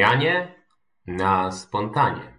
[0.00, 0.54] zapomnianie
[1.06, 2.38] na spontanie.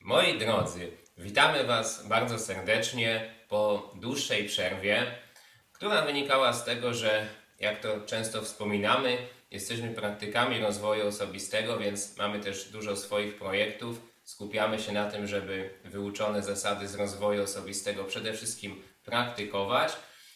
[0.00, 5.06] Moi drodzy, witamy Was bardzo serdecznie po dłuższej przerwie,
[5.72, 7.26] która wynikała z tego, że
[7.60, 9.18] jak to często wspominamy,
[9.50, 14.00] jesteśmy praktykami rozwoju osobistego, więc mamy też dużo swoich projektów.
[14.24, 19.92] Skupiamy się na tym, żeby wyuczone zasady z rozwoju osobistego przede wszystkim praktykować.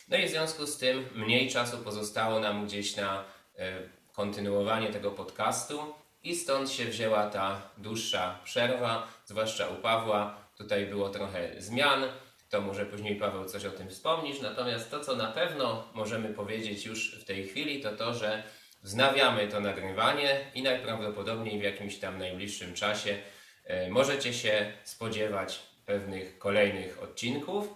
[0.08, 3.24] No i w związku z tym mniej czasu pozostało nam gdzieś na
[3.58, 3.78] e,
[4.12, 5.94] kontynuowanie tego podcastu
[6.26, 10.36] i stąd się wzięła ta dłuższa przerwa, zwłaszcza u Pawła.
[10.56, 12.04] Tutaj było trochę zmian,
[12.50, 14.40] to może później Paweł coś o tym wspomnisz.
[14.40, 18.42] Natomiast to, co na pewno możemy powiedzieć już w tej chwili, to to, że
[18.82, 23.18] wznawiamy to nagrywanie i najprawdopodobniej w jakimś tam najbliższym czasie
[23.64, 27.68] e, możecie się spodziewać pewnych kolejnych odcinków.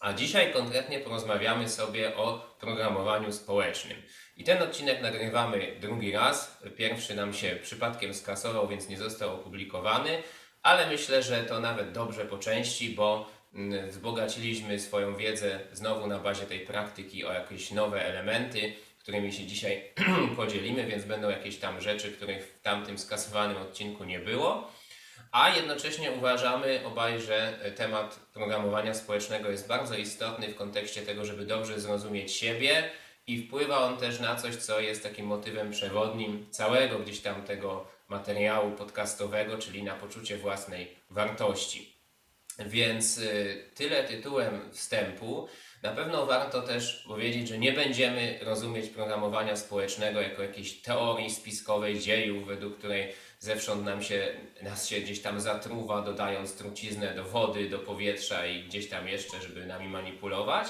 [0.00, 4.02] A dzisiaj konkretnie porozmawiamy sobie o programowaniu społecznym.
[4.40, 6.58] I ten odcinek nagrywamy drugi raz.
[6.76, 10.22] Pierwszy nam się przypadkiem skasował, więc nie został opublikowany,
[10.62, 16.18] ale myślę, że to nawet dobrze po części, bo mm, wzbogaciliśmy swoją wiedzę znowu na
[16.18, 19.82] bazie tej praktyki o jakieś nowe elementy, którymi się dzisiaj
[20.36, 24.70] podzielimy, więc będą jakieś tam rzeczy, których w tamtym skasowanym odcinku nie było.
[25.32, 31.46] A jednocześnie uważamy obaj, że temat programowania społecznego jest bardzo istotny w kontekście tego, żeby
[31.46, 32.90] dobrze zrozumieć siebie
[33.30, 37.86] i wpływa on też na coś, co jest takim motywem przewodnim całego gdzieś tam tego
[38.08, 42.00] materiału podcastowego, czyli na poczucie własnej wartości.
[42.66, 45.48] Więc y, tyle tytułem wstępu.
[45.82, 51.98] Na pewno warto też powiedzieć, że nie będziemy rozumieć programowania społecznego jako jakiejś teorii spiskowej
[51.98, 54.28] dziejów, według której zewsząd nam się,
[54.62, 59.42] nas się gdzieś tam zatruwa, dodając truciznę do wody, do powietrza i gdzieś tam jeszcze,
[59.42, 60.68] żeby nami manipulować.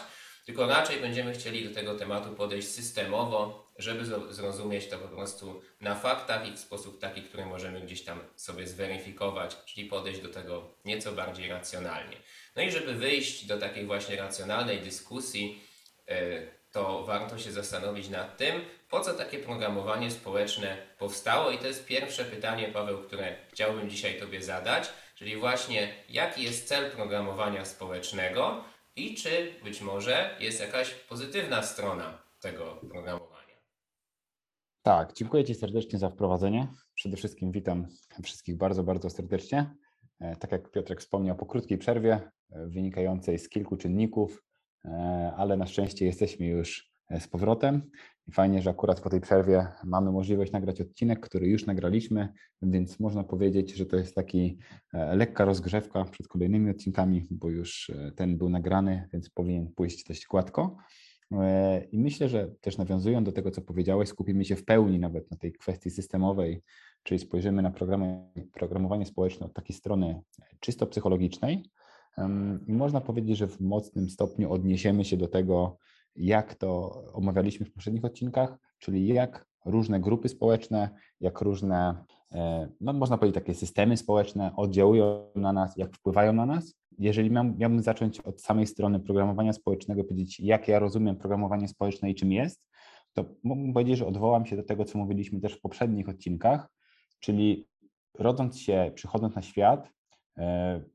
[0.50, 4.04] Tylko raczej będziemy chcieli do tego tematu podejść systemowo, żeby
[4.34, 8.66] zrozumieć to po prostu na faktach i w sposób taki, który możemy gdzieś tam sobie
[8.66, 12.16] zweryfikować, czyli podejść do tego nieco bardziej racjonalnie.
[12.56, 15.62] No i żeby wyjść do takiej właśnie racjonalnej dyskusji,
[16.08, 16.42] e,
[16.72, 21.50] to warto się zastanowić nad tym, po co takie programowanie społeczne powstało.
[21.50, 26.68] I to jest pierwsze pytanie, Paweł, które chciałbym dzisiaj Tobie zadać, czyli właśnie jaki jest
[26.68, 28.64] cel programowania społecznego
[28.96, 33.40] i czy być może jest jakaś pozytywna strona tego programowania.
[34.82, 36.68] Tak, dziękuję Ci serdecznie za wprowadzenie.
[36.94, 37.86] Przede wszystkim witam
[38.22, 39.74] wszystkich bardzo, bardzo serdecznie.
[40.20, 44.44] E, tak jak Piotrek wspomniał, po krótkiej przerwie e, wynikającej z kilku czynników,
[44.84, 47.82] e, ale na szczęście jesteśmy już z powrotem.
[48.28, 52.28] I fajnie, że akurat po tej przerwie mamy możliwość nagrać odcinek, który już nagraliśmy,
[52.62, 54.58] więc można powiedzieć, że to jest taki
[54.92, 60.76] lekka rozgrzewka przed kolejnymi odcinkami, bo już ten był nagrany, więc powinien pójść dość gładko.
[61.92, 65.36] I myślę, że też nawiązując do tego, co powiedziałeś, skupimy się w pełni nawet na
[65.36, 66.62] tej kwestii systemowej,
[67.02, 67.72] czyli spojrzymy na
[68.52, 70.22] programowanie społeczne od takiej strony
[70.60, 71.70] czysto psychologicznej.
[72.66, 75.78] I można powiedzieć, że w mocnym stopniu odniesiemy się do tego,
[76.16, 80.90] jak to omawialiśmy w poprzednich odcinkach, czyli jak różne grupy społeczne,
[81.20, 86.46] jak różne, e, no można powiedzieć, takie systemy społeczne oddziałują na nas, jak wpływają na
[86.46, 86.74] nas.
[86.98, 92.14] Jeżeli miałbym zacząć od samej strony programowania społecznego, powiedzieć, jak ja rozumiem programowanie społeczne i
[92.14, 92.66] czym jest,
[93.12, 96.68] to mógłbym powiedzieć, że odwołam się do tego, co mówiliśmy też w poprzednich odcinkach,
[97.20, 97.68] czyli
[98.18, 99.90] rodząc się, przychodząc na świat,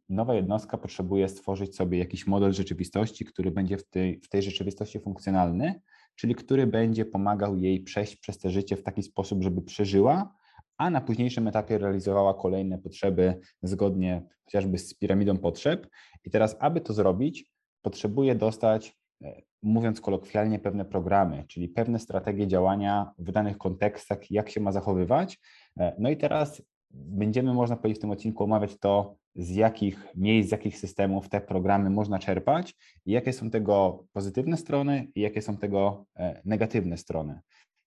[0.09, 4.99] nowa jednostka potrzebuje stworzyć sobie jakiś model rzeczywistości, który będzie w tej, w tej rzeczywistości
[4.99, 5.81] funkcjonalny,
[6.15, 10.35] czyli który będzie pomagał jej przejść przez te życie w taki sposób, żeby przeżyła,
[10.77, 15.87] a na późniejszym etapie realizowała kolejne potrzeby zgodnie chociażby z piramidą potrzeb.
[16.23, 17.51] I teraz, aby to zrobić,
[17.81, 24.49] potrzebuje dostać, e, mówiąc kolokwialnie, pewne programy, czyli pewne strategie działania w danych kontekstach, jak
[24.49, 25.39] się ma zachowywać.
[25.79, 26.61] E, no i teraz
[26.91, 31.41] będziemy, można powiedzieć, w tym odcinku omawiać to, z jakich miejsc, z jakich systemów te
[31.41, 36.97] programy można czerpać i jakie są tego pozytywne strony i jakie są tego e, negatywne
[36.97, 37.39] strony.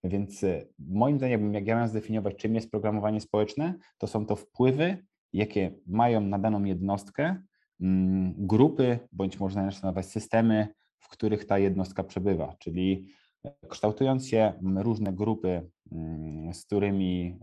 [0.04, 4.36] Więc e, moim zdaniem, jak ja mam zdefiniować, czym jest programowanie społeczne, to są to
[4.36, 7.42] wpływy, jakie mają na daną jednostkę
[7.80, 10.68] mm, grupy, bądź można jeszcze nazwać systemy,
[10.98, 12.56] w których ta jednostka przebywa.
[12.58, 13.06] Czyli
[13.44, 17.38] e, kształtując się różne grupy, mm, z którymi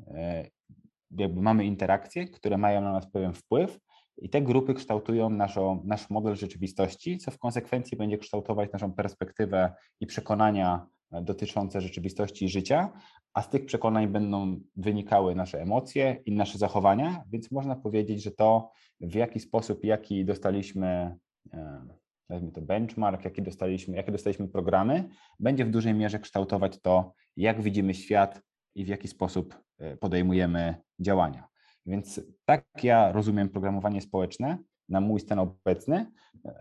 [1.12, 3.80] jakby mamy interakcje, które mają na nas pewien wpływ,
[4.18, 9.74] i te grupy kształtują naszą, nasz model rzeczywistości, co w konsekwencji będzie kształtować naszą perspektywę
[10.00, 12.92] i przekonania e, dotyczące rzeczywistości i życia,
[13.34, 18.32] a z tych przekonań będą wynikały nasze emocje i nasze zachowania, więc można powiedzieć, że
[18.32, 18.72] to
[19.02, 21.18] w jaki sposób, jaki dostaliśmy,
[21.54, 21.86] e,
[22.30, 25.10] nazwijmy to benchmark, jaki dostaliśmy, jakie dostaliśmy programy,
[25.40, 28.42] będzie w dużej mierze kształtować to, jak widzimy świat
[28.76, 29.60] i w jaki sposób
[30.00, 31.48] podejmujemy działania.
[31.86, 34.58] Więc tak ja rozumiem programowanie społeczne
[34.90, 36.12] na mój stan obecny.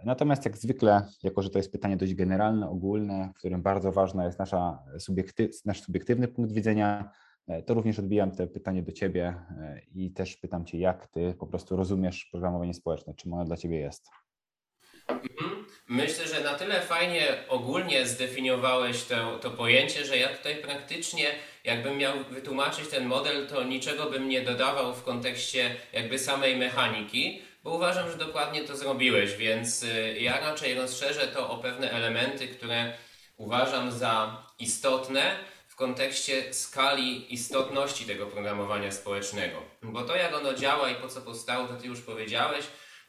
[0.04, 4.24] Natomiast jak zwykle, jako że to jest pytanie dość generalne, ogólne, w którym bardzo ważna
[4.24, 4.84] jest nasza
[5.64, 7.10] nasz subiektywny punkt widzenia,
[7.66, 9.34] to również odbijam te pytanie do Ciebie
[9.94, 13.78] i też pytam Cię, jak Ty po prostu rozumiesz programowanie społeczne, czym ono dla Ciebie
[13.78, 14.10] jest.
[15.88, 21.34] Myślę, że na tyle fajnie ogólnie zdefiniowałeś to, to pojęcie, że ja tutaj praktycznie,
[21.64, 27.42] jakbym miał wytłumaczyć ten model, to niczego bym nie dodawał w kontekście jakby samej mechaniki,
[27.64, 32.48] bo uważam, że dokładnie to zrobiłeś, więc y, ja raczej rozszerzę to o pewne elementy,
[32.48, 32.92] które
[33.36, 35.36] uważam za istotne
[35.68, 39.62] w kontekście skali istotności tego programowania społecznego.
[39.82, 42.64] Bo to, jak ono działa i po co powstało, to Ty już powiedziałeś,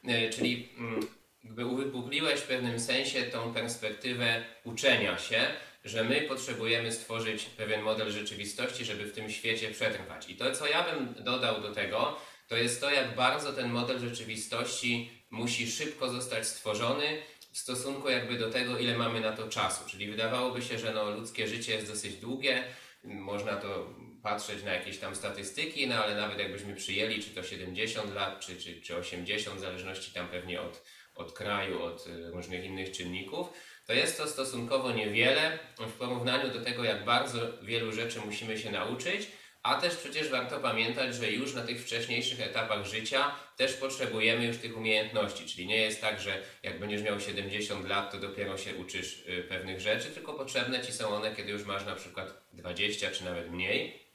[0.09, 1.07] y, czyli mm,
[1.45, 5.47] jakby uwypukliłeś w pewnym sensie tą perspektywę uczenia się,
[5.85, 10.29] że my potrzebujemy stworzyć pewien model rzeczywistości, żeby w tym świecie przetrwać.
[10.29, 13.99] I to, co ja bym dodał do tego, to jest to, jak bardzo ten model
[13.99, 17.21] rzeczywistości musi szybko zostać stworzony
[17.51, 19.89] w stosunku jakby do tego, ile mamy na to czasu.
[19.89, 22.63] Czyli wydawałoby się, że no, ludzkie życie jest dosyć długie,
[23.03, 23.93] można to
[24.23, 28.57] patrzeć na jakieś tam statystyki, no ale nawet jakbyśmy przyjęli, czy to 70 lat, czy,
[28.57, 30.83] czy, czy 80, w zależności tam pewnie od,
[31.15, 33.47] od kraju, od y, różnych innych czynników,
[33.87, 38.71] to jest to stosunkowo niewiele w porównaniu do tego, jak bardzo wielu rzeczy musimy się
[38.71, 39.27] nauczyć,
[39.63, 44.57] a też przecież warto pamiętać, że już na tych wcześniejszych etapach życia też potrzebujemy już
[44.57, 48.75] tych umiejętności, czyli nie jest tak, że jak będziesz miał 70 lat, to dopiero się
[48.75, 53.11] uczysz y, pewnych rzeczy, tylko potrzebne Ci są one, kiedy już masz na przykład 20
[53.11, 54.05] czy nawet mniej.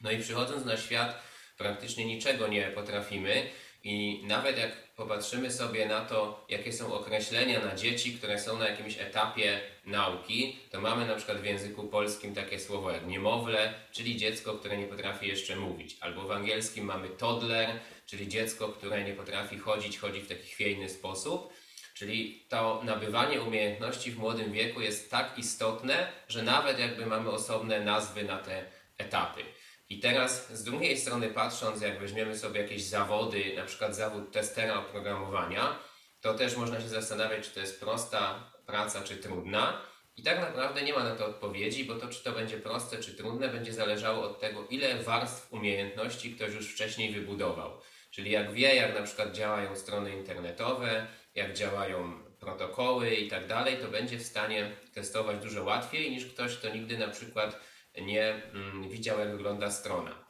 [0.00, 1.22] No i przychodząc na świat
[1.58, 3.50] praktycznie niczego nie potrafimy
[3.84, 8.68] i nawet jak popatrzymy sobie na to, jakie są określenia na dzieci, które są na
[8.68, 14.16] jakimś etapie nauki, to mamy na przykład w języku polskim takie słowo jak niemowlę, czyli
[14.16, 15.96] dziecko, które nie potrafi jeszcze mówić.
[16.00, 17.70] Albo w angielskim mamy toddler,
[18.06, 21.52] czyli dziecko, które nie potrafi chodzić, chodzi w taki chwiejny sposób.
[21.94, 27.80] Czyli to nabywanie umiejętności w młodym wieku jest tak istotne, że nawet jakby mamy osobne
[27.80, 28.64] nazwy na te
[28.98, 29.42] etapy.
[29.90, 34.78] I teraz z drugiej strony patrząc, jak weźmiemy sobie jakieś zawody, na przykład zawód testera
[34.78, 35.78] oprogramowania,
[36.20, 39.80] to też można się zastanawiać, czy to jest prosta praca, czy trudna.
[40.16, 43.14] I tak naprawdę nie ma na to odpowiedzi, bo to, czy to będzie proste, czy
[43.14, 47.80] trudne, będzie zależało od tego, ile warstw umiejętności ktoś już wcześniej wybudował.
[48.10, 53.76] Czyli jak wie, jak na przykład działają strony internetowe, jak działają protokoły i tak dalej,
[53.76, 57.60] to będzie w stanie testować dużo łatwiej niż ktoś, kto nigdy na przykład
[58.00, 60.24] nie mm, widział, jak wygląda strona.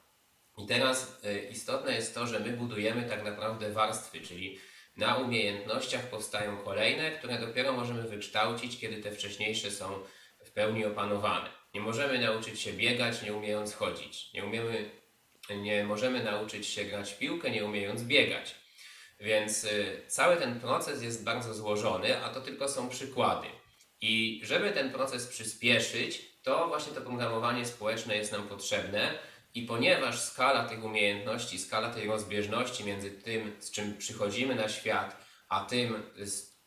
[0.59, 4.59] I teraz y, istotne jest to, że my budujemy tak naprawdę warstwy, czyli
[4.97, 10.03] na umiejętnościach powstają kolejne, które dopiero możemy wykształcić, kiedy te wcześniejsze są
[10.45, 11.49] w pełni opanowane.
[11.75, 14.33] Nie możemy nauczyć się biegać, nie umiejąc chodzić.
[14.33, 14.91] Nie, umiemy,
[15.51, 18.55] nie możemy nauczyć się grać w piłkę, nie umiejąc biegać.
[19.21, 23.47] Więc y, cały ten proces jest bardzo złożony, a to tylko są przykłady.
[24.01, 29.19] I żeby ten proces przyspieszyć, to właśnie to programowanie społeczne jest nam potrzebne.
[29.55, 35.17] I ponieważ skala tych umiejętności, skala tej rozbieżności między tym, z czym przychodzimy na świat,
[35.49, 36.03] a tym,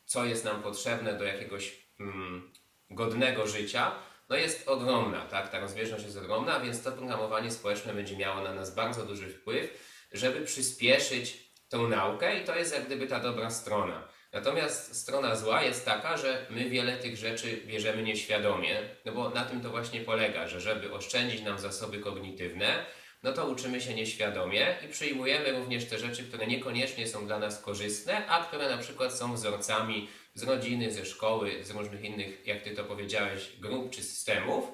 [0.05, 2.51] co jest nam potrzebne do jakiegoś mm,
[2.89, 3.91] godnego życia,
[4.29, 5.49] no jest ogromna, tak?
[5.49, 9.87] Ta rozbieżność jest ogromna, więc to programowanie społeczne będzie miało na nas bardzo duży wpływ,
[10.11, 14.07] żeby przyspieszyć tą naukę i to jest jak gdyby ta dobra strona.
[14.33, 19.45] Natomiast strona zła jest taka, że my wiele tych rzeczy bierzemy nieświadomie, no bo na
[19.45, 22.85] tym to właśnie polega, że żeby oszczędzić nam zasoby kognitywne,
[23.23, 27.61] no to uczymy się nieświadomie i przyjmujemy również te rzeczy, które niekoniecznie są dla nas
[27.61, 32.61] korzystne, a które na przykład są wzorcami z rodziny, ze szkoły, z różnych innych, jak
[32.61, 34.71] Ty to powiedziałeś, grup czy systemów.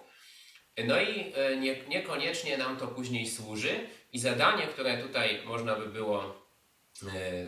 [0.85, 3.79] No i e, nie, niekoniecznie nam to później służy
[4.13, 6.46] i zadanie, które tutaj można by było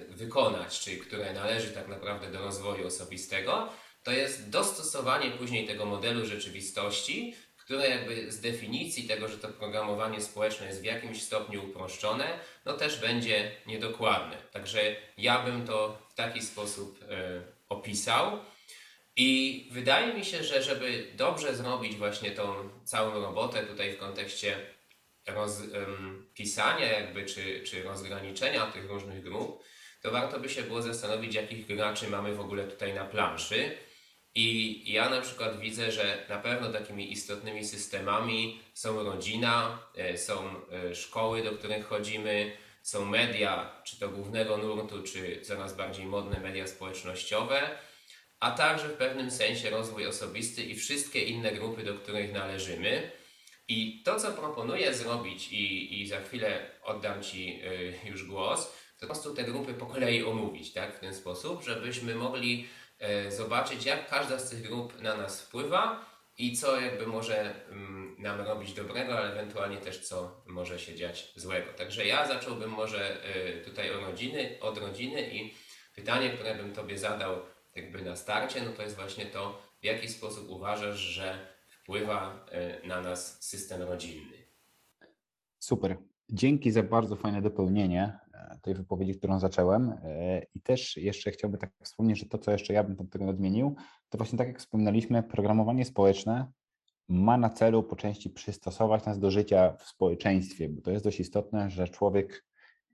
[0.10, 3.70] wykonać, czy które należy tak naprawdę do rozwoju osobistego,
[4.04, 10.22] to jest dostosowanie później tego modelu rzeczywistości, które jakby z definicji tego, że to programowanie
[10.22, 14.38] społeczne jest w jakimś stopniu uproszczone, no też będzie niedokładne.
[14.52, 18.40] Także ja bym to w taki sposób e, opisał.
[19.16, 24.58] I wydaje mi się, że żeby dobrze zrobić właśnie tą całą robotę tutaj w kontekście
[25.34, 29.64] rozpisania jakby, czy, czy rozgraniczenia tych różnych grup,
[30.02, 33.78] to warto by się było zastanowić, jakich graczy mamy w ogóle tutaj na planszy.
[34.36, 40.56] I ja na przykład widzę, że na pewno takimi istotnymi systemami są rodzina, e, są
[40.72, 46.40] e, szkoły, do których chodzimy, są media, czy to głównego nurtu, czy coraz bardziej modne
[46.40, 47.70] media społecznościowe,
[48.40, 53.12] a także w pewnym sensie rozwój osobisty i wszystkie inne grupy, do których należymy.
[53.70, 59.00] I to, co proponuję zrobić, i, i za chwilę oddam Ci y, już głos, to
[59.00, 60.96] po prostu te grupy po kolei omówić, tak?
[60.96, 62.68] W ten sposób, żebyśmy mogli
[63.28, 66.06] y, zobaczyć, jak każda z tych grup na nas wpływa
[66.38, 71.32] i co jakby może mm, nam robić dobrego, ale ewentualnie też co może się dziać
[71.36, 71.74] złego.
[71.74, 75.54] Także ja zacząłbym może y, tutaj od rodziny, od rodziny i
[75.96, 77.42] pytanie, które bym Tobie zadał
[77.76, 81.59] jakby na starcie, no to jest właśnie to, w jaki sposób uważasz, że
[81.90, 82.46] wpływa
[82.84, 84.38] y, na nas system rodzinny.
[85.60, 85.98] Super.
[86.30, 89.90] Dzięki za bardzo fajne dopełnienie e, tej wypowiedzi, którą zacząłem.
[89.90, 93.76] E, I też jeszcze chciałbym tak wspomnieć, że to, co jeszcze ja bym tego odmienił,
[94.10, 96.52] to właśnie tak jak wspominaliśmy, programowanie społeczne
[97.08, 101.20] ma na celu po części przystosować nas do życia w społeczeństwie, bo to jest dość
[101.20, 102.46] istotne, że człowiek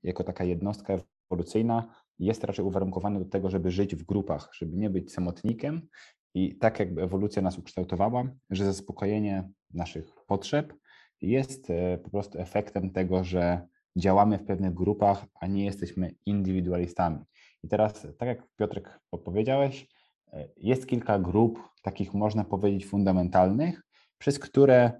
[0.04, 0.98] jako taka jednostka
[1.32, 1.88] ewolucyjna
[2.20, 5.88] jest raczej uwarunkowany do tego, żeby żyć w grupach, żeby nie być samotnikiem
[6.36, 10.74] i tak jakby ewolucja nas ukształtowała, że zaspokojenie naszych potrzeb
[11.22, 17.20] jest e, po prostu efektem tego, że działamy w pewnych grupach, a nie jesteśmy indywidualistami.
[17.64, 19.88] I teraz, tak jak Piotrek powiedziałeś,
[20.34, 23.82] e, jest kilka grup, takich można powiedzieć fundamentalnych,
[24.18, 24.92] przez które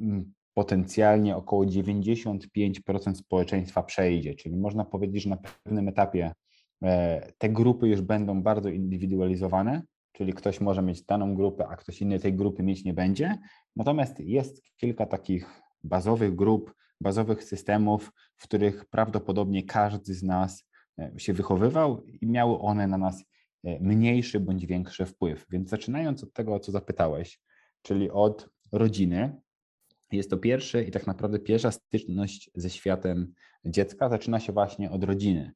[0.00, 4.34] mm, potencjalnie około 95% społeczeństwa przejdzie.
[4.34, 6.32] Czyli można powiedzieć, że na pewnym etapie
[6.82, 12.02] e, te grupy już będą bardzo indywidualizowane, czyli ktoś może mieć daną grupę, a ktoś
[12.02, 13.38] inny tej grupy mieć nie będzie.
[13.76, 20.64] Natomiast jest kilka takich bazowych grup, bazowych systemów, w których prawdopodobnie każdy z nas
[20.98, 23.24] e, się wychowywał i miały one na nas
[23.64, 25.46] e, mniejszy bądź większy wpływ.
[25.50, 27.40] Więc zaczynając od tego, o co zapytałeś,
[27.82, 29.40] czyli od rodziny,
[30.12, 33.32] jest to pierwszy i tak naprawdę pierwsza styczność ze światem
[33.64, 35.52] dziecka zaczyna się właśnie od rodziny.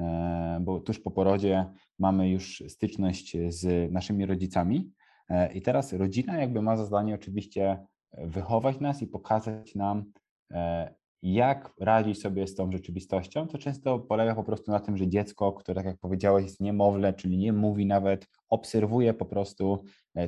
[0.00, 1.66] E, bo tuż po porodzie
[1.98, 4.90] mamy już styczność z naszymi rodzicami.
[5.28, 7.86] E, i teraz rodzina jakby ma za zadanie oczywiście
[8.18, 10.12] wychować nas i pokazać nam,
[10.52, 15.08] e, jak radzić sobie z tą rzeczywistością, to często polega po prostu na tym, że
[15.08, 19.84] dziecko, które tak jak powiedziałeś jest niemowlę, czyli nie mówi nawet, obserwuje po prostu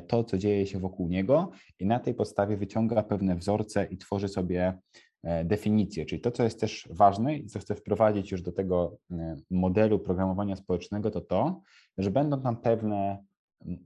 [0.07, 4.27] to, co dzieje się wokół niego i na tej podstawie wyciąga pewne wzorce i tworzy
[4.27, 5.10] sobie E,
[5.45, 9.35] definicje, czyli to, co jest też ważne i co chcę wprowadzić już do tego e,
[9.49, 11.61] modelu programowania społecznego, to to,
[11.97, 13.23] że będą tam pewne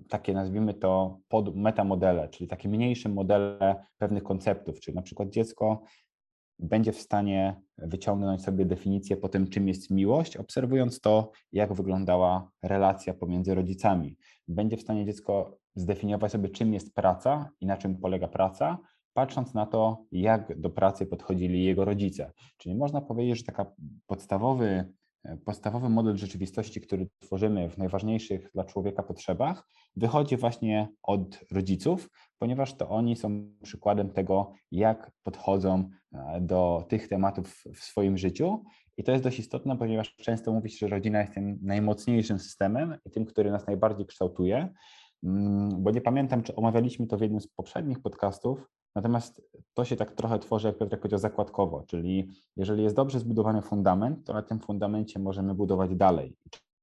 [0.09, 5.83] takie nazwijmy to pod metamodele, czyli takie mniejsze modele pewnych konceptów, czyli na przykład dziecko
[6.59, 12.51] będzie w stanie wyciągnąć sobie definicję po tym, czym jest miłość, obserwując to, jak wyglądała
[12.63, 14.17] relacja pomiędzy rodzicami.
[14.47, 18.77] Będzie w stanie dziecko zdefiniować sobie, czym jest praca i na czym polega praca,
[19.15, 22.31] patrząc na to, jak do pracy podchodzili jego rodzice.
[22.57, 23.65] Czyli można powiedzieć, że taka
[24.07, 24.93] podstawowy,
[25.23, 32.09] e, podstawowy model rzeczywistości, który tworzymy w najważniejszych dla człowieka potrzebach, wychodzi właśnie od rodziców,
[32.39, 38.63] ponieważ to oni są przykładem tego, jak podchodzą e, do tych tematów w swoim życiu.
[38.97, 42.97] I to jest dość istotne, ponieważ często mówi się, że rodzina jest tym najmocniejszym systemem
[43.05, 44.69] i tym, który nas najbardziej kształtuje.
[45.23, 49.41] Mm, bo nie pamiętam, czy omawialiśmy to w jednym z poprzednich podcastów, Natomiast
[49.73, 54.25] to się tak trochę tworzy, jak Piotrek powiedział, zakładkowo, czyli jeżeli jest dobrze zbudowany fundament,
[54.25, 56.35] to na tym fundamencie możemy budować dalej.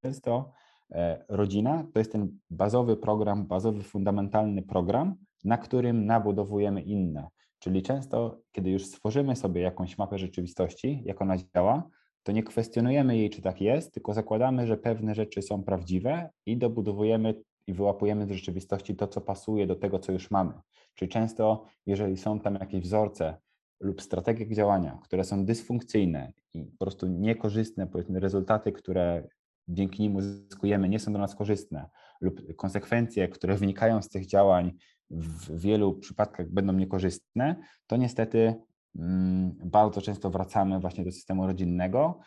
[0.03, 0.51] Często
[0.91, 7.27] e, rodzina to jest ten bazowy program, bazowy, fundamentalny program, na którym nabudowujemy inne.
[7.59, 11.89] Czyli często, kiedy już stworzymy sobie jakąś mapę rzeczywistości, jak ona działa,
[12.23, 16.57] to nie kwestionujemy jej, czy tak jest, tylko zakładamy, że pewne rzeczy są prawdziwe i
[16.57, 20.53] dobudowujemy i wyłapujemy z rzeczywistości to, co pasuje do tego, co już mamy.
[20.95, 23.37] Czyli często, jeżeli są tam jakieś wzorce
[23.79, 29.27] lub strategie działania, które są dysfunkcyjne i po prostu niekorzystne, powiedzmy, rezultaty, które
[29.67, 31.89] dzięki nim uzyskujemy, nie są do nas korzystne,
[32.21, 34.71] lub konsekwencje, które wynikają z tych działań
[35.09, 37.55] w wielu przypadkach będą niekorzystne,
[37.87, 38.55] to niestety
[38.95, 42.19] mm, bardzo często wracamy właśnie do systemu rodzinnego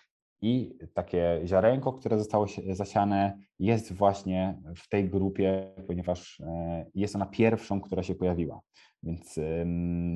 [0.42, 7.26] i takie ziarenko, które zostało zasiane, jest właśnie w tej grupie, ponieważ e, jest ona
[7.26, 8.60] pierwszą, która się pojawiła.
[9.02, 9.38] Więc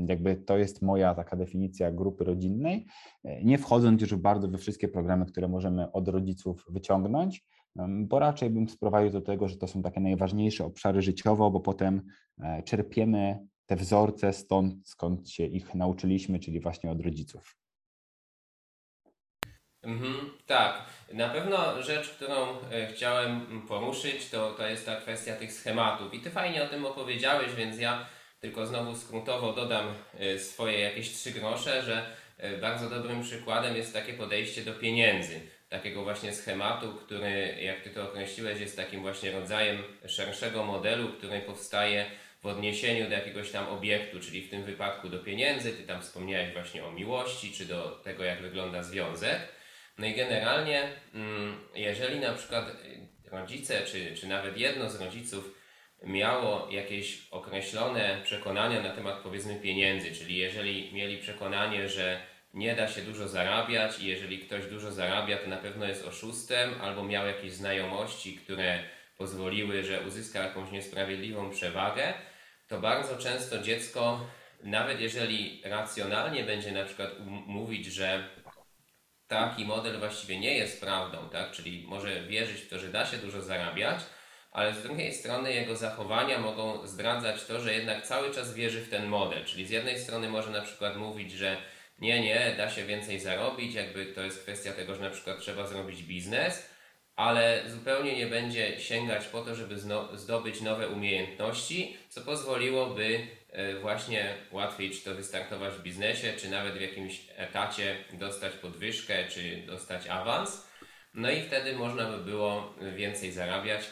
[0.08, 2.86] jakby to jest moja taka definicja grupy rodzinnej,
[3.24, 7.44] e, nie wchodząc już bardzo we wszystkie programy, które możemy od rodziców wyciągnąć,
[7.88, 12.02] bo raczej bym sprowadził do tego, że to są takie najważniejsze obszary życiowo, bo potem
[12.42, 17.56] e, czerpiemy te wzorce stąd, skąd się ich nauczyliśmy, czyli właśnie od rodziców.
[19.82, 20.82] Mhm, tak.
[21.12, 26.14] Na pewno rzecz, którą e, chciałem poruszyć, to, to jest ta kwestia tych schematów.
[26.14, 28.06] I ty fajnie o tym opowiedziałeś, więc ja
[28.40, 33.92] tylko znowu skrótowo dodam e, swoje jakieś trzy grosze, że e, bardzo dobrym przykładem jest
[33.92, 35.40] takie podejście do pieniędzy.
[35.68, 41.40] Takiego właśnie schematu, który, jak ty to określiłeś, jest takim właśnie rodzajem szerszego modelu, który
[41.40, 42.06] powstaje
[42.42, 46.52] w odniesieniu do jakiegoś tam obiektu, czyli w tym wypadku do pieniędzy, ty tam wspomniałeś
[46.52, 49.59] właśnie o miłości, czy do tego, jak wygląda związek.
[50.00, 52.64] No i generalnie, mm, jeżeli na przykład
[53.30, 55.54] rodzice, czy, czy nawet jedno z rodziców
[56.02, 62.20] miało jakieś określone przekonania na temat powiedzmy pieniędzy, czyli jeżeli mieli przekonanie, że
[62.54, 66.74] nie da się dużo zarabiać i jeżeli ktoś dużo zarabia, to na pewno jest oszustem,
[66.80, 68.78] albo miał jakieś znajomości, które
[69.18, 72.14] pozwoliły, że uzyska jakąś niesprawiedliwą przewagę,
[72.68, 74.26] to bardzo często dziecko,
[74.62, 78.28] nawet jeżeli racjonalnie będzie na przykład mówić, że
[79.30, 81.50] taki model właściwie nie jest prawdą, tak?
[81.50, 84.00] czyli może wierzyć w to, że da się dużo zarabiać,
[84.52, 88.90] ale z drugiej strony jego zachowania mogą zdradzać to, że jednak cały czas wierzy w
[88.90, 89.44] ten model.
[89.44, 91.56] Czyli z jednej strony może na przykład mówić, że
[91.98, 95.66] nie, nie, da się więcej zarobić, jakby to jest kwestia tego, że na przykład trzeba
[95.66, 96.70] zrobić biznes,
[97.16, 99.76] ale zupełnie nie będzie sięgać po to, żeby
[100.14, 103.26] zdobyć nowe umiejętności, co pozwoliłoby
[103.80, 109.62] właśnie łatwiej czy to wystartować w biznesie, czy nawet w jakimś etacie dostać podwyżkę, czy
[109.66, 110.70] dostać awans.
[111.14, 113.82] No i wtedy można by było więcej zarabiać,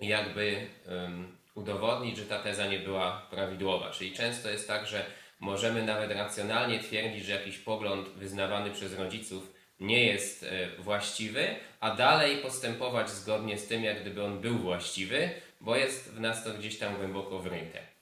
[0.00, 3.90] jakby um, udowodnić, że ta teza nie była prawidłowa.
[3.90, 5.06] Czyli często jest tak, że
[5.40, 11.46] możemy nawet racjonalnie twierdzić, że jakiś pogląd wyznawany przez rodziców nie jest e, właściwy,
[11.80, 16.44] a dalej postępować zgodnie z tym, jak gdyby on był właściwy, bo jest w nas
[16.44, 17.93] to gdzieś tam głęboko wryte.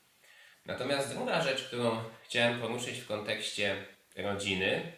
[0.66, 3.84] Natomiast druga rzecz, którą chciałem poruszyć w kontekście
[4.16, 4.92] rodziny,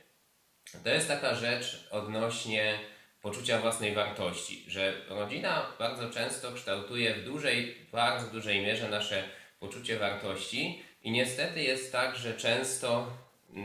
[0.84, 2.78] to jest taka rzecz odnośnie
[3.22, 9.24] poczucia własnej wartości, że rodzina bardzo często kształtuje w dużej, bardzo dużej mierze nasze
[9.60, 13.12] poczucie wartości i niestety jest tak, że często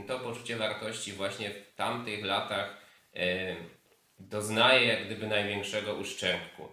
[0.08, 2.78] to poczucie wartości właśnie w tamtych latach
[3.16, 3.56] e,
[4.20, 6.68] doznaje jak gdyby największego uszczerbku.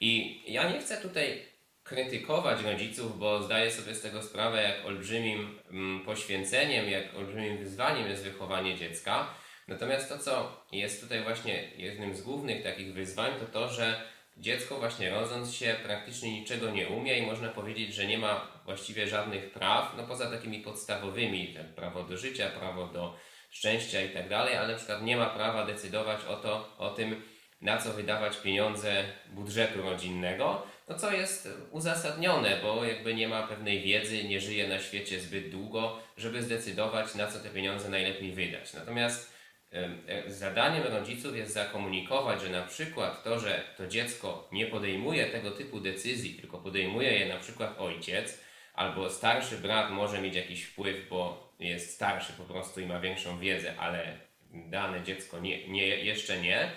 [0.00, 1.49] I ja nie chcę tutaj
[1.90, 8.08] krytykować rodziców, bo zdaję sobie z tego sprawę, jak olbrzymim mm, poświęceniem, jak olbrzymim wyzwaniem
[8.08, 9.34] jest wychowanie dziecka.
[9.68, 14.02] Natomiast to, co jest tutaj właśnie jednym z głównych takich wyzwań, to to, że
[14.36, 19.08] dziecko właśnie rodząc się praktycznie niczego nie umie i można powiedzieć, że nie ma właściwie
[19.08, 23.16] żadnych praw, no poza takimi podstawowymi, prawo do życia, prawo do
[23.50, 27.22] szczęścia i tak dalej, ale na przykład nie ma prawa decydować o, to, o tym,
[27.60, 33.82] na co wydawać pieniądze budżetu rodzinnego, no co jest uzasadnione, bo jakby nie ma pewnej
[33.82, 38.74] wiedzy, nie żyje na świecie zbyt długo, żeby zdecydować, na co te pieniądze najlepiej wydać.
[38.74, 39.40] Natomiast
[39.72, 45.50] E, zadaniem rodziców jest zakomunikować, że na przykład to, że to dziecko nie podejmuje tego
[45.50, 48.40] typu decyzji, tylko podejmuje je na przykład ojciec,
[48.74, 53.38] albo starszy brat może mieć jakiś wpływ, bo jest starszy po prostu i ma większą
[53.38, 54.18] wiedzę, ale
[54.50, 56.70] dane dziecko nie, nie, jeszcze nie,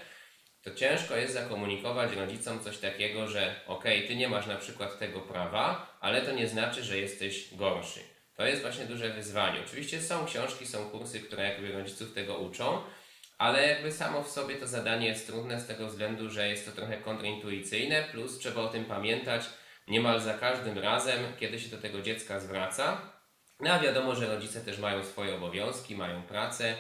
[0.64, 5.20] to ciężko jest zakomunikować rodzicom coś takiego, że ok, ty nie masz na przykład tego
[5.20, 8.00] prawa, ale to nie znaczy, że jesteś gorszy.
[8.36, 9.60] To jest właśnie duże wyzwanie.
[9.66, 12.82] Oczywiście są książki, są kursy, które jakby rodziców tego uczą,
[13.38, 16.72] ale jakby samo w sobie to zadanie jest trudne z tego względu, że jest to
[16.72, 19.44] trochę kontrintuicyjne, plus trzeba o tym pamiętać
[19.88, 23.02] niemal za każdym razem, kiedy się do tego dziecka zwraca.
[23.60, 26.76] No a wiadomo, że rodzice też mają swoje obowiązki, mają pracę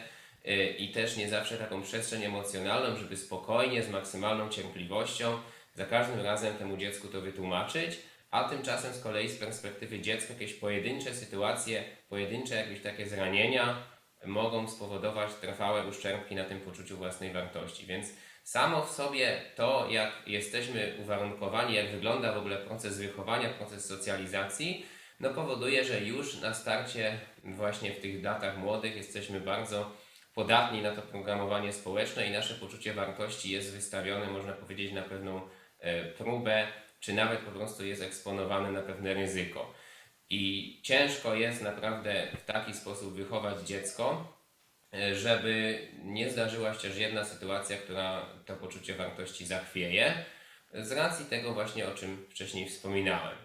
[0.77, 5.39] i też nie zawsze taką przestrzeń emocjonalną, żeby spokojnie, z maksymalną cierpliwością
[5.75, 7.99] za każdym razem temu dziecku to wytłumaczyć
[8.33, 13.83] a tymczasem z kolei z perspektywy dziecka jakieś pojedyncze sytuacje, pojedyncze jakieś takie zranienia
[14.25, 17.85] mogą spowodować trwałe uszczerbki na tym poczuciu własnej wartości.
[17.85, 18.07] Więc
[18.43, 24.85] samo w sobie to, jak jesteśmy uwarunkowani, jak wygląda w ogóle proces wychowania, proces socjalizacji,
[25.19, 29.91] no powoduje, że już na starcie, właśnie w tych datach młodych, jesteśmy bardzo
[30.33, 35.41] podatni na to programowanie społeczne i nasze poczucie wartości jest wystawione, można powiedzieć, na pewną
[35.79, 36.67] e, próbę
[37.03, 39.73] czy nawet po prostu jest eksponowany na pewne ryzyko.
[40.29, 44.33] I ciężko jest naprawdę w taki sposób wychować dziecko,
[44.93, 50.25] e, żeby nie zdarzyła się też jedna sytuacja, która to poczucie wartości zachwieje,
[50.73, 53.37] z racji tego właśnie, o czym wcześniej wspominałem.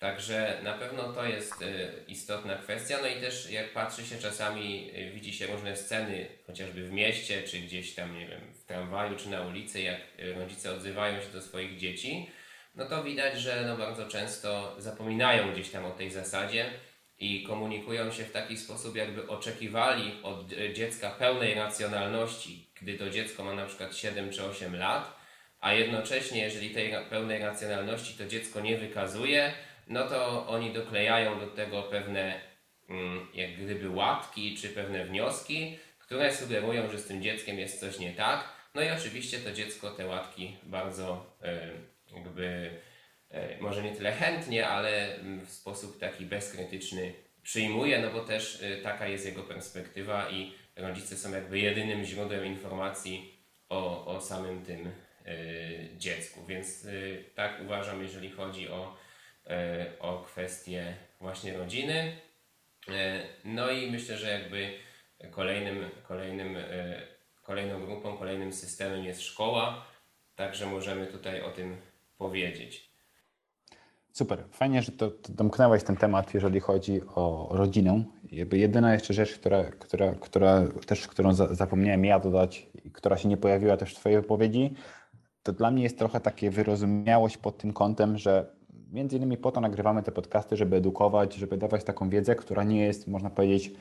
[0.00, 1.66] Także na pewno to jest e,
[2.08, 2.98] istotna kwestia.
[3.02, 7.42] No i też jak patrzy się czasami, e, widzi się różne sceny, chociażby w mieście,
[7.42, 10.00] czy gdzieś tam, nie wiem, w tramwaju, czy na ulicy, jak
[10.36, 12.30] rodzice odzywają się do swoich dzieci,
[12.74, 16.70] no to widać, że no bardzo często zapominają gdzieś tam o tej zasadzie
[17.18, 23.44] i komunikują się w taki sposób, jakby oczekiwali od dziecka pełnej racjonalności, gdy to dziecko
[23.44, 25.20] ma na przykład 7 czy 8 lat,
[25.60, 29.52] a jednocześnie, jeżeli tej pełnej racjonalności to dziecko nie wykazuje,
[29.90, 32.40] no to oni doklejają do tego pewne
[32.88, 37.98] mm, jak gdyby łatki czy pewne wnioski, które sugerują, że z tym dzieckiem jest coś
[37.98, 38.48] nie tak.
[38.74, 41.36] No i oczywiście to dziecko te łatki bardzo.
[41.42, 42.70] Yy, jakby
[43.30, 48.62] e, może nie tyle chętnie, ale mm, w sposób taki bezkrytyczny przyjmuje, no bo też
[48.62, 54.64] y, taka jest jego perspektywa i rodzice są jakby jedynym źródłem informacji o, o samym
[54.64, 54.92] tym
[55.98, 56.46] dziecku.
[56.46, 56.86] Więc
[57.34, 58.96] tak uważam, jeżeli chodzi o,
[60.00, 62.16] o kwestię właśnie rodziny.
[63.44, 64.70] No i myślę, że jakby
[65.30, 66.56] kolejnym, kolejnym,
[67.42, 69.84] kolejną grupą, kolejnym systemem jest szkoła,
[70.36, 71.76] także możemy tutaj o tym
[72.18, 72.90] powiedzieć.
[74.12, 74.44] Super.
[74.50, 78.04] Fajnie, że to, to domknęłeś ten temat, jeżeli chodzi o rodzinę.
[78.52, 83.28] Jedyna jeszcze rzecz, która, która, która też, którą za, zapomniałem ja dodać i która się
[83.28, 84.74] nie pojawiła też w Twojej wypowiedzi,
[85.42, 88.59] to dla mnie jest trochę takie wyrozumiałość pod tym kątem, że
[88.92, 92.84] między innymi po to nagrywamy te podcasty, żeby edukować, żeby dawać taką wiedzę, która nie
[92.84, 93.72] jest, można powiedzieć,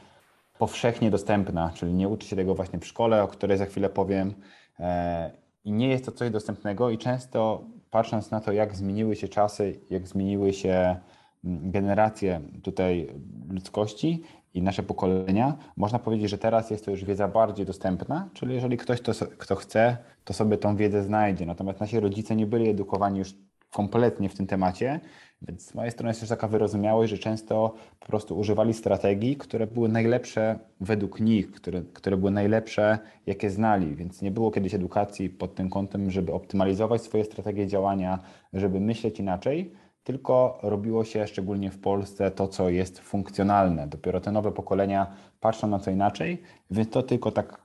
[0.57, 4.33] powszechnie dostępna, czyli nie uczy się tego właśnie w szkole, o której za chwilę powiem.
[4.79, 5.31] E,
[5.65, 9.79] I nie jest to coś dostępnego i często patrząc na to, jak zmieniły się czasy,
[9.89, 10.95] jak zmieniły się
[11.43, 13.13] mm, generacje tutaj
[13.49, 18.53] ludzkości i nasze pokolenia, można powiedzieć, że teraz jest to już wiedza bardziej dostępna, czyli
[18.55, 21.45] jeżeli ktoś, to, kto chce, to sobie tą wiedzę znajdzie.
[21.45, 23.33] Natomiast nasi rodzice nie byli edukowani już
[23.71, 24.99] kompletnie w tym temacie,
[25.41, 29.67] więc z mojej strony jest też taka wyrozumiałość, że często po prostu używali strategii, które
[29.67, 33.95] były najlepsze według nich, które, które były najlepsze, jakie znali.
[33.95, 38.19] Więc nie było kiedyś edukacji pod tym kątem, żeby optymalizować swoje strategie działania,
[38.53, 43.87] żeby myśleć inaczej, tylko robiło się szczególnie w Polsce to, co jest funkcjonalne.
[43.87, 47.61] Dopiero te nowe pokolenia patrzą na co inaczej, więc to tylko tak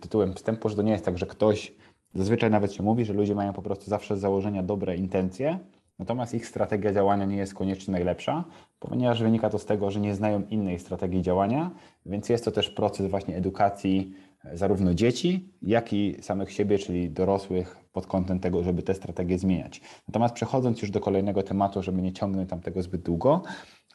[0.00, 1.72] tytułem wstępu, że to nie jest tak, że ktoś,
[2.16, 5.58] zazwyczaj nawet się mówi, że ludzie mają po prostu zawsze z założenia dobre intencje,
[5.98, 8.44] Natomiast ich strategia działania nie jest koniecznie najlepsza,
[8.78, 11.70] ponieważ wynika to z tego, że nie znają innej strategii działania,
[12.06, 14.12] więc jest to też proces właśnie edukacji
[14.44, 19.38] e, zarówno dzieci, jak i samych siebie, czyli dorosłych pod kątem tego, żeby te strategie
[19.38, 19.80] zmieniać.
[20.08, 23.42] Natomiast przechodząc już do kolejnego tematu, żeby nie ciągnąć tam tego zbyt długo,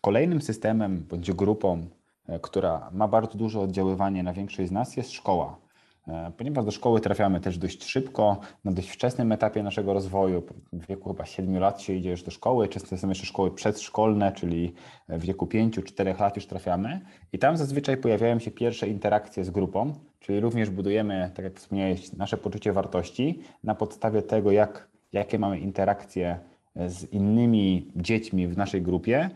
[0.02, 1.86] kolejnym systemem bądź grupą,
[2.28, 5.71] e, która ma bardzo duże oddziaływanie na większość z nas jest szkoła.
[6.08, 10.88] E, ponieważ do szkoły trafiamy też dość szybko, na dość wczesnym etapie naszego rozwoju, w
[10.88, 14.74] wieku chyba 7 lat się idzie już do szkoły, często są jeszcze szkoły przedszkolne, czyli
[15.10, 17.02] w wieku 5-4 lat już trafiamy
[17.34, 22.14] i tam zazwyczaj pojawiają się pierwsze interakcje z grupą, czyli również budujemy, tak jak wspomniałeś,
[22.14, 26.40] nasze poczucie wartości na podstawie tego, jak, jakie mamy interakcje
[26.76, 29.30] z innymi dziećmi w naszej grupie,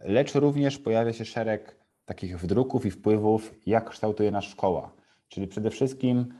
[0.00, 5.01] lecz również pojawia się szereg takich wdruków i wpływów, jak kształtuje nas szkoła.
[5.32, 6.34] Czyli przede wszystkim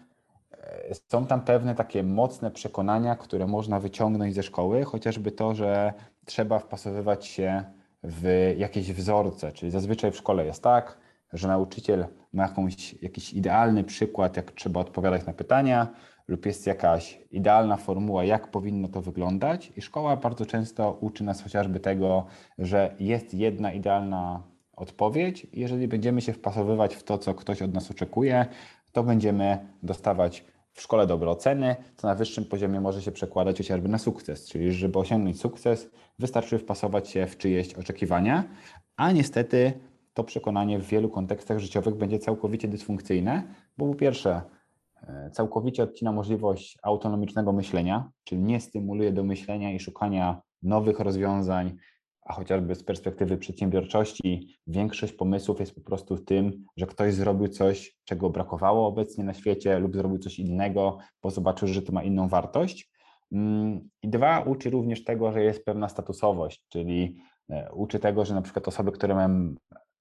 [0.52, 5.92] e, są tam pewne takie mocne przekonania, które można wyciągnąć ze szkoły, chociażby to, że
[6.24, 7.64] trzeba wpasowywać się
[8.02, 9.52] w jakieś wzorce.
[9.52, 10.98] Czyli zazwyczaj w szkole jest tak,
[11.32, 15.88] że nauczyciel ma jakąś, jakiś idealny przykład, jak trzeba odpowiadać na pytania,
[16.28, 21.42] lub jest jakaś idealna formuła, jak powinno to wyglądać, i szkoła bardzo często uczy nas
[21.42, 22.26] chociażby tego,
[22.58, 25.46] że jest jedna idealna odpowiedź.
[25.52, 28.46] Jeżeli będziemy się wpasowywać w to, co ktoś od nas oczekuje,
[28.92, 33.88] to będziemy dostawać w szkole dobre oceny, co na wyższym poziomie może się przekładać chociażby
[33.88, 34.48] na sukces.
[34.48, 38.44] Czyli, żeby osiągnąć sukces, wystarczy wpasować się w czyjeś oczekiwania,
[38.96, 39.72] a niestety
[40.14, 43.42] to przekonanie w wielu kontekstach życiowych będzie całkowicie dysfunkcyjne,
[43.78, 44.42] bo po pierwsze,
[45.02, 51.76] e, całkowicie odcina możliwość autonomicznego myślenia, czyli nie stymuluje do myślenia i szukania nowych rozwiązań,
[52.24, 57.96] a chociażby z perspektywy przedsiębiorczości większość pomysłów jest po prostu tym, że ktoś zrobił coś,
[58.04, 62.28] czego brakowało obecnie na świecie lub zrobił coś innego, bo zobaczył, że to ma inną
[62.28, 62.90] wartość.
[63.32, 67.16] Mm, I dwa, uczy również tego, że jest pewna statusowość, czyli
[67.50, 69.54] e, uczy tego, że na przykład osoby, które mają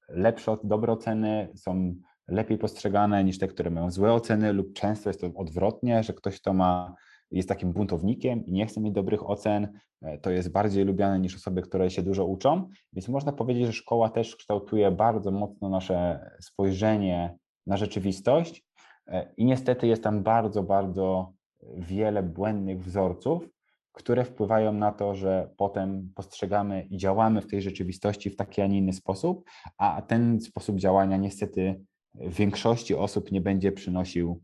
[0.09, 1.95] lepsze, dobre oceny, są
[2.27, 6.41] lepiej postrzegane niż te, które mają złe oceny, lub często jest to odwrotnie, że ktoś,
[6.41, 6.95] kto ma
[7.31, 9.67] jest takim buntownikiem i nie chce mieć dobrych ocen,
[10.01, 12.69] e, to jest bardziej lubiane niż osoby, które się dużo uczą.
[12.93, 18.63] Więc można powiedzieć, że szkoła też kształtuje bardzo mocno nasze spojrzenie na rzeczywistość
[19.07, 21.33] e, i niestety jest tam bardzo, bardzo
[21.77, 23.49] wiele błędnych wzorców,
[23.91, 28.67] które wpływają na to, że potem postrzegamy i działamy w tej rzeczywistości w taki, a
[28.67, 29.43] nie inny sposób,
[29.77, 31.81] a ten sposób działania niestety
[32.15, 34.41] większości osób nie będzie przynosił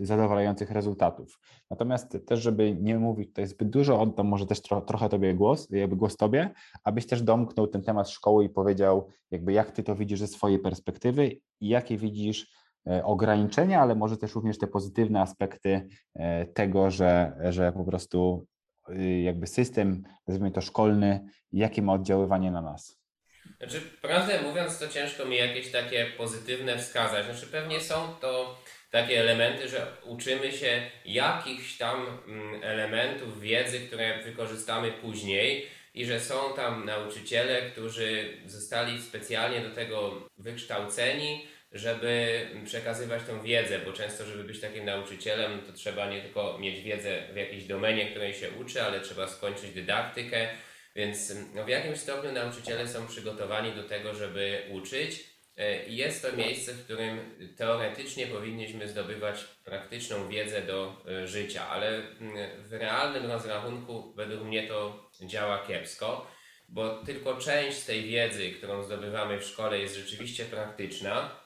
[0.00, 1.40] zadowalających rezultatów.
[1.70, 5.70] Natomiast też, żeby nie mówić tutaj zbyt dużo, oddam może też tro, trochę Tobie głos,
[5.70, 6.50] jakby głos Tobie,
[6.84, 10.58] abyś też domknął ten temat szkoły i powiedział, jakby jak Ty to widzisz ze swojej
[10.58, 11.26] perspektywy
[11.60, 12.50] i jakie widzisz
[12.86, 18.46] e, ograniczenia, ale może też również te pozytywne aspekty e, tego, że, że po prostu
[19.22, 23.04] jakby system, nazwijmy to szkolny, jakie ma oddziaływanie na nas.
[23.58, 27.24] Znaczy, prawdę mówiąc, to ciężko mi jakieś takie pozytywne wskazać.
[27.24, 28.58] Znaczy, pewnie są to
[28.94, 35.66] takie elementy, że uczymy się jakichś tam mm, elementów wiedzy, które wykorzystamy później.
[35.94, 43.78] i że są tam nauczyciele, którzy zostali specjalnie do tego wykształceni, żeby przekazywać tą wiedzę,
[43.78, 48.10] bo często, żeby być takim nauczycielem, to trzeba nie tylko mieć wiedzę w jakiejś domenie,
[48.10, 50.48] której się uczy, ale trzeba skończyć dydaktykę,
[50.96, 55.33] więc no, w jakimś stopniu nauczyciele są przygotowani do tego, żeby uczyć.
[55.56, 62.02] E, jest to miejsce, w którym teoretycznie powinniśmy zdobywać praktyczną wiedzę do e, życia, ale
[62.58, 66.26] w realnym rozrachunku według mnie to działa kiepsko,
[66.68, 71.40] bo tylko część z tej wiedzy, którą zdobywamy w szkole, jest rzeczywiście praktyczna,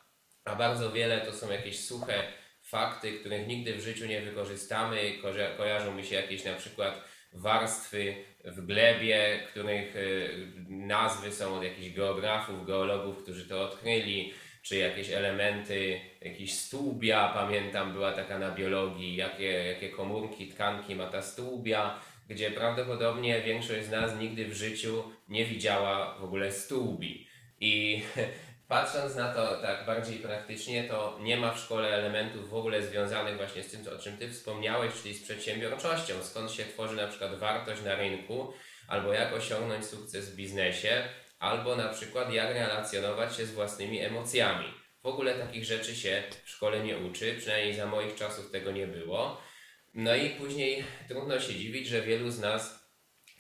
[0.45, 2.23] a bardzo wiele to są jakieś suche
[2.63, 5.13] fakty, których nigdy w życiu nie wykorzystamy.
[5.57, 10.01] kojarzą mi się jakieś na przykład warstwy w glebie, których e,
[10.69, 17.93] nazwy są od jakichś geografów, geologów, którzy to odkryli, czy jakieś elementy, jakiś stłubia, pamiętam,
[17.93, 23.91] była taka na biologii, jakie, jakie komórki, tkanki ma ta stłubia, gdzie prawdopodobnie większość z
[23.91, 27.29] nas nigdy w życiu nie widziała w ogóle stłubi.
[27.61, 28.03] I
[28.69, 33.37] patrząc na to tak bardziej praktycznie, to nie ma w szkole elementów w ogóle związanych
[33.37, 37.39] właśnie z tym, o czym Ty wspomniałeś, czyli z przedsiębiorczością, skąd się tworzy na przykład
[37.39, 38.53] wartość na rynku,
[38.89, 41.03] albo jak osiągnąć sukces w biznesie,
[41.39, 44.75] albo na przykład jak relacjonować się z własnymi emocjami.
[45.03, 48.87] W ogóle takich rzeczy się w szkole nie uczy, przynajmniej za moich czasów tego nie
[48.87, 49.41] było.
[49.95, 52.89] No i później trudno się dziwić, że wielu z nas,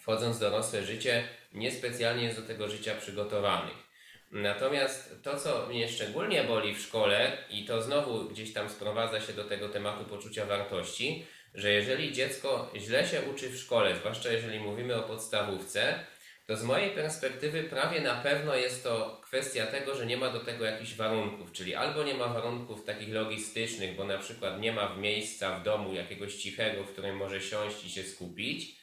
[0.00, 3.87] wchodząc w dorosłe życie, niespecjalnie jest do tego życia przygotowanych.
[4.30, 9.32] Natomiast to, co mnie szczególnie boli w szkole, i to znowu gdzieś tam sprowadza się
[9.32, 14.60] do tego tematu poczucia wartości, że jeżeli dziecko źle się uczy w szkole, zwłaszcza jeżeli
[14.60, 16.04] mówimy o podstawówce,
[16.46, 20.40] to z mojej perspektywy prawie na pewno jest to kwestia tego, że nie ma do
[20.40, 24.96] tego jakichś warunków, czyli albo nie ma warunków takich logistycznych, bo na przykład nie ma
[24.96, 28.77] miejsca w domu jakiegoś cichego, w którym może siąść i się skupić,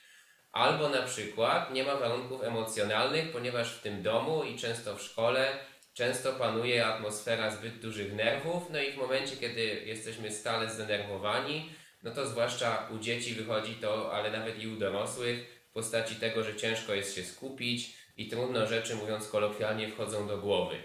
[0.56, 5.58] Albo na przykład nie ma warunków emocjonalnych, ponieważ w tym domu i często w szkole
[5.94, 11.70] często panuje atmosfera zbyt dużych nerwów, no i w momencie, kiedy jesteśmy stale zdenerwowani,
[12.04, 16.44] no to zwłaszcza u dzieci wychodzi to, ale nawet i u dorosłych, w postaci tego,
[16.44, 20.76] że ciężko jest się skupić i trudno rzeczy, mówiąc kolokwialnie, wchodzą do głowy.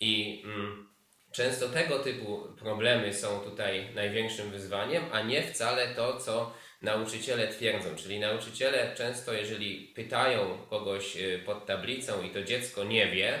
[0.00, 0.88] I mm,
[1.32, 7.96] często tego typu problemy są tutaj największym wyzwaniem, a nie wcale to, co nauczyciele twierdzą.
[7.96, 13.40] Czyli nauczyciele często, jeżeli pytają kogoś y, pod tablicą i to dziecko nie wie,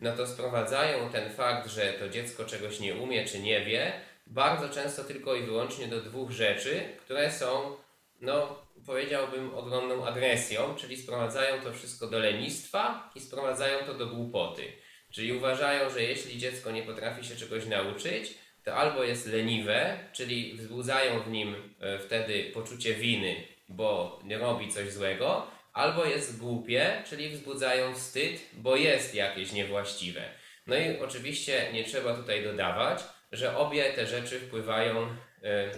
[0.00, 3.92] no to sprowadzają ten fakt, że to dziecko czegoś nie umie czy nie wie,
[4.26, 7.76] bardzo często tylko i wyłącznie do dwóch rzeczy, które są,
[8.20, 14.62] no powiedziałbym, ogromną agresją, czyli sprowadzają to wszystko do lenistwa i sprowadzają to do głupoty.
[15.10, 20.54] Czyli uważają, że jeśli dziecko nie potrafi się czegoś nauczyć, to albo jest leniwe, czyli
[20.54, 27.02] wzbudzają w nim e, wtedy poczucie winy, bo nie robi coś złego, albo jest głupie,
[27.06, 30.22] czyli wzbudzają wstyd, bo jest jakieś niewłaściwe.
[30.66, 33.00] No i oczywiście nie trzeba tutaj dodawać,
[33.32, 35.70] że obie te rzeczy wpływają e,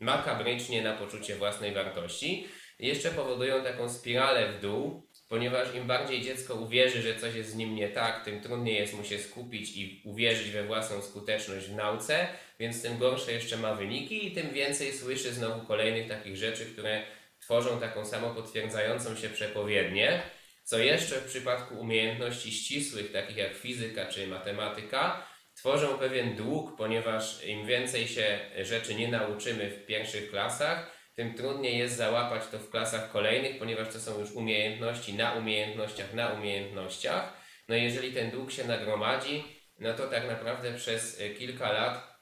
[0.00, 2.48] makabrycznie na poczucie własnej wartości.
[2.78, 7.54] Jeszcze powodują taką spiralę w dół, ponieważ im bardziej dziecko uwierzy, że coś jest z
[7.54, 11.76] nim nie tak, tym trudniej jest mu się skupić i uwierzyć we własną skuteczność w
[11.76, 12.28] nauce,
[12.60, 17.02] więc tym gorsze jeszcze ma wyniki i tym więcej słyszy znowu kolejnych takich rzeczy, które
[17.40, 20.22] tworzą taką samopotwierdzającą się przepowiednię.
[20.64, 27.44] Co jeszcze w przypadku umiejętności ścisłych, takich jak fizyka czy matematyka, tworzą pewien dług, ponieważ
[27.44, 32.70] im więcej się rzeczy nie nauczymy w pierwszych klasach, tym trudniej jest załapać to w
[32.70, 37.32] klasach kolejnych, ponieważ to są już umiejętności na umiejętnościach, na umiejętnościach.
[37.68, 39.44] No i jeżeli ten dług się nagromadzi,
[39.78, 42.20] no to tak naprawdę przez e, kilka lat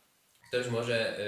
[0.48, 1.18] ktoś może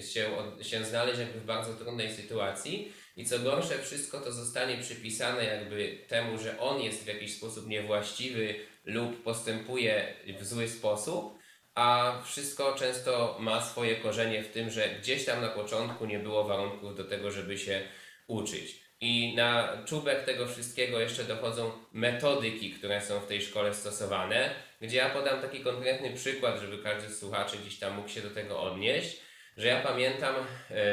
[0.00, 0.30] się,
[0.62, 5.98] się znaleźć jakby w bardzo trudnej sytuacji i co gorsze, wszystko to zostanie przypisane jakby
[6.08, 11.38] temu, że on jest w jakiś sposób niewłaściwy lub postępuje w zły sposób,
[11.80, 16.44] a wszystko często ma swoje korzenie w tym, że gdzieś tam na początku nie było
[16.44, 17.82] warunków do tego, żeby się
[18.26, 18.80] uczyć.
[19.00, 24.96] I na czubek tego wszystkiego jeszcze dochodzą metodyki, które są w tej szkole stosowane, gdzie
[24.96, 28.62] ja podam taki konkretny przykład, żeby każdy z słuchaczy gdzieś tam mógł się do tego
[28.62, 29.20] odnieść,
[29.56, 30.44] że ja pamiętam e,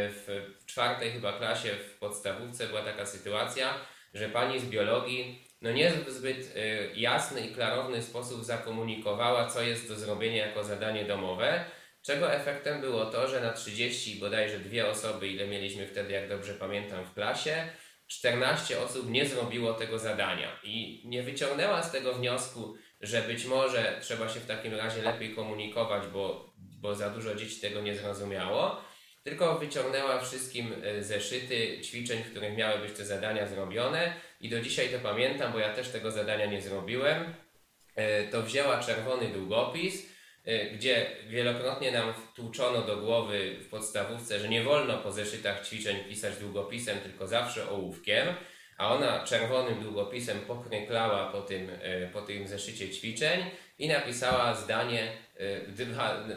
[0.09, 3.73] w czwartej chyba klasie w podstawówce była taka sytuacja,
[4.13, 9.61] że pani z biologii no nie w zbyt y, jasny i klarowny sposób zakomunikowała, co
[9.61, 11.65] jest do zrobienia jako zadanie domowe,
[12.01, 16.53] czego efektem było to, że na 30 bodajże dwie osoby, ile mieliśmy wtedy, jak dobrze
[16.53, 17.69] pamiętam, w klasie,
[18.07, 23.99] 14 osób nie zrobiło tego zadania i nie wyciągnęła z tego wniosku, że być może
[24.01, 28.81] trzeba się w takim razie lepiej komunikować, bo, bo za dużo dzieci tego nie zrozumiało,
[29.23, 34.61] tylko wyciągnęła wszystkim e, zeszyty ćwiczeń, w których miały być te zadania zrobione i do
[34.61, 37.33] dzisiaj to pamiętam, bo ja też tego zadania nie zrobiłem.
[37.95, 40.05] E, to wzięła czerwony długopis,
[40.45, 46.03] e, gdzie wielokrotnie nam wtłuczono do głowy w podstawówce, że nie wolno po zeszytach ćwiczeń
[46.03, 48.27] pisać długopisem, tylko zawsze ołówkiem,
[48.77, 51.71] a ona czerwonym długopisem pokreklała po tym,
[52.13, 53.43] po tym zeszycie ćwiczeń
[53.79, 55.11] i napisała zdanie,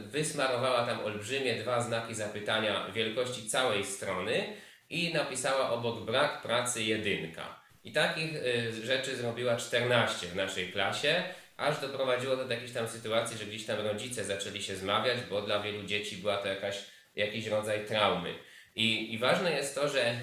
[0.07, 4.57] wysmarowała tam olbrzymie dwa znaki zapytania wielkości całej strony
[4.91, 7.60] i napisała obok brak pracy jedynka.
[7.85, 8.33] I takich
[8.83, 11.23] rzeczy zrobiła 14 w naszej klasie,
[11.57, 15.43] aż doprowadziło to do jakiejś tam sytuacji, że gdzieś tam rodzice zaczęli się zmawiać, bo
[15.43, 16.85] dla wielu dzieci była to jakaś,
[17.17, 18.35] jakiś rodzaj traumy.
[18.77, 20.15] I, i ważne jest to, że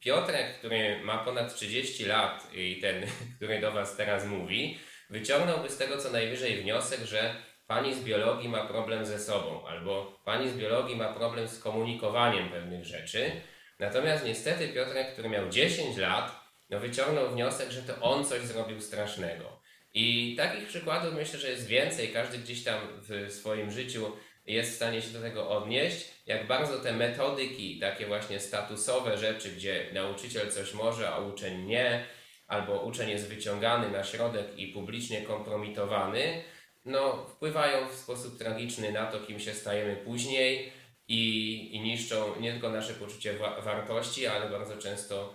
[0.00, 3.06] Piotrek, który ma ponad 30 lat i ten,
[3.36, 4.78] który do Was teraz mówi,
[5.10, 7.34] wyciągnąłby z tego co najwyżej wniosek, że
[7.66, 12.48] pani z biologii ma problem ze sobą, albo pani z biologii ma problem z komunikowaniem
[12.48, 13.30] pewnych rzeczy.
[13.78, 16.41] Natomiast niestety Piotrek, który miał 10 lat,
[16.72, 19.62] no wyciągnął wniosek, że to on coś zrobił strasznego.
[19.94, 22.08] I takich przykładów myślę, że jest więcej.
[22.08, 24.12] Każdy gdzieś tam w swoim życiu
[24.46, 26.08] jest w stanie się do tego odnieść.
[26.26, 32.04] Jak bardzo te metodyki, takie właśnie statusowe rzeczy, gdzie nauczyciel coś może, a uczeń nie,
[32.46, 36.42] albo uczeń jest wyciągany na środek i publicznie kompromitowany,
[36.84, 40.72] no, wpływają w sposób tragiczny na to, kim się stajemy później
[41.08, 45.34] i, i niszczą nie tylko nasze poczucie wa wartości, ale bardzo często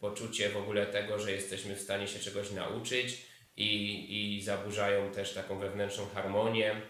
[0.00, 5.34] poczucie w ogóle tego, że jesteśmy w stanie się czegoś nauczyć i, i zaburzają też
[5.34, 6.80] taką wewnętrzną harmonię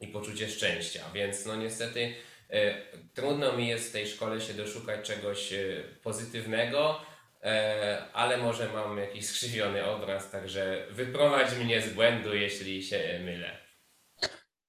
[0.00, 1.04] i poczucie szczęścia.
[1.14, 2.74] Więc no niestety y,
[3.14, 7.00] trudno mi jest w tej szkole się doszukać czegoś y, pozytywnego,
[7.44, 13.63] E, ale może mam jakiś skrzywiony obraz, także wyprowadź mnie z błędu, jeśli się mylę.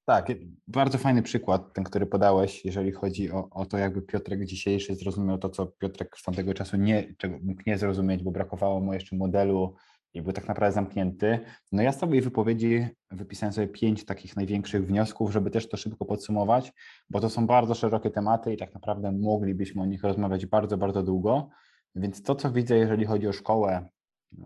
[0.06, 0.32] Tak,
[0.68, 5.38] bardzo fajny przykład, ten, który podałeś, jeżeli chodzi o, o to, jakby Piotrek dzisiejszy zrozumiał
[5.38, 9.16] to, co Piotrek z tamtego czasu nie, czego mógł nie zrozumieć, bo brakowało mu jeszcze
[9.16, 9.76] modelu
[10.14, 11.40] i był tak naprawdę zamknięty.
[11.72, 16.06] No ja z tej wypowiedzi wypisałem sobie pięć takich największych wniosków, żeby też to szybko
[16.06, 16.74] podsumować,
[17.10, 21.04] bo to są bardzo szerokie tematy i tak naprawdę moglibyśmy o nich rozmawiać bardzo, bardzo
[21.04, 21.50] długo.
[21.96, 23.90] Więc to, co widzę, jeżeli chodzi o szkołę,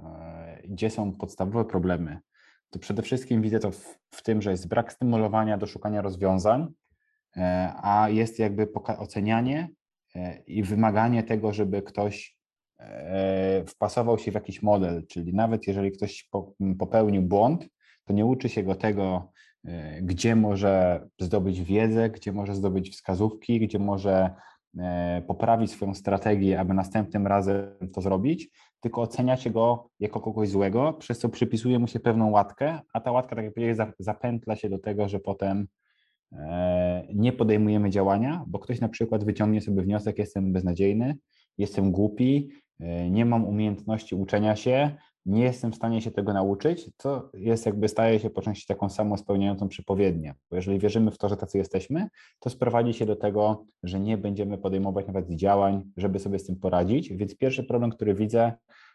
[0.03, 2.19] e, gdzie są podstawowe problemy,
[2.69, 6.67] to przede wszystkim widzę to w, w tym, że jest brak stymulowania do szukania rozwiązań,
[7.37, 9.69] e, a jest jakby ocenianie
[10.15, 12.39] e, i wymaganie tego, żeby ktoś
[13.67, 16.29] wpasował się w jakiś model, czyli nawet jeżeli ktoś
[16.79, 17.67] popełnił błąd,
[18.05, 19.31] to nie uczy się go tego,
[20.01, 24.35] gdzie może zdobyć wiedzę, gdzie może zdobyć wskazówki, gdzie może
[24.77, 30.93] E, poprawić swoją strategię, aby następnym razem to zrobić, tylko oceniacie go jako kogoś złego,
[30.93, 34.69] przez co przypisuje mu się pewną łatkę, a ta łatka, tak jak powiedziałeś, zapętla się
[34.69, 35.67] do tego, że potem
[36.31, 41.15] e, nie podejmujemy działania, bo ktoś na przykład wyciągnie sobie wniosek, jestem beznadziejny,
[41.57, 46.89] jestem głupi, e, nie mam umiejętności uczenia się, nie jestem w stanie się tego nauczyć,
[46.97, 50.35] to jest jakby staje się po części taką samą spełniającą przepowiednię.
[50.49, 52.07] Bo jeżeli wierzymy w to, że tacy jesteśmy,
[52.39, 56.55] to sprowadzi się do tego, że nie będziemy podejmować nawet działań, żeby sobie z tym
[56.55, 57.13] poradzić.
[57.13, 58.53] Więc pierwszy problem, który widzę,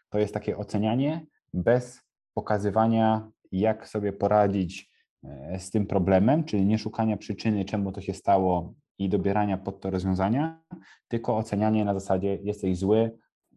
[0.09, 2.01] to jest takie ocenianie bez
[2.33, 4.89] pokazywania, jak sobie poradzić
[5.23, 9.81] e, z tym problemem, czyli nie szukania przyczyny, czemu to się stało i dobierania pod
[9.81, 10.61] to rozwiązania,
[11.07, 13.11] tylko ocenianie na zasadzie jesteś zły,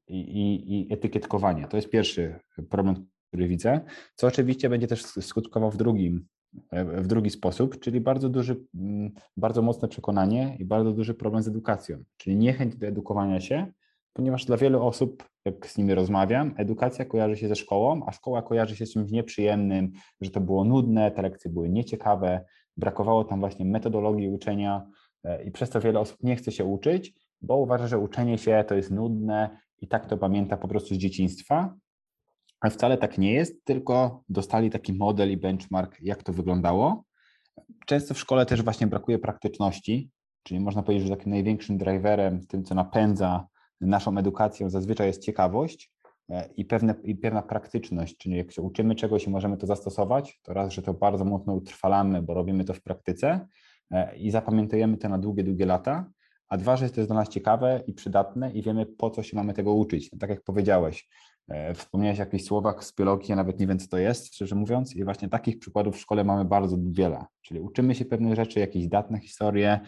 [0.09, 1.69] i, i, etykietkowanie.
[1.69, 2.41] To jest pierwszy
[2.71, 3.81] problem, który widzę,
[4.15, 6.27] co oczywiście będzie też skutkował w drugim,
[6.73, 11.49] w drugi sposób, czyli bardzo duży, mm, bardzo mocne przekonanie i bardzo duży problem z
[11.49, 13.67] edukacją, czyli niechęć do edukowania się,
[14.13, 18.43] ponieważ dla wielu osób, jak z nimi rozmawiam, edukacja kojarzy się ze szkołą, a szkoła
[18.43, 19.91] kojarzy się z czymś nieprzyjemnym,
[20.21, 22.45] że to było nudne, te lekcje były nieciekawe,
[22.77, 24.87] brakowało tam właśnie metodologii uczenia
[25.25, 28.65] e, i przez to wiele osób nie chce się uczyć, bo uważa, że uczenie się
[28.69, 31.75] to jest nudne i tak to pamięta po prostu z dzieciństwa,
[32.61, 37.05] ale wcale tak nie jest, tylko dostali taki model i benchmark, jak to wyglądało.
[37.87, 40.11] Często w szkole też właśnie brakuje praktyczności,
[40.43, 43.47] czyli można powiedzieć, że takim największym driverem, tym co napędza
[43.81, 45.93] naszą edukację zazwyczaj jest ciekawość
[46.31, 50.41] e, i, pewne, i pewna praktyczność, czyli jak się uczymy czegoś i możemy to zastosować,
[50.43, 53.47] to raz, że to bardzo mocno utrwalamy, bo robimy to w praktyce
[53.91, 56.11] e, i zapamiętujemy to na długie, długie lata,
[56.49, 59.37] a dwa, że jest to dla nas ciekawe i przydatne i wiemy, po co się
[59.37, 60.11] mamy tego uczyć.
[60.21, 61.09] Tak jak powiedziałeś,
[61.49, 64.55] e, wspomniałeś o jakichś słowach z biologii, ja nawet nie wiem, co to jest, szczerze
[64.55, 67.25] mówiąc, i właśnie takich przykładów w szkole mamy bardzo wiele.
[67.43, 69.81] Czyli uczymy się pewnych rzeczy, jakieś datne historie,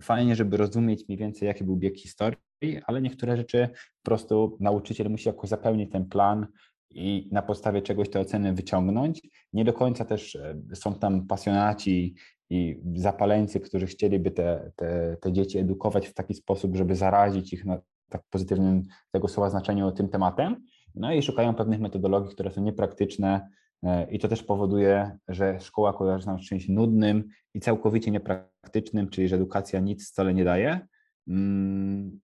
[0.00, 2.38] fajnie, żeby rozumieć mniej więcej, jaki był bieg historii,
[2.86, 3.68] ale niektóre rzeczy
[4.02, 6.46] po prostu nauczyciel musi jakoś zapełnić ten plan
[6.90, 9.22] i na podstawie czegoś te oceny wyciągnąć.
[9.52, 12.14] Nie do końca też e, są tam pasjonaci
[12.54, 17.64] i, zapaleńcy, którzy chcieliby te, te, te dzieci edukować w taki sposób, żeby zarazić ich
[17.64, 17.78] na
[18.08, 23.48] tak pozytywnym tego słowa znaczeniu tym tematem, no i szukają pewnych metodologii, które są niepraktyczne
[23.82, 29.08] e, i to też powoduje, że szkoła kojarzy nam z czymś nudnym i całkowicie niepraktycznym,
[29.08, 30.86] czyli że edukacja nic wcale nie daje.
[31.28, 32.20] Mm,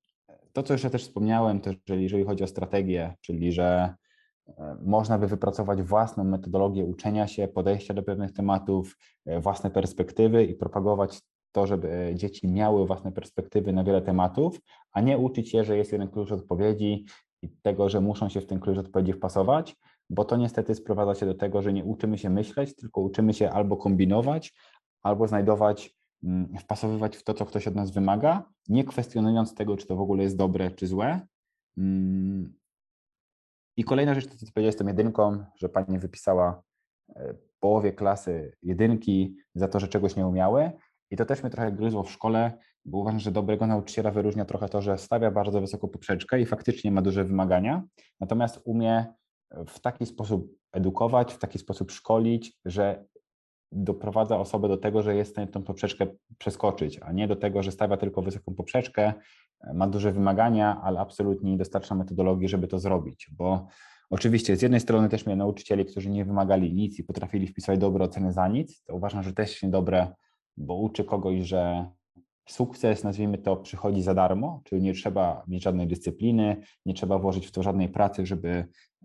[0.52, 3.94] to, co jeszcze też wspomniałem, to że jeżeli chodzi o strategię, czyli że
[4.82, 10.54] można by wypracować własną metodologię uczenia się, podejścia do pewnych tematów, e, własne perspektywy i
[10.54, 11.20] propagować
[11.52, 14.60] to, żeby dzieci miały własne perspektywy na wiele tematów,
[14.92, 17.04] a nie uczyć je, że jest jeden klucz odpowiedzi
[17.42, 19.76] i tego, że muszą się w ten klucz odpowiedzi wpasować,
[20.10, 23.50] bo to niestety sprowadza się do tego, że nie uczymy się myśleć, tylko uczymy się
[23.50, 24.54] albo kombinować,
[25.02, 29.86] albo znajdować, mm, wpasowywać w to, co ktoś od nas wymaga, nie kwestionując tego, czy
[29.86, 31.20] to w ogóle jest dobre, czy złe.
[33.80, 36.62] I kolejna rzecz, to co powiedziałeś z tą jedynką, że pani wypisała
[37.16, 40.70] e, połowie klasy jedynki za to, że czegoś nie umiały.
[41.10, 42.52] I to też mnie trochę gryzło w szkole,
[42.84, 46.90] bo uważam, że dobrego nauczyciela wyróżnia trochę to, że stawia bardzo wysoką poprzeczkę i faktycznie
[46.90, 47.82] ma duże wymagania,
[48.20, 49.14] natomiast umie
[49.68, 53.04] w taki sposób edukować, w taki sposób szkolić, że
[53.72, 56.06] doprowadza osobę do tego, że jest w stanie tą poprzeczkę
[56.38, 59.12] przeskoczyć, a nie do tego, że stawia tylko wysoką poprzeczkę,
[59.74, 63.66] ma duże wymagania, ale absolutnie nie dostarcza metodologii, żeby to zrobić, bo
[64.12, 68.04] Oczywiście z jednej strony też miałem nauczycieli, którzy nie wymagali nic i potrafili wpisać dobre
[68.04, 68.82] oceny za nic.
[68.84, 70.12] To uważam, że też niedobre
[70.56, 71.90] bo uczy kogoś, że
[72.48, 76.56] sukces, nazwijmy to, przychodzi za darmo, czyli nie trzeba mieć żadnej dyscypliny,
[76.86, 78.48] nie trzeba włożyć w to żadnej pracy, żeby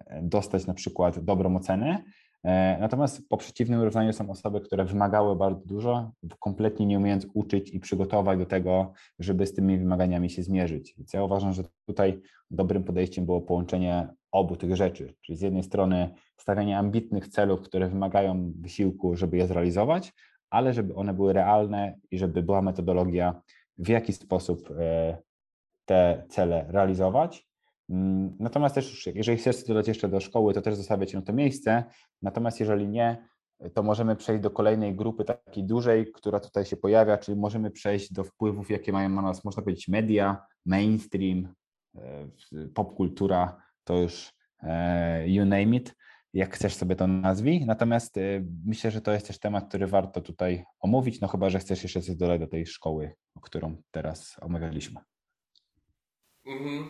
[0.08, 2.04] e, dostać na przykład dobrą ocenę.
[2.46, 7.70] E, natomiast po przeciwnym równaniu są osoby, które wymagały bardzo dużo, kompletnie nie umiejąc uczyć
[7.70, 10.94] i przygotować do tego, żeby z tymi wymaganiami się zmierzyć.
[10.98, 12.22] Więc ja uważam, że tutaj
[12.52, 17.88] dobrym podejściem było połączenie obu tych rzeczy, czyli z jednej strony stawianie ambitnych celów, które
[17.88, 20.14] wymagają wysiłku, żeby je zrealizować,
[20.50, 23.42] ale żeby one były realne i żeby była metodologia,
[23.78, 25.18] w jaki sposób e,
[25.86, 27.48] te cele realizować.
[27.90, 31.84] Mm, natomiast też, jeżeli chcesz dodać jeszcze do szkoły, to też zostawiać na to miejsce.
[32.22, 33.28] Natomiast jeżeli nie,
[33.74, 38.14] to możemy przejść do kolejnej grupy takiej dużej, która tutaj się pojawia, czyli możemy przejść
[38.14, 41.54] do wpływów, jakie mają na nas, można powiedzieć, media, mainstream,
[41.96, 42.28] e,
[42.74, 44.34] popkultura, to już
[44.64, 45.96] e, you name it
[46.36, 47.66] jak chcesz sobie to nazwij.
[47.66, 51.60] Natomiast y, myślę, że to jest też temat, który warto tutaj omówić, no chyba, że
[51.60, 55.02] chcesz jeszcze coś dodać do tej szkoły, którą teraz omawialiśmy.
[56.46, 56.90] Mhm.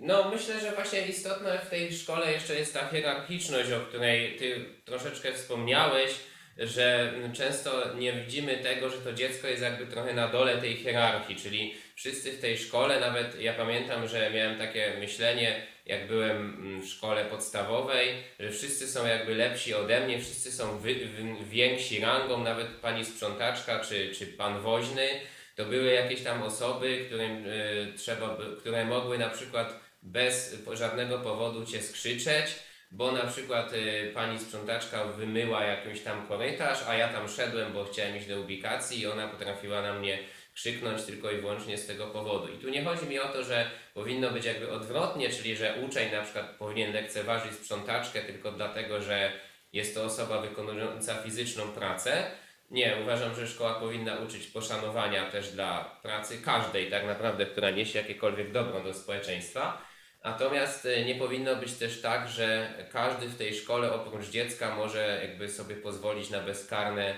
[0.00, 4.64] No, myślę, że właśnie istotna w tej szkole jeszcze jest ta hierarchiczność, o której ty
[4.84, 6.10] troszeczkę wspomniałeś,
[6.58, 11.36] że często nie widzimy tego, że to dziecko jest jakby trochę na dole tej hierarchii,
[11.36, 16.86] czyli wszyscy w tej szkole, nawet ja pamiętam, że miałem takie myślenie, jak byłem w
[16.86, 18.08] szkole podstawowej,
[18.40, 23.04] że wszyscy są jakby lepsi ode mnie, wszyscy są wy, wy, więksi rangą, nawet pani
[23.04, 25.08] sprzątaczka czy, czy pan woźny,
[25.56, 31.66] to były jakieś tam osoby, którym y, trzeba, które mogły na przykład bez żadnego powodu
[31.66, 32.46] cię skrzyczeć,
[32.90, 37.84] bo na przykład y, pani sprzątaczka wymyła jakąś tam korytarz, a ja tam szedłem, bo
[37.84, 40.18] chciałem iść do ubikacji i ona potrafiła na mnie
[40.54, 42.52] krzyknąć tylko i wyłącznie z tego powodu.
[42.52, 46.12] I tu nie chodzi mi o to, że powinno być jakby odwrotnie, czyli że uczeń
[46.12, 49.32] na przykład powinien lekceważyć sprzątaczkę tylko dlatego, że
[49.72, 52.30] jest to osoba wykonująca fizyczną pracę.
[52.72, 57.98] Nie, uważam, że szkoła powinna uczyć poszanowania też dla pracy każdej, tak naprawdę, która niesie
[57.98, 59.82] jakiekolwiek dobro do społeczeństwa.
[60.24, 65.20] Natomiast e, nie powinno być też tak, że każdy w tej szkole oprócz dziecka może
[65.22, 67.14] jakby sobie pozwolić na bezkarne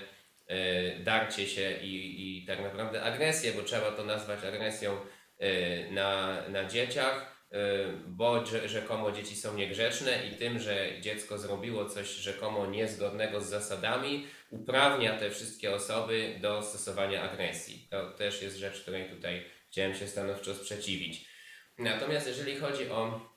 [0.47, 4.97] E, darcie się i, i tak naprawdę agresję, bo trzeba to nazwać agresją
[5.39, 7.35] e, na, na dzieciach,
[8.07, 14.27] bo rzekomo dzieci są niegrzeczne i tym, że dziecko zrobiło coś rzekomo niezgodnego z zasadami,
[14.49, 17.87] uprawnia te wszystkie osoby do stosowania agresji.
[17.91, 21.25] To też jest rzecz, której tutaj chciałem się stanowczo sprzeciwić.
[21.77, 23.29] Natomiast jeżeli chodzi o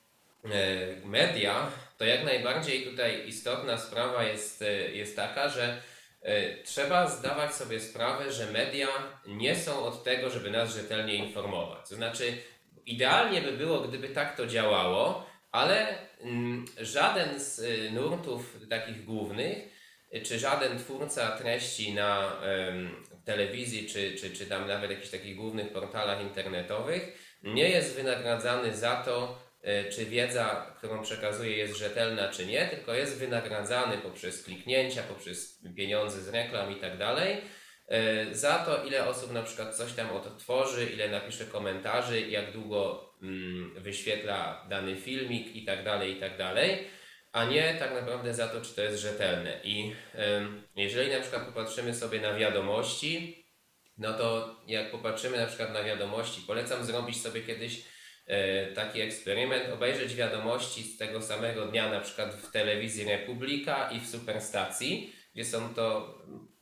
[1.05, 5.81] media, to jak najbardziej tutaj istotna sprawa jest, jest taka, że
[6.21, 8.87] E, trzeba zdawać sobie sprawę, że media
[9.27, 11.89] nie są od tego, żeby nas rzetelnie informować.
[11.89, 12.37] To znaczy,
[12.85, 17.61] idealnie by było, gdyby tak to działało, ale mm, żaden z
[17.93, 19.78] nurtów takich głównych,
[20.23, 22.41] czy żaden twórca treści na
[23.25, 28.95] telewizji, czy, czy, czy tam nawet jakichś takich głównych portalach internetowych, nie jest wynagradzany za
[28.95, 35.03] to, E, czy wiedza, którą przekazuje jest rzetelna, czy nie, tylko jest wynagradzany poprzez kliknięcia,
[35.03, 37.41] poprzez pieniądze z reklam i tak dalej,
[37.87, 43.13] e, za to, ile osób na przykład coś tam odtworzy, ile napisze komentarzy, jak długo
[43.21, 46.87] mm, wyświetla dany filmik i tak dalej, i tak dalej.
[47.31, 49.59] A nie tak naprawdę za to, czy to jest rzetelne.
[49.63, 49.95] I
[50.75, 53.45] jeżeli na przykład popatrzymy sobie na wiadomości,
[53.97, 57.83] no to jak popatrzymy na przykład na wiadomości, polecam zrobić sobie kiedyś
[58.27, 63.99] e, taki eksperyment, obejrzeć wiadomości z tego samego dnia, na przykład w telewizji Republika i
[63.99, 66.15] w Superstacji, gdzie są to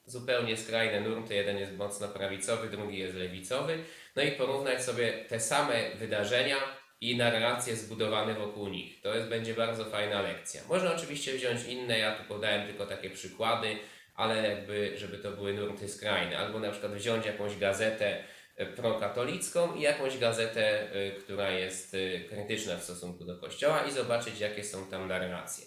[0.06, 3.84] zupełnie skrajne nurty, jeden jest mocno prawicowy, drugi jest lewicowy,
[4.16, 6.58] no i porównać sobie te same wydarzenia
[7.02, 9.02] i narracje zbudowane wokół nich.
[9.02, 10.62] To jest, będzie bardzo fajna lekcja.
[10.70, 13.78] Można oczywiście wziąć inne, ja tu podałem tylko takie przykłady,
[14.16, 16.38] ale jakby, żeby to były nurty skrajne.
[16.38, 18.24] Albo na przykład wziąć jakąś gazetę
[18.56, 23.92] e, prokatolicką i jakąś gazetę, e, która jest e, krytyczna w stosunku do Kościoła i
[23.92, 25.66] zobaczyć, jakie są tam narracje.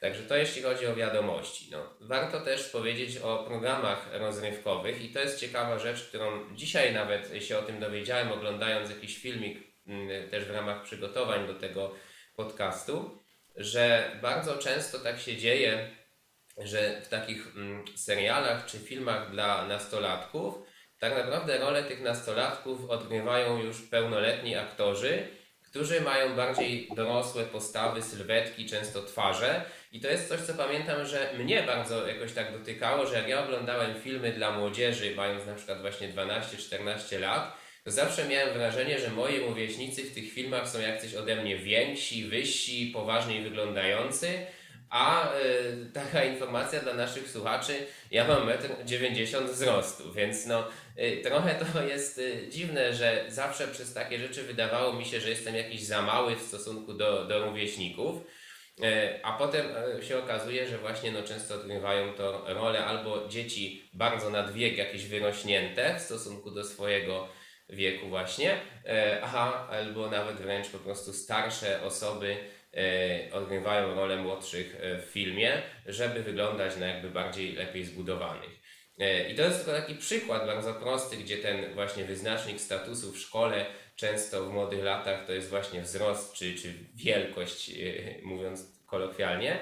[0.00, 1.68] Także to jeśli chodzi o wiadomości.
[1.70, 7.44] No, warto też powiedzieć o programach rozrywkowych i to jest ciekawa rzecz, którą dzisiaj nawet
[7.44, 9.69] się o tym dowiedziałem, oglądając jakiś filmik
[10.30, 11.94] też w ramach przygotowań do tego
[12.36, 13.18] podcastu,
[13.56, 15.90] że bardzo często tak się dzieje,
[16.58, 20.54] że w takich mm, serialach czy filmach dla nastolatków
[21.00, 25.28] tak naprawdę rolę tych nastolatków odgrywają już pełnoletni aktorzy,
[25.64, 29.62] którzy mają bardziej dorosłe postawy, sylwetki, często twarze.
[29.92, 33.44] I to jest coś, co pamiętam, że mnie bardzo jakoś tak dotykało, że jak ja
[33.44, 37.56] oglądałem filmy dla młodzieży, mając na przykład właśnie 12-14 lat,
[37.86, 42.90] zawsze miałem wrażenie, że moi rówieśnicy w tych filmach są jakcyś ode mnie więksi, wyżsi,
[42.94, 44.46] poważniej wyglądający
[44.90, 50.68] a y, taka informacja dla naszych słuchaczy, ja mam 1,90 m wzrostu, więc no
[50.98, 55.30] y, trochę to jest y, dziwne, że zawsze przez takie rzeczy wydawało mi się, że
[55.30, 58.16] jestem jakiś za mały w stosunku do, do rówieśników.
[59.22, 59.66] A potem
[60.02, 65.06] się okazuje, że właśnie no, często odgrywają to rolę albo dzieci bardzo nad wiek jakieś
[65.06, 67.28] wyrośnięte w stosunku do swojego
[67.72, 72.36] wieku właśnie, y, aha, albo nawet wręcz po prostu starsze osoby,
[72.76, 78.50] E, odgrywają rolę młodszych e, w filmie, żeby wyglądać na jakby bardziej lepiej zbudowanych.
[78.98, 83.18] E, I to jest tylko taki przykład bardzo prosty, gdzie ten właśnie wyznacznik statusu w
[83.18, 83.66] szkole
[83.96, 87.70] często w młodych latach to jest właśnie wzrost czy, czy wielkość,
[88.22, 89.58] mówiąc kolokwialnie.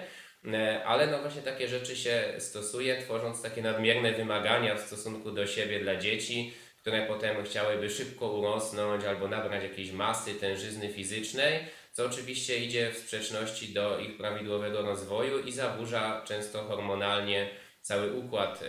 [0.84, 5.80] Ale no właśnie takie rzeczy się stosuje, tworząc takie nadmierne wymagania w stosunku do siebie
[5.80, 6.54] dla dzieci,
[6.88, 12.98] które potem chciałyby szybko urosnąć albo nabrać jakiejś masy tężyzny fizycznej, co oczywiście idzie w
[12.98, 17.50] sprzeczności do ich prawidłowego rozwoju i zaburza często hormonalnie
[17.82, 18.64] cały układ,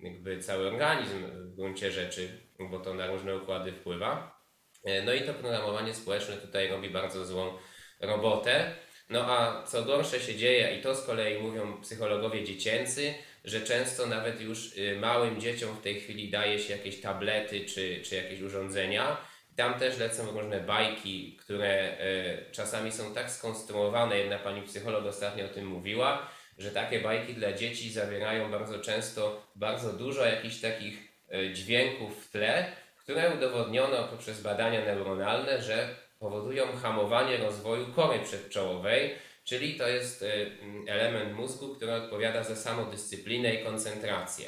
[0.00, 2.28] jakby cały organizm w gruncie rzeczy,
[2.70, 4.40] bo to na różne układy wpływa.
[4.84, 7.52] E, no i to programowanie społeczne tutaj robi bardzo złą
[8.00, 8.74] robotę.
[9.10, 13.14] No a co gorsze się dzieje, i to z kolei mówią psychologowie dziecięcy,
[13.44, 18.00] że często nawet już y, małym dzieciom w tej chwili daje się jakieś tablety czy,
[18.04, 19.16] czy jakieś urządzenia,
[19.56, 25.44] tam też lecą różne bajki, które e, czasami są tak skonstruowane, jedna pani psycholog ostatnio
[25.44, 26.28] o tym mówiła,
[26.58, 30.98] że takie bajki dla dzieci zawierają bardzo często bardzo dużo jakichś takich
[31.32, 39.14] e, dźwięków w tle, które udowodniono poprzez badania neuronalne, że powodują hamowanie rozwoju kory przedczołowej,
[39.50, 40.46] czyli to jest e,
[40.86, 44.46] element mózgu, który odpowiada za samodyscyplinę i koncentrację.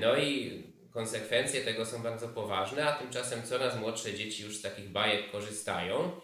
[0.00, 4.88] No i konsekwencje tego są bardzo poważne, a tymczasem coraz młodsze dzieci już z takich
[4.88, 6.20] bajek korzystają.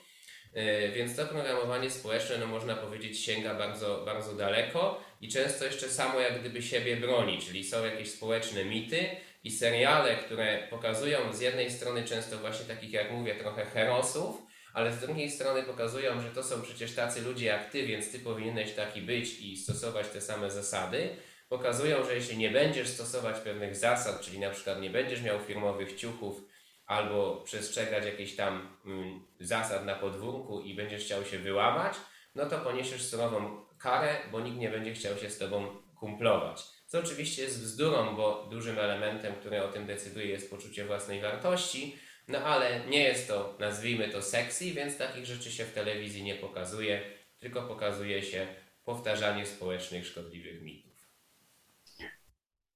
[0.55, 5.89] E, więc to programowanie społeczne, no można powiedzieć, sięga bardzo, bardzo daleko i często jeszcze
[5.89, 9.07] samo jak gdyby siebie broni, czyli są jakieś społeczne mity
[9.45, 14.43] i seriale, które pokazują z jednej strony często właśnie takich, jak mówię, trochę herosów,
[14.75, 18.19] ale z drugiej strony pokazują, że to są przecież tacy ludzie jak ty, więc ty
[18.19, 21.17] powinieneś taki być i stosować te same zasady
[21.49, 25.97] pokazują, że jeśli nie będziesz stosować pewnych zasad, czyli na przykład nie będziesz miał firmowych
[25.97, 26.41] ciuchów
[26.87, 31.95] albo przestrzegać jakichś tam mm, zasad na podwórku i będziesz chciał się wyłamać,
[32.35, 35.67] no to poniesiesz surową karę, bo nikt nie będzie chciał się z tobą
[36.01, 36.63] kumplować.
[36.87, 41.99] Co oczywiście jest bzdurą, bo dużym elementem, który o tym decyduje, jest poczucie własnej wartości,
[42.29, 46.35] no ale nie jest to, nazwijmy to sexy, więc takich rzeczy się w telewizji nie
[46.35, 47.01] pokazuje,
[47.39, 48.47] tylko pokazuje się
[48.85, 51.09] powtarzanie społecznych szkodliwych mitów.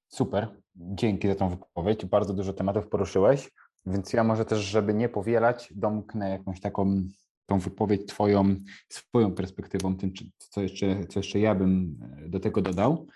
[0.08, 2.04] Super, dzięki za tą wypowiedź.
[2.04, 3.50] Bardzo dużo tematów poruszyłeś,
[3.86, 7.02] więc ja może też, żeby nie powielać, domknę jakąś taką
[7.46, 8.56] tą wypowiedź Twoją,
[8.88, 13.06] swoją perspektywą, tym, co jeszcze, co jeszcze ja bym e, do tego dodał.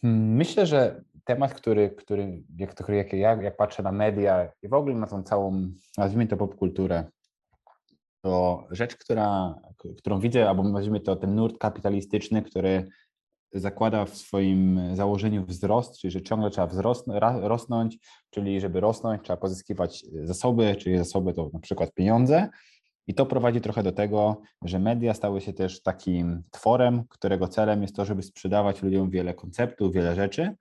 [0.00, 4.68] Hmm, myślę, że temat, który, który jak, to, jak, ja, jak patrzę na media i
[4.68, 5.68] w ogóle na tą całą,
[5.98, 7.04] nazwijmy to popkulturę,
[8.24, 9.54] to rzecz, która,
[9.98, 12.88] którą widzę, albo nazwijmy to ten nurt kapitalistyczny, który
[13.54, 17.06] zakłada w swoim założeniu wzrost, czyli że ciągle trzeba wzrost,
[17.40, 17.98] rosnąć,
[18.30, 22.48] czyli żeby rosnąć, trzeba pozyskiwać zasoby, czyli zasoby to na przykład pieniądze.
[23.06, 27.82] I to prowadzi trochę do tego, że media stały się też takim tworem, którego celem
[27.82, 30.56] jest to, żeby sprzedawać ludziom wiele konceptów, wiele rzeczy,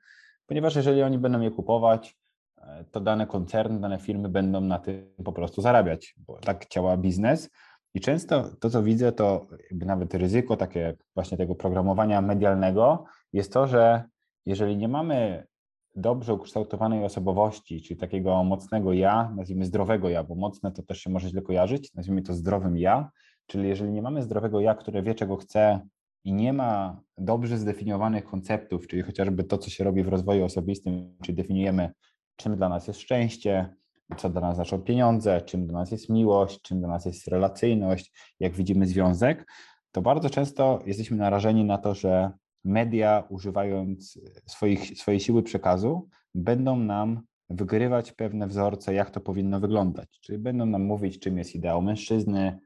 [0.51, 2.17] ponieważ jeżeli oni będą je kupować,
[2.57, 6.97] e, to dane koncerny, dane firmy będą na tym po prostu zarabiać, bo tak działa
[6.97, 7.49] biznes.
[7.93, 13.67] I często to, co widzę, to nawet ryzyko takie właśnie tego programowania medialnego jest to,
[13.67, 14.03] że
[14.45, 15.47] jeżeli nie mamy
[15.95, 21.09] dobrze ukształtowanej osobowości, czyli takiego mocnego ja, nazwijmy zdrowego ja, bo mocne to też się
[21.09, 23.09] może źle kojarzyć, nazwijmy to zdrowym ja,
[23.47, 25.81] czyli jeżeli nie mamy zdrowego ja, które wie, czego chce
[26.24, 31.17] i nie ma dobrze zdefiniowanych konceptów, czyli chociażby to, co się robi w rozwoju osobistym,
[31.24, 31.91] czyli definiujemy,
[32.36, 33.76] czym dla nas jest szczęście,
[34.17, 38.13] co dla nas znaczą pieniądze, czym dla nas jest miłość, czym dla nas jest relacyjność,
[38.39, 39.51] jak widzimy związek,
[39.91, 42.32] to bardzo często jesteśmy narażeni na to, że
[42.63, 50.19] media, używając swoich, swojej siły przekazu, będą nam wygrywać pewne wzorce, jak to powinno wyglądać.
[50.22, 52.59] Czyli będą nam mówić, czym jest ideał mężczyzny,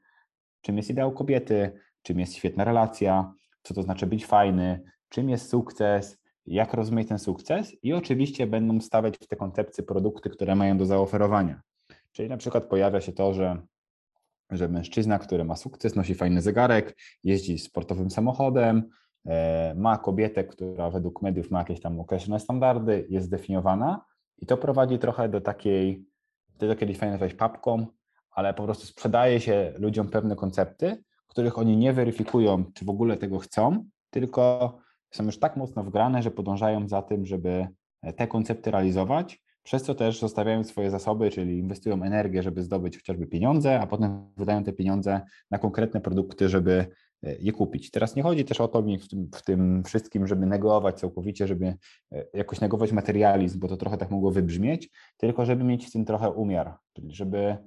[0.62, 3.34] czym jest ideał kobiety, czym jest świetna relacja,
[3.66, 8.82] co to znaczy być fajny, czym jest sukces, jak rozumieć ten sukces i oczywiście będą
[8.82, 11.62] stawiać w te koncepcje produkty, które mają do zaoferowania.
[12.12, 13.62] Czyli na przykład pojawia się to, że,
[14.52, 18.90] że mężczyzna, który ma sukces, nosi fajny zegarek, jeździ sportowym samochodem,
[19.26, 24.06] e, ma kobietę, która według mediów ma jakieś tam określone standardy, jest zdefiniowana
[24.38, 26.06] i to prowadzi trochę do takiej,
[26.58, 27.88] to kiedyś fajnie nazwać papką,
[28.32, 31.04] ale po prostu sprzedaje się ludziom pewne koncepty,
[31.36, 34.78] których oni nie weryfikują, czy w ogóle tego chcą, tylko
[35.12, 37.68] są już tak mocno wgrane, że podążają za tym, żeby
[38.02, 42.98] e, te koncepty realizować, przez co też zostawiają swoje zasoby, czyli inwestują energię, żeby zdobyć
[42.98, 45.22] chociażby pieniądze, a potem wydają te pieniądze
[45.52, 46.86] na konkretne produkty, żeby
[47.24, 47.92] e, je kupić.
[47.92, 51.66] Teraz nie chodzi też o to w tym, w tym wszystkim, żeby negować całkowicie, żeby
[52.12, 56.06] e, jakoś negować materializm, bo to trochę tak mogło wybrzmieć, tylko żeby mieć w tym
[56.06, 57.58] trochę umiar, czyli żeby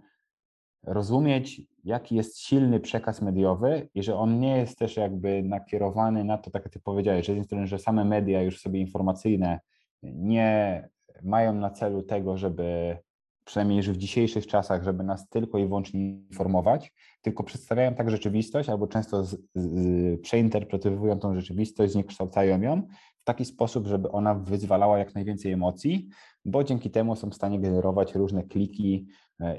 [0.82, 6.38] rozumieć, jaki jest silny przekaz mediowy i że on nie jest też jakby nakierowany na
[6.38, 9.60] to, tak jak ty powiedziałeś, że z jednej strony, że same media już sobie informacyjne
[10.02, 10.88] nie
[11.22, 12.98] mają na celu tego, żeby
[13.44, 18.68] przynajmniej już w dzisiejszych czasach, żeby nas tylko i wyłącznie informować, tylko przedstawiają tak rzeczywistość
[18.68, 22.82] albo często z, z, przeinterpretowują tą rzeczywistość, zniekształcają ją
[23.18, 26.08] w taki sposób, żeby ona wyzwalała jak najwięcej emocji,
[26.44, 29.06] bo dzięki temu są w stanie generować różne kliki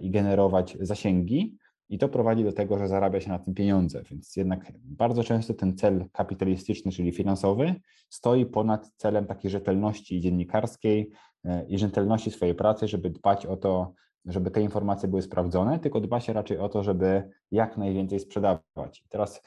[0.01, 1.57] i generować zasięgi.
[1.89, 4.03] I to prowadzi do tego, że zarabia się na tym pieniądze.
[4.11, 7.75] Więc jednak bardzo często ten cel kapitalistyczny, czyli finansowy,
[8.09, 11.11] stoi ponad celem takiej rzetelności dziennikarskiej
[11.45, 13.93] e, i rzetelności swojej pracy, żeby dbać o to,
[14.25, 19.01] żeby te informacje były sprawdzone, tylko dba się raczej o to, żeby jak najwięcej sprzedawać.
[19.05, 19.41] I teraz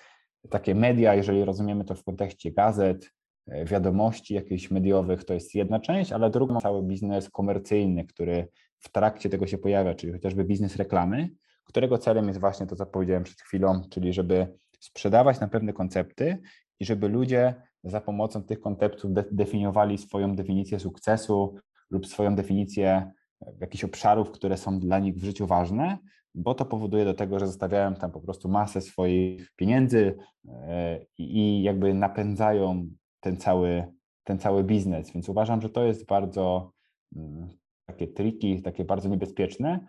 [0.51, 3.11] takie media, jeżeli rozumiemy to w kontekście gazet,
[3.47, 8.49] E, wiadomości jakichś mediowych to jest jedna część, ale druga cały biznes komercyjny, który
[8.83, 11.29] w trakcie tego się pojawia, czyli chociażby biznes reklamy,
[11.65, 16.39] którego celem jest właśnie to, co powiedziałem przed chwilą, czyli żeby sprzedawać na pewne koncepty
[16.81, 17.55] i żeby ludzie
[17.85, 21.55] za pomocą tych konceptów de definiowali swoją definicję sukcesu
[21.91, 23.13] lub swoją definicję
[23.61, 25.99] jakichś obszarów, które są dla nich w życiu ważne,
[26.35, 30.17] bo to powoduje do tego, że zostawiają tam po prostu masę swoich pieniędzy
[30.49, 32.89] e, i jakby napędzają
[33.21, 33.85] ten cały,
[34.25, 35.13] ten cały biznes.
[35.13, 36.73] Więc uważam, że to jest bardzo
[37.17, 37.49] mm,
[37.93, 39.87] takie triki, takie bardzo niebezpieczne.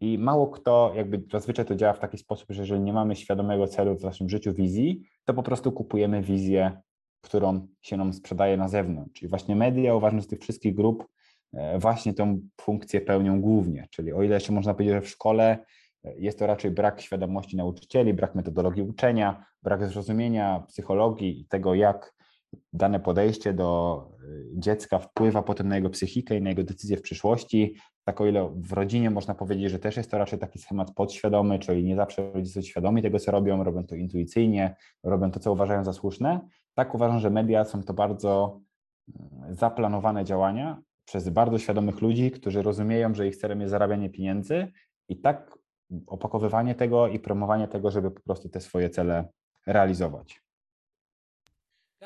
[0.00, 3.66] I mało kto, jakby zazwyczaj to działa w taki sposób, że jeżeli nie mamy świadomego
[3.66, 6.80] celu w naszym życiu, wizji, to po prostu kupujemy wizję,
[7.20, 9.12] którą się nam sprzedaje na zewnątrz.
[9.12, 11.08] Czyli właśnie media, uważam, z tych wszystkich grup
[11.52, 13.88] e, właśnie tą funkcję pełnią głównie.
[13.90, 15.58] Czyli o ile jeszcze można powiedzieć, że w szkole
[16.04, 21.74] e, jest to raczej brak świadomości nauczycieli, brak metodologii uczenia, brak zrozumienia psychologii i tego,
[21.74, 22.14] jak
[22.72, 27.02] dane podejście do y, dziecka wpływa potem na jego psychikę i na jego decyzje w
[27.02, 27.76] przyszłości.
[28.04, 31.58] Tak o ile w rodzinie można powiedzieć, że też jest to raczej taki schemat podświadomy,
[31.58, 35.52] czyli nie zawsze rodzice są świadomi tego, co robią, robią to intuicyjnie, robią to, co
[35.52, 36.40] uważają za słuszne.
[36.74, 38.60] Tak uważam, że media są to bardzo
[39.08, 44.72] mm, zaplanowane działania przez bardzo świadomych ludzi, którzy rozumieją, że ich celem jest zarabianie pieniędzy
[45.08, 45.58] i tak
[46.06, 49.28] opakowywanie tego i promowanie tego, żeby po prostu te swoje cele
[49.66, 50.41] realizować.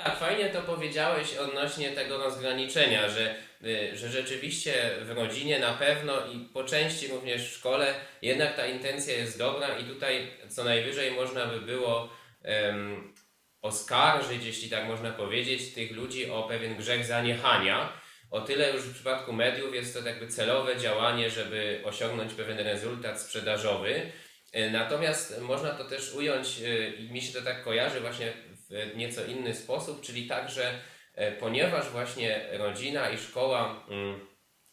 [0.04, 3.34] Tak, fajnie to powiedziałeś odnośnie tego rozgraniczenia, że,
[3.64, 8.66] y, że rzeczywiście w rodzinie na pewno i po części również w szkole jednak ta
[8.66, 12.12] intencja jest dobra i tutaj co najwyżej można by było
[12.44, 13.14] um,
[13.62, 17.92] oskarżyć, jeśli tak można powiedzieć, tych ludzi o pewien grzech zaniechania.
[18.30, 23.20] O tyle już w przypadku mediów jest to jakby celowe działanie, żeby osiągnąć pewien rezultat
[23.20, 24.12] sprzedażowy.
[24.56, 28.32] Y, natomiast można to też ująć, y, i mi się to tak kojarzy właśnie
[28.70, 30.80] w nieco inny sposób, czyli tak, że
[31.14, 34.20] e, ponieważ właśnie rodzina i szkoła mm,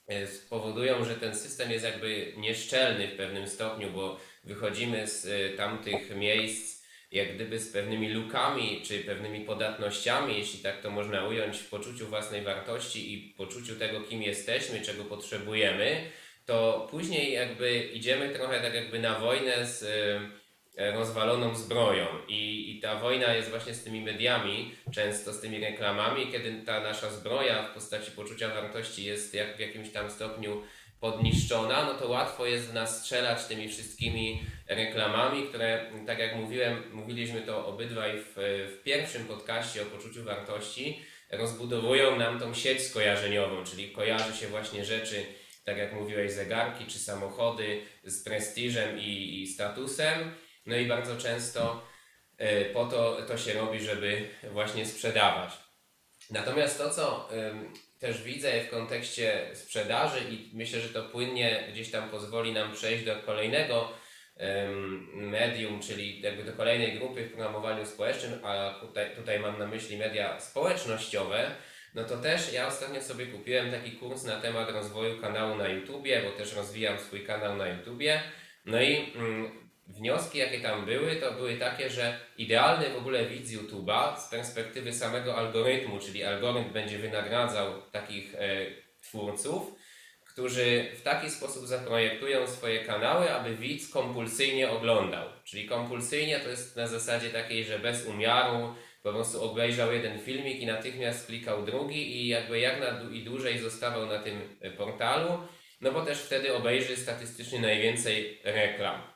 [0.07, 5.57] e, spowodują, że ten system jest jakby nieszczelny w pewnym stopniu, bo wychodzimy z e,
[5.57, 6.83] tamtych miejsc
[7.13, 12.07] jak gdyby z pewnymi lukami czy pewnymi podatnościami, jeśli tak to można ująć, w poczuciu
[12.07, 16.11] własnej wartości i poczuciu tego, kim jesteśmy, czego potrzebujemy,
[16.45, 19.83] to później jakby idziemy trochę tak jakby na wojnę z
[20.77, 22.05] rozwaloną zbroją.
[22.27, 26.79] I, i ta wojna jest właśnie z tymi mediami, często z tymi reklamami, kiedy ta
[26.79, 30.63] nasza zbroja w postaci poczucia wartości jest jak w jakimś tam stopniu
[30.99, 36.83] podniszczona, no to łatwo jest w nas strzelać tymi wszystkimi reklamami, które, tak jak mówiłem,
[36.91, 38.33] mówiliśmy to obydwaj w,
[38.79, 40.99] w pierwszym podcaście o poczuciu wartości,
[41.31, 45.25] rozbudowują nam tą sieć skojarzeniową, czyli kojarzy się właśnie rzeczy,
[45.63, 50.31] tak jak mówiłeś, zegarki czy samochody z prestiżem i, i statusem,
[50.65, 51.85] no i bardzo często
[52.41, 55.53] y, po to to się robi, żeby właśnie sprzedawać.
[56.31, 57.29] Natomiast to, co
[57.99, 63.05] też widzę w kontekście sprzedaży i myślę, że to płynnie gdzieś tam pozwoli nam przejść
[63.05, 63.89] do kolejnego
[65.13, 69.97] medium, czyli jakby do kolejnej grupy w programowaniu społecznym, a tutaj, tutaj mam na myśli
[69.97, 71.55] media społecznościowe,
[71.95, 76.21] no to też ja ostatnio sobie kupiłem taki kurs na temat rozwoju kanału na YouTubie,
[76.23, 78.21] bo też rozwijam swój kanał na YouTubie.
[78.65, 83.51] No i mm, wnioski, jakie tam były, to były takie, że idealny w ogóle widz
[83.51, 88.65] YouTube'a z perspektywy samego algorytmu, czyli algorytm będzie wynagradzał takich e,
[89.01, 89.73] twórców,
[90.33, 95.29] którzy w taki sposób zaprojektują swoje kanały, aby widz kompulsyjnie oglądał.
[95.43, 100.59] Czyli kompulsyjnie to jest na zasadzie takiej, że bez umiaru po prostu obejrzał jeden filmik
[100.59, 105.37] i natychmiast klikał drugi i jakby jak na i dłużej zostawał na tym e, portalu,
[105.81, 109.12] no bo też wtedy obejrzy statystycznie najwięcej reklam.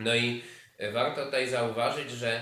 [0.00, 0.42] No i
[0.78, 2.40] e, warto tutaj zauważyć, że e,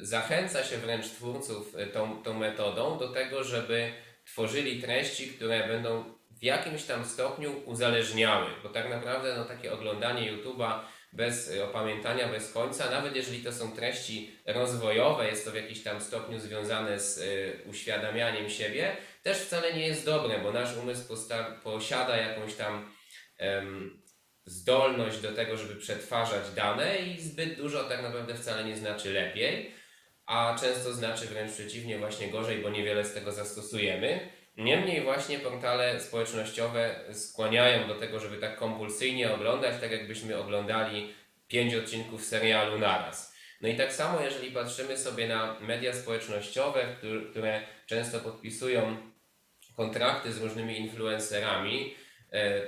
[0.00, 3.92] zachęca się wręcz twórców e, tą, tą metodą do tego, żeby
[4.24, 10.32] tworzyli treści, które będą w jakimś tam stopniu uzależniały, bo tak naprawdę no, takie oglądanie
[10.32, 10.80] YouTube'a
[11.12, 16.00] bez opamiętania, bez końca, nawet jeżeli to są treści rozwojowe, jest to w jakiś tam
[16.00, 21.14] stopniu związane z y, uświadamianiem siebie, też wcale nie jest dobre, bo nasz umysł
[21.62, 22.92] posiada jakąś tam
[24.46, 29.70] zdolność do tego, żeby przetwarzać dane i zbyt dużo tak naprawdę wcale nie znaczy lepiej,
[30.26, 34.30] a często znaczy wręcz przeciwnie, właśnie gorzej, bo niewiele z tego zastosujemy.
[34.56, 41.14] Niemniej właśnie portale społecznościowe skłaniają do tego, żeby tak kompulsyjnie oglądać, tak jakbyśmy oglądali
[41.48, 43.36] pięć odcinków serialu naraz.
[43.60, 46.96] No i tak samo, jeżeli patrzymy sobie na media społecznościowe,
[47.30, 48.96] które często podpisują
[49.76, 51.94] kontrakty z różnymi influencerami,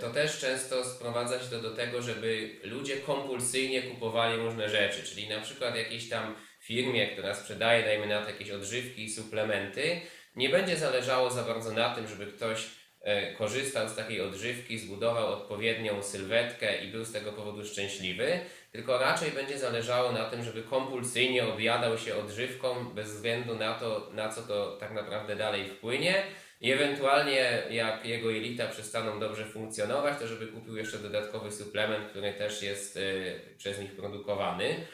[0.01, 5.29] to też często sprowadza się to do tego, żeby ludzie kompulsyjnie kupowali różne rzeczy, czyli
[5.29, 10.01] na przykład jakiejś tam firmie, która sprzedaje, dajmy na to jakieś odżywki i suplementy,
[10.37, 12.67] nie będzie zależało za bardzo na tym, żeby ktoś
[13.01, 18.41] e, korzystał z takiej odżywki, zbudował odpowiednią sylwetkę i był z tego powodu szczęśliwy,
[18.73, 24.11] tylko raczej będzie zależało na tym, żeby kompulsyjnie objadał się odżywką bez względu na to,
[24.13, 26.23] na co to tak naprawdę dalej wpłynie
[26.61, 32.33] i ewentualnie jak jego jelita przestaną dobrze funkcjonować, to żeby kupił jeszcze dodatkowy suplement, który
[32.33, 34.87] też jest y, przez nich produkowany.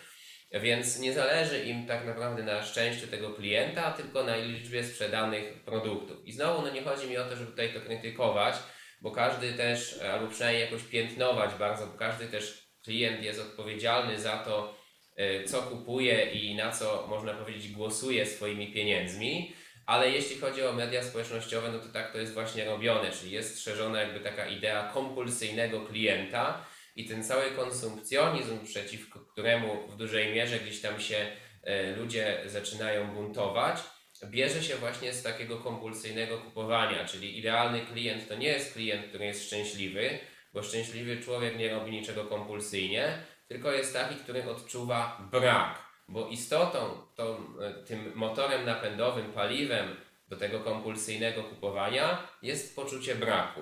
[0.52, 6.26] Więc nie zależy im tak naprawdę na szczęściu tego klienta, tylko na liczbie sprzedanych produktów.
[6.26, 8.54] I znowu no nie chodzi mi o to, żeby tutaj to krytykować,
[9.00, 14.38] bo każdy też, albo przynajmniej jakoś piętnować bardzo, bo każdy też klient jest odpowiedzialny za
[14.38, 14.76] to,
[15.18, 19.54] y, co kupuje i na co można powiedzieć głosuje swoimi pieniędzmi.
[19.86, 23.62] Ale jeśli chodzi o media społecznościowe, no to tak to jest właśnie robione, czyli jest
[23.62, 26.64] szerzona jakby taka idea kompulsyjnego klienta
[26.96, 31.26] i ten cały konsumpcjonizm, przeciwko któremu w dużej mierze gdzieś tam się
[31.62, 33.78] e, ludzie zaczynają buntować,
[34.26, 39.24] bierze się właśnie z takiego kompulsyjnego kupowania, czyli idealny klient to nie jest klient, który
[39.24, 40.18] jest szczęśliwy,
[40.52, 43.18] bo szczęśliwy człowiek nie robi niczego kompulsyjnie,
[43.48, 45.83] tylko jest taki, który odczuwa brak.
[46.08, 46.78] Bo istotą,
[47.14, 49.96] tą, e, tym motorem napędowym, paliwem
[50.28, 53.60] do tego kompulsyjnego kupowania jest poczucie braku.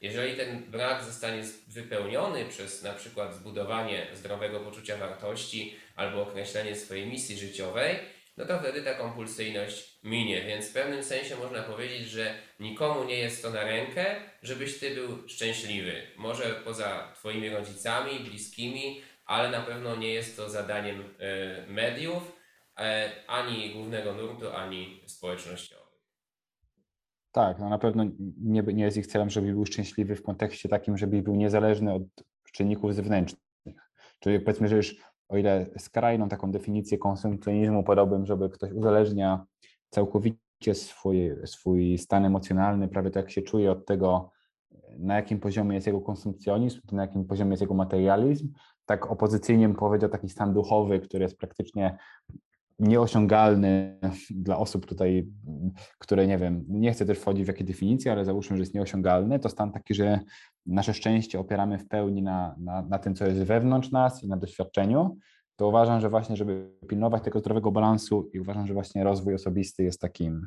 [0.00, 7.06] Jeżeli ten brak zostanie wypełniony przez na przykład zbudowanie zdrowego poczucia wartości albo określenie swojej
[7.06, 7.98] misji życiowej,
[8.36, 10.42] no to wtedy ta kompulsyjność minie.
[10.42, 14.94] Więc w pewnym sensie można powiedzieć, że nikomu nie jest to na rękę, żebyś ty
[14.94, 16.02] był szczęśliwy.
[16.16, 22.32] Może poza twoimi rodzicami, bliskimi, ale na pewno nie jest to zadaniem e, mediów,
[22.78, 25.84] e, ani głównego nurtu, ani społecznościowym.
[27.32, 28.04] Tak, no na pewno
[28.40, 32.02] nie, nie jest ich celem, żeby był szczęśliwy w kontekście takim, żeby był niezależny od
[32.52, 33.44] czynników zewnętrznych.
[34.20, 34.96] Czyli powiedzmy, że już
[35.28, 39.46] o ile skrajną taką definicję konsumpcjonizmu podałbym, żeby ktoś uzależnia
[39.90, 44.30] całkowicie swój, swój stan emocjonalny, prawie tak się czuje od tego,
[44.98, 48.52] na jakim poziomie jest jego konsumpcjonizm, na jakim poziomie jest jego materializm.
[48.86, 51.98] Tak opozycyjnie bym powiedział taki stan duchowy, który jest praktycznie
[52.78, 53.98] nieosiągalny
[54.30, 55.28] dla osób tutaj,
[55.98, 59.38] które nie wiem, nie chcę też wchodzić w jakie definicje, ale załóżmy, że jest nieosiągalny,
[59.38, 60.20] to stan taki, że
[60.66, 64.36] nasze szczęście opieramy w pełni na, na, na tym, co jest wewnątrz nas i na
[64.36, 65.16] doświadczeniu,
[65.56, 69.84] to uważam, że właśnie, żeby pilnować tego zdrowego balansu i uważam, że właśnie rozwój osobisty
[69.84, 70.46] jest takim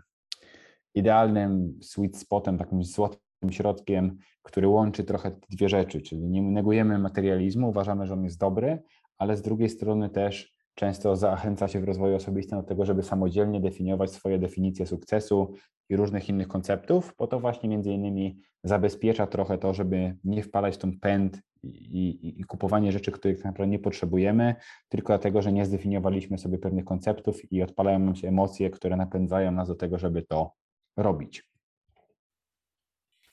[0.96, 4.18] idealnym sweet spotem, takim złotym środkiem,
[4.48, 8.84] który łączy trochę te dwie rzeczy, czyli nie negujemy materializmu, uważamy, że on jest dobry,
[9.18, 13.62] ale z drugiej strony też często zachęca się w rozwoju osobistym do tego, żeby samodzielnie
[13.62, 15.54] definiować swoje definicje sukcesu
[15.90, 20.76] i różnych innych konceptów, bo to właśnie między innymi zabezpiecza trochę to, żeby nie wpadać
[20.76, 24.56] w tą pęd i, i, i, kupowanie rzeczy, których tak naprawdę nie potrzebujemy,
[24.90, 29.52] tylko dlatego, że nie zdefiniowaliśmy sobie pewnych konceptów i odpalają nam się emocje, które napędzają
[29.52, 30.52] nas do tego, żeby to
[30.98, 31.57] robić.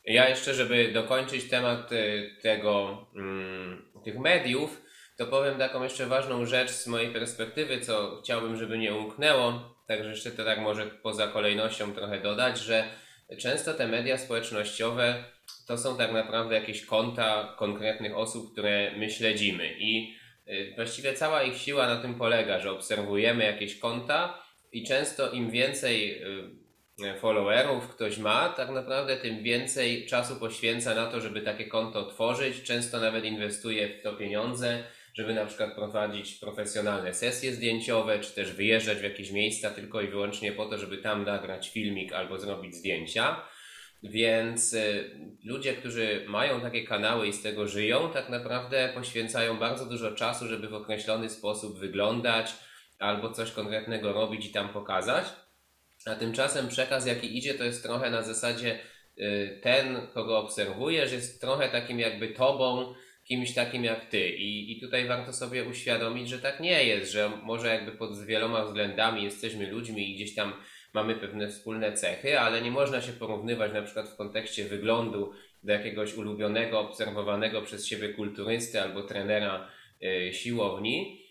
[0.05, 4.83] Ja jeszcze, żeby dokończyć temat y, tego, mm, tych mediów,
[5.17, 9.75] to powiem taką jeszcze ważną rzecz z mojej perspektywy, co chciałbym, żeby nie umknęło.
[9.89, 12.85] Także jeszcze to tak może poza kolejnością trochę dodać, że
[13.39, 15.25] często te media społecznościowe
[15.67, 20.17] to są tak naprawdę jakieś konta konkretnych osób, które my śledzimy i
[20.49, 24.43] y, właściwie cała ich siła na tym polega, że obserwujemy jakieś konta
[24.73, 26.64] i często im więcej y,
[27.21, 32.63] followerów ktoś ma, tak naprawdę tym więcej czasu poświęca na to, żeby takie konto otworzyć,
[32.63, 34.85] często nawet inwestuje w to pieniądze,
[35.15, 40.09] żeby na przykład prowadzić profesjonalne sesje zdjęciowe, czy też wyjeżdżać w jakieś miejsca tylko i
[40.09, 43.41] wyłącznie po to, żeby tam nagrać filmik albo zrobić zdjęcia.
[44.03, 45.11] Więc y,
[45.45, 50.49] ludzie, którzy mają takie kanały i z tego żyją, tak naprawdę poświęcają bardzo dużo czasu,
[50.49, 52.53] żeby w określony sposób wyglądać
[52.99, 55.25] albo coś konkretnego robić i tam pokazać.
[56.07, 58.79] A tymczasem przekaz, jaki idzie, to jest trochę na zasadzie
[59.19, 62.95] y, ten, kogo obserwujesz, jest trochę takim jakby tobą,
[63.25, 64.29] kimś takim jak ty.
[64.29, 68.65] I, I tutaj warto sobie uświadomić, że tak nie jest, że może jakby pod wieloma
[68.65, 70.53] względami jesteśmy ludźmi i gdzieś tam
[70.95, 75.33] mamy pewne wspólne cechy, ale nie można się porównywać na przykład w kontekście wyglądu
[75.63, 79.69] do jakiegoś ulubionego, obserwowanego przez siebie kulturysty albo trenera
[80.03, 81.24] y, siłowni,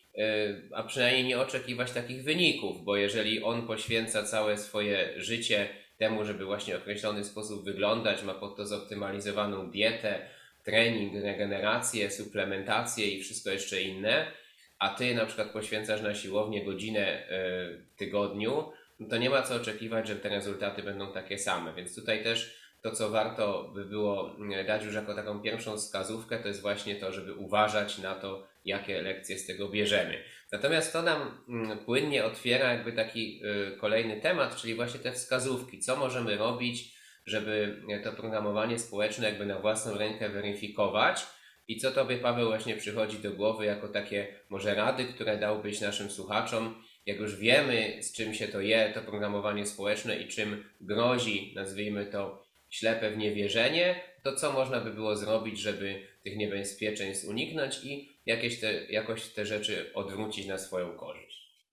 [0.74, 6.46] a przynajmniej nie oczekiwać takich wyników, bo jeżeli on poświęca całe swoje życie temu, żeby
[6.46, 10.30] właśnie w określony sposób wyglądać, ma pod to zoptymalizowaną dietę,
[10.64, 14.32] trening, regenerację, suplementację i wszystko jeszcze inne,
[14.80, 19.56] a ty na przykład poświęcasz na siłownię godzinę w tygodniu, no to nie ma co
[19.56, 21.74] oczekiwać, że te rezultaty będą takie same.
[21.74, 24.36] Więc tutaj też to, co warto by było
[24.68, 29.02] dać już jako taką pierwszą wskazówkę, to jest właśnie to, żeby uważać na to, jakie
[29.02, 30.24] lekcje z tego bierzemy.
[30.52, 31.46] Natomiast to nam
[31.86, 33.42] płynnie otwiera jakby taki
[33.80, 35.80] kolejny temat, czyli właśnie te wskazówki.
[35.80, 36.96] Co możemy robić,
[37.26, 41.26] żeby to programowanie społeczne jakby na własną rękę weryfikować.
[41.68, 46.10] I co Tobie, Paweł, właśnie przychodzi do głowy jako takie może rady, które dałbyś naszym
[46.10, 51.54] słuchaczom, jak już wiemy, z czym się to je, to programowanie społeczne i czym grozi,
[51.56, 57.84] nazwijmy to, ślepe w niewierzenie, to co można by było zrobić, żeby tych niebezpieczeństw uniknąć
[57.84, 61.64] i jakieś te, jakoś te rzeczy odwrócić na swoją korzyść.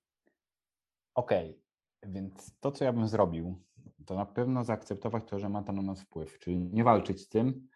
[1.14, 2.12] Okej, okay.
[2.12, 3.62] więc to, co ja bym zrobił,
[4.06, 7.28] to na pewno zaakceptować to, że ma to na nas wpływ, czyli nie walczyć z
[7.28, 7.68] tym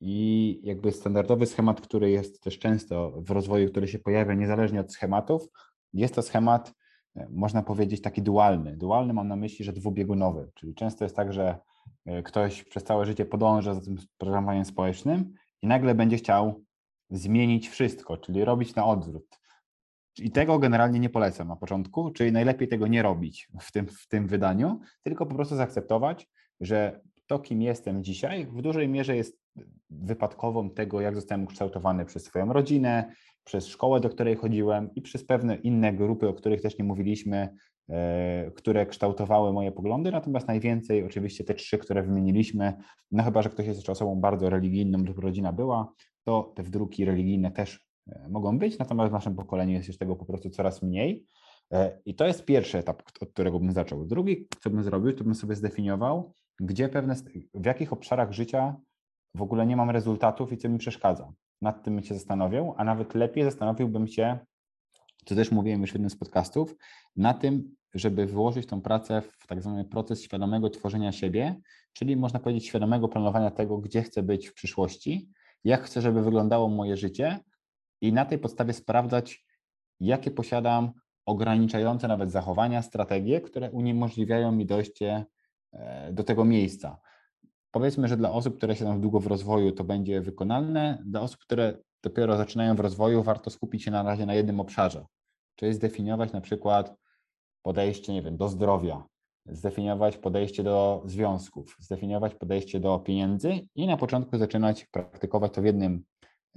[0.00, 4.92] i jakby standardowy schemat, który jest też często w rozwoju, który się pojawia niezależnie od
[4.92, 5.48] schematów,
[5.92, 6.74] jest to schemat,
[7.16, 8.76] e, można powiedzieć, taki dualny.
[8.76, 11.58] Dualny mam na myśli, że dwubiegunowy, czyli często jest tak, że
[12.06, 16.64] e, ktoś przez całe życie podąża za tym programowaniem społecznym i nagle będzie chciał
[17.12, 19.38] zmienić wszystko, czyli robić na odwrót.
[20.18, 24.08] I tego generalnie nie polecam na początku, czyli najlepiej tego nie robić w tym, w
[24.08, 26.28] tym wydaniu, tylko po prostu zaakceptować,
[26.60, 29.42] że to, kim jestem dzisiaj, w dużej mierze jest
[29.90, 33.12] wypadkową tego, jak zostałem ukształtowany przez swoją rodzinę,
[33.44, 37.54] przez szkołę, do której chodziłem i przez pewne inne grupy, o których też nie mówiliśmy,
[37.88, 42.74] e, które kształtowały moje poglądy, natomiast najwięcej oczywiście te trzy, które wymieniliśmy,
[43.10, 45.92] no chyba, że ktoś jest jeszcze osobą bardzo religijną lub rodzina była,
[46.24, 50.16] to te wdruki religijne też E, mogą być, natomiast w naszym pokoleniu jest już tego
[50.16, 51.26] po prostu coraz mniej.
[51.72, 54.06] E, I to jest pierwszy etap, od którego bym zaczął.
[54.06, 57.14] Drugi, co bym zrobił, to bym sobie zdefiniował, gdzie pewne,
[57.54, 58.76] w jakich obszarach życia
[59.34, 61.32] w ogóle nie mam rezultatów i co mi przeszkadza.
[61.62, 64.38] Nad tym się zastanowił, a nawet lepiej zastanowiłbym się,
[65.24, 66.76] co też mówiłem już w jednym z podcastów,
[67.16, 71.60] na tym, żeby wyłożyć tą pracę w tak zwany proces świadomego tworzenia siebie,
[71.92, 75.28] czyli można powiedzieć świadomego planowania tego, gdzie chcę być w przyszłości,
[75.64, 77.40] jak chcę, żeby wyglądało moje życie,
[78.02, 79.46] i na tej podstawie sprawdzać,
[80.00, 80.92] jakie posiadam
[81.26, 85.24] ograniczające nawet zachowania, strategie, które uniemożliwiają mi dojście
[85.72, 87.00] e, do tego miejsca.
[87.70, 91.02] powiedzmy, że dla osób, które siedzą długo w rozwoju, to będzie wykonalne.
[91.06, 95.06] Dla osób, które dopiero zaczynają w rozwoju, warto skupić się na razie na jednym obszarze,
[95.56, 96.96] czyli zdefiniować na przykład
[97.62, 99.04] podejście, nie wiem, do zdrowia,
[99.46, 105.64] zdefiniować podejście do związków, zdefiniować podejście do pieniędzy i na początku zaczynać praktykować to w
[105.64, 106.04] jednym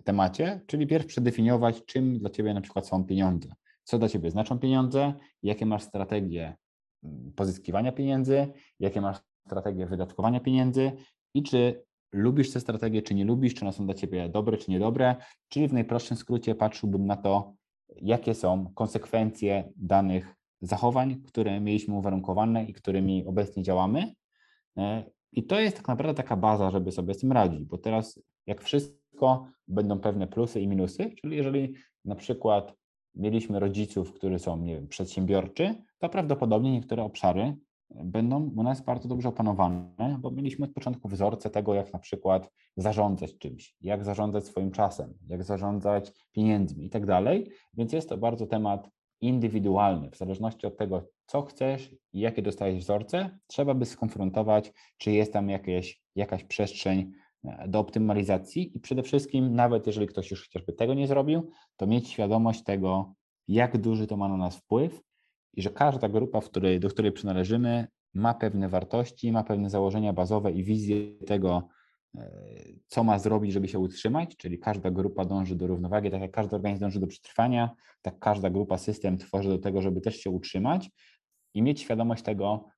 [0.04, 3.50] temacie, czyli pierw przedefiniować, czym dla Ciebie na przykład są pieniądze,
[3.84, 5.14] co dla Ciebie znaczą pieniądze,
[5.44, 6.56] jakie masz strategie
[7.04, 8.48] mm, pozyskiwania pieniędzy,
[8.80, 9.18] jakie masz
[9.48, 10.92] strategie wydatkowania pieniędzy?
[11.34, 11.84] I czy
[12.14, 15.16] lubisz te strategie, czy nie lubisz, czy one są dla Ciebie dobre, czy niedobre,
[15.48, 17.54] czyli w najprostszym skrócie patrzyłbym na to,
[18.02, 24.14] jakie są konsekwencje danych zachowań, które mieliśmy uwarunkowane i którymi obecnie działamy.
[24.78, 28.20] E, I to jest tak naprawdę taka baza, żeby sobie z tym radzić, bo teraz
[28.48, 31.74] jak wszystko będą pewne plusy i minusy, czyli jeżeli
[32.06, 32.76] na przykład
[33.16, 37.58] mieliśmy rodziców, którzy są nie wiem, przedsiębiorczy, to prawdopodobnie niektóre obszary
[37.90, 42.52] będą u nas bardzo dobrze opanowane, bo mieliśmy od początku wzorce tego, jak na przykład
[42.78, 47.52] zarządzać czymś, jak zarządzać swoim czasem, jak zarządzać pieniędzmi i tak dalej.
[47.74, 48.90] Więc jest to bardzo temat
[49.28, 55.12] indywidualny, w zależności od tego, co chcesz i jakie dostajesz wzorce, trzeba by skonfrontować, czy
[55.12, 57.12] jest tam jakieś, jakaś przestrzeń
[57.44, 61.88] e, do optymalizacji i przede wszystkim, nawet jeżeli ktoś już chociażby tego nie zrobił, to
[61.88, 63.14] mieć świadomość tego,
[63.48, 65.02] jak duży to ma na nas wpływ
[65.54, 70.52] i że każda grupa, której, do której przynależymy, ma pewne wartości, ma pewne założenia bazowe
[70.52, 70.98] i wizję
[71.28, 71.68] tego,
[72.88, 76.56] co ma zrobić, żeby się utrzymać, czyli każda grupa dąży do równowagi, tak jak każdy
[76.56, 77.70] organizm dąży do przetrwania,
[78.02, 80.90] tak każda grupa, system tworzy do tego, żeby też się utrzymać
[81.54, 82.70] i mieć świadomość tego,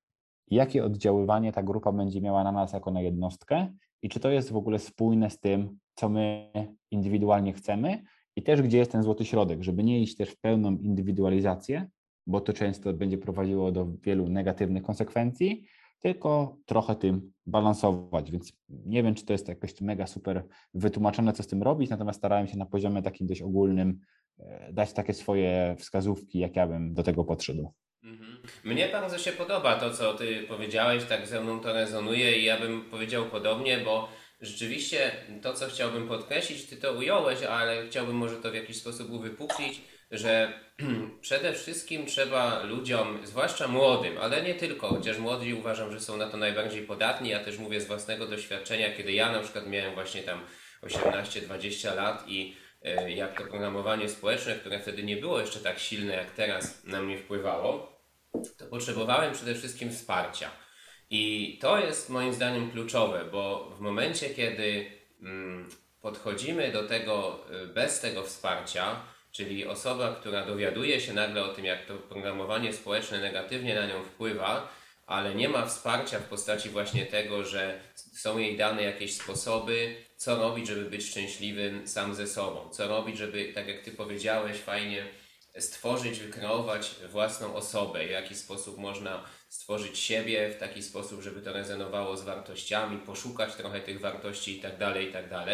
[0.47, 4.51] jakie oddziaływanie ta grupa będzie miała na nas jako na jednostkę i czy to jest
[4.51, 6.51] w ogóle spójne z tym, co my
[6.91, 8.03] indywidualnie chcemy
[8.35, 11.89] i też gdzie jest ten złoty środek, żeby nie iść też w pełną indywidualizację,
[12.27, 15.65] bo to często będzie prowadziło do wielu negatywnych konsekwencji,
[15.99, 18.31] tylko trochę tym balansować.
[18.31, 20.43] Więc nie wiem, czy to jest jakoś mega super
[20.73, 23.99] wytłumaczone, co z tym robić, natomiast starałem się na poziomie takim dość ogólnym
[24.39, 27.73] e, dać takie swoje wskazówki, jak ja bym do tego podszedł.
[28.03, 28.37] Mhm.
[28.63, 32.59] Mnie bardzo się podoba to, co Ty powiedziałeś, tak ze mną to rezonuje i ja
[32.59, 34.09] bym powiedział podobnie, bo
[34.41, 39.11] rzeczywiście to, co chciałbym podkreślić, Ty to ująłeś, ale chciałbym może to w jakiś sposób
[39.11, 39.81] uwypuklić
[40.11, 40.59] że
[41.21, 46.29] przede wszystkim trzeba ludziom, zwłaszcza młodym, ale nie tylko, chociaż młodzi uważam, że są na
[46.29, 47.29] to najbardziej podatni.
[47.29, 50.41] Ja też mówię z własnego doświadczenia, kiedy ja na przykład miałem właśnie tam
[50.83, 56.13] 18-20 lat i e, jak to programowanie społeczne, które wtedy nie było jeszcze tak silne
[56.13, 57.97] jak teraz, na mnie wpływało,
[58.57, 60.51] to potrzebowałem przede wszystkim wsparcia.
[61.09, 64.91] I to jest moim zdaniem kluczowe, bo w momencie, kiedy
[65.21, 65.69] mm,
[66.01, 69.01] podchodzimy do tego e, bez tego wsparcia,
[69.37, 74.03] Czyli osoba, która dowiaduje się nagle o tym, jak to programowanie społeczne negatywnie na nią
[74.03, 74.69] wpływa,
[75.07, 80.35] ale nie ma wsparcia w postaci właśnie tego, że są jej dane jakieś sposoby, co
[80.35, 85.05] robić, żeby być szczęśliwym sam ze sobą, co robić, żeby, tak jak Ty powiedziałeś, fajnie
[85.59, 91.53] stworzyć, wykreować własną osobę, w jaki sposób można stworzyć siebie w taki sposób, żeby to
[91.53, 95.47] rezonowało z wartościami, poszukać trochę tych wartości itd., tak itd., tak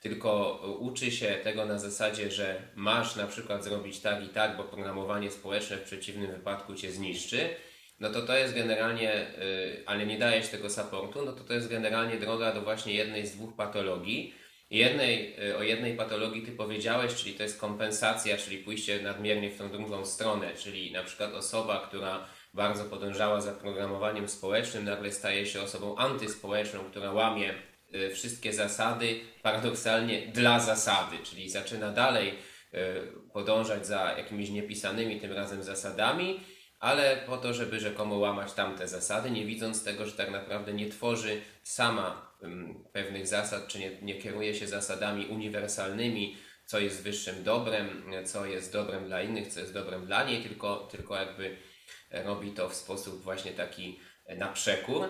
[0.00, 4.64] tylko uczy się tego na zasadzie, że masz na przykład zrobić tak i tak, bo
[4.64, 7.48] programowanie społeczne w przeciwnym wypadku cię zniszczy,
[8.00, 11.68] no to to jest generalnie, y, ale nie dajesz tego supportu, no to to jest
[11.68, 14.34] generalnie droga do właśnie jednej z dwóch patologii.
[14.70, 19.58] Jednej, y, o jednej patologii Ty powiedziałeś, czyli to jest kompensacja, czyli pójście nadmiernie w
[19.58, 25.46] tą drugą stronę, czyli na przykład osoba, która bardzo podążała za programowaniem społecznym, nagle staje
[25.46, 27.54] się osobą antyspołeczną, która łamie
[28.14, 32.78] wszystkie zasady paradoksalnie dla zasady, czyli zaczyna dalej y,
[33.32, 36.40] podążać za jakimiś niepisanymi tym razem zasadami,
[36.80, 40.88] ale po to, żeby rzekomo łamać tamte zasady, nie widząc tego, że tak naprawdę nie
[40.88, 42.28] tworzy sama
[42.92, 48.72] pewnych zasad, czy nie, nie kieruje się zasadami uniwersalnymi, co jest wyższym dobrem, co jest
[48.72, 51.56] dobrem dla innych, co jest dobrem dla niej, tylko, tylko jakby
[52.10, 54.00] robi to w sposób właśnie taki
[54.36, 55.08] na przekór.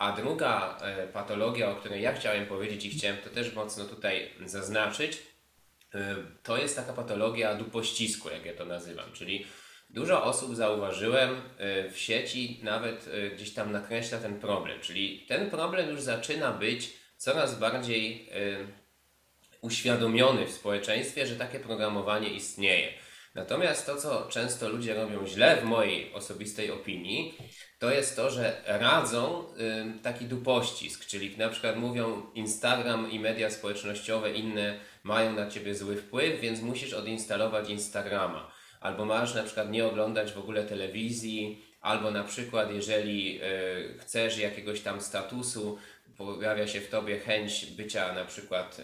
[0.00, 4.30] A druga e, patologia, o której ja chciałem powiedzieć i chciałem to też mocno tutaj
[4.44, 5.22] zaznaczyć,
[5.94, 9.46] e, to jest taka patologia dupościsku, jak ja to nazywam, czyli
[9.90, 15.90] dużo osób zauważyłem e, w sieci, nawet gdzieś tam nakreśla ten problem, czyli ten problem
[15.90, 18.28] już zaczyna być coraz bardziej
[19.60, 22.92] uświadomiony w społeczeństwie, że takie programowanie istnieje.
[23.34, 27.34] Natomiast to, co często ludzie robią źle, w mojej osobistej opinii,
[27.80, 29.44] to jest to, że radzą
[30.02, 35.96] taki dupościsk, czyli na przykład mówią Instagram i media społecznościowe inne mają na ciebie zły
[35.96, 38.50] wpływ, więc musisz odinstalować Instagrama.
[38.80, 44.38] Albo masz na przykład nie oglądać w ogóle telewizji, albo na przykład jeżeli y, chcesz
[44.38, 45.78] jakiegoś tam statusu
[46.16, 48.80] pojawia się w tobie chęć bycia na przykład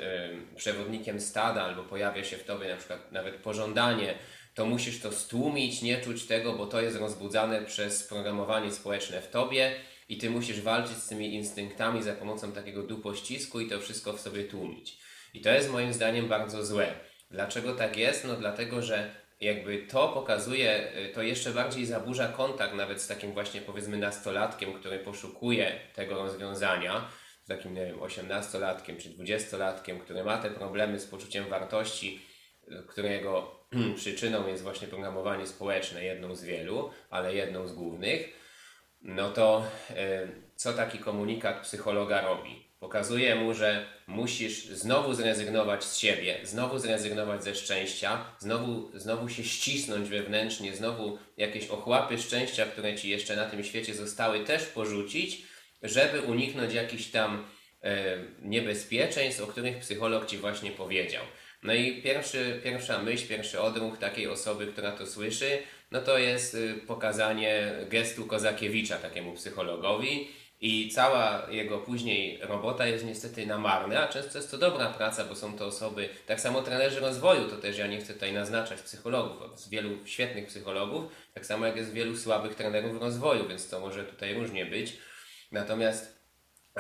[0.57, 4.15] przewodnikiem stada, albo pojawia się w tobie na przykład nawet pożądanie,
[4.57, 9.31] to musisz to stłumić, nie czuć tego, bo to jest rozbudzane przez programowanie społeczne w
[9.31, 9.75] tobie
[10.09, 14.21] i ty musisz walczyć z tymi instynktami za pomocą takiego dupościsku i to wszystko w
[14.21, 14.99] sobie tłumić.
[15.35, 16.95] I to jest moim zdaniem bardzo złe.
[17.31, 18.25] Dlaczego tak jest?
[18.25, 23.33] No dlatego, że jakby to pokazuje, y, to jeszcze bardziej zaburza kontakt nawet z takim
[23.33, 27.09] właśnie powiedzmy nastolatkiem, który poszukuje tego rozwiązania,
[27.45, 32.21] z takim, nie wiem, osiemnastolatkiem czy dwudziestolatkiem, który ma te problemy z poczuciem wartości,
[32.73, 32.83] y,
[33.77, 38.33] którego przyczyną jest właśnie programowanie społeczne, jedną z wielu, ale jedną z głównych,
[39.03, 39.95] no to y,
[40.57, 42.67] co taki komunikat psychologa robi?
[42.81, 49.45] Pokazuje mu, że musisz znowu zrezygnować z siebie, znowu zrezygnować ze szczęścia, znowu, znowu się
[49.45, 55.43] ścisnąć wewnętrznie, znowu jakieś ochłapy szczęścia, które ci jeszcze na tym świecie zostały, też porzucić,
[55.83, 57.47] żeby uniknąć jakichś tam
[57.83, 61.23] e, niebezpieczeństw, o których psycholog ci właśnie powiedział.
[61.67, 65.59] No i pierwszy, pierwsza myśl, pierwszy odruch takiej osoby, która to słyszy,
[65.91, 70.29] no to jest y, pokazanie gestu Kozakiewicza takiemu psychologowi
[70.61, 75.25] i cała jego później robota jest niestety na marne, a często jest to dobra praca,
[75.25, 78.83] bo są to osoby, tak samo trenerzy rozwoju, to też ja nie chcę tutaj naznaczać
[78.83, 83.81] psychologów, z wielu świetnych psychologów, tak samo jak jest wielu słabych trenerów rozwoju, więc to
[83.81, 84.93] może tutaj różnie być.
[85.53, 86.17] Natomiast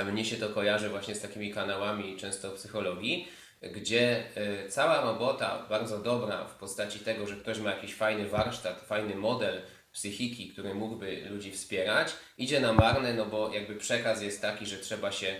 [0.04, 3.28] mnie się to kojarzy właśnie z takimi kanałami często psychologii,
[3.62, 8.80] gdzie e, cała robota bardzo dobra w postaci tego, że ktoś ma jakiś fajny warsztat,
[8.80, 14.42] fajny model, psychiki, który mógłby ludzi wspierać, idzie na marne, no bo jakby przekaz jest
[14.42, 15.36] taki, że trzeba się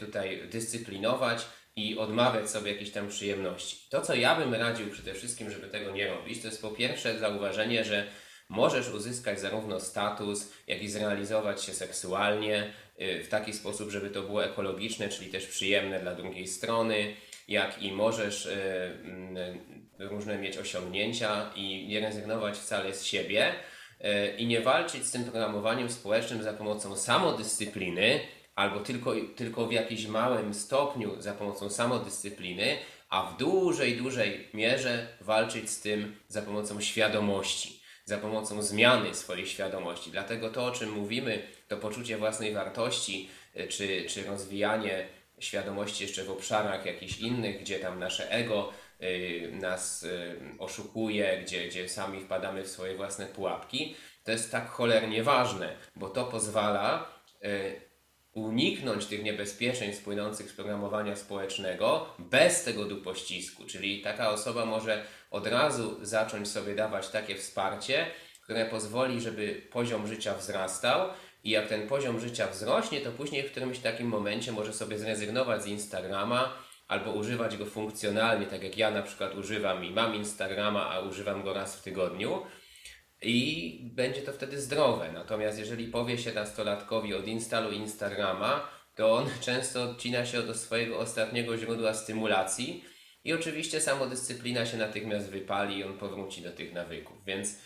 [0.00, 1.46] tutaj dyscyplinować
[1.76, 3.86] i odmawiać sobie jakieś tam przyjemności.
[3.90, 7.18] To, co ja bym radził przede wszystkim, żeby tego nie robić, to jest po pierwsze
[7.18, 8.06] zauważenie, że
[8.48, 14.22] możesz uzyskać zarówno status, jak i zrealizować się seksualnie y, w taki sposób, żeby to
[14.22, 17.16] było ekologiczne, czyli też przyjemne dla drugiej strony,
[17.48, 18.52] jak i możesz y,
[19.04, 19.36] mm,
[19.98, 23.54] różne mieć osiągnięcia i nie rezygnować wcale z siebie,
[24.02, 28.20] E, i nie walczyć z tym programowaniem społecznym za pomocą samodyscypliny,
[28.54, 32.78] albo tylko, tylko w jakimś małym stopniu za pomocą samodyscypliny,
[33.08, 39.46] a w dużej, dużej mierze walczyć z tym za pomocą świadomości, za pomocą zmiany swojej
[39.46, 40.10] świadomości.
[40.10, 45.06] Dlatego to, o czym mówimy, to poczucie własnej wartości, e, czy, czy rozwijanie
[45.44, 48.72] świadomości jeszcze w obszarach jakichś innych, gdzie tam nasze ego
[49.02, 54.68] Y, nas y, oszukuje, gdzie, gdzie sami wpadamy w swoje własne pułapki, to jest tak
[54.68, 57.08] cholernie ważne, bo to pozwala
[57.44, 57.80] y,
[58.32, 63.64] uniknąć tych niebezpieczeństw płynących z programowania społecznego bez tego dupościsku.
[63.64, 68.06] Czyli taka osoba może od razu zacząć sobie dawać takie wsparcie,
[68.42, 71.08] które pozwoli, żeby poziom życia wzrastał
[71.44, 75.62] i jak ten poziom życia wzrośnie, to później w którymś takim momencie może sobie zrezygnować
[75.62, 76.52] z Instagrama,
[76.88, 81.42] albo używać go funkcjonalnie, tak jak ja na przykład używam i mam Instagrama, a używam
[81.42, 82.42] go raz w tygodniu
[83.22, 85.12] i będzie to wtedy zdrowe.
[85.12, 91.56] Natomiast jeżeli powie się nastolatkowi odinstaluj Instagrama, to on często odcina się od swojego ostatniego
[91.56, 92.84] źródła stymulacji
[93.24, 97.24] i oczywiście samodyscyplina się natychmiast wypali i on powróci do tych nawyków.
[97.24, 97.58] Więc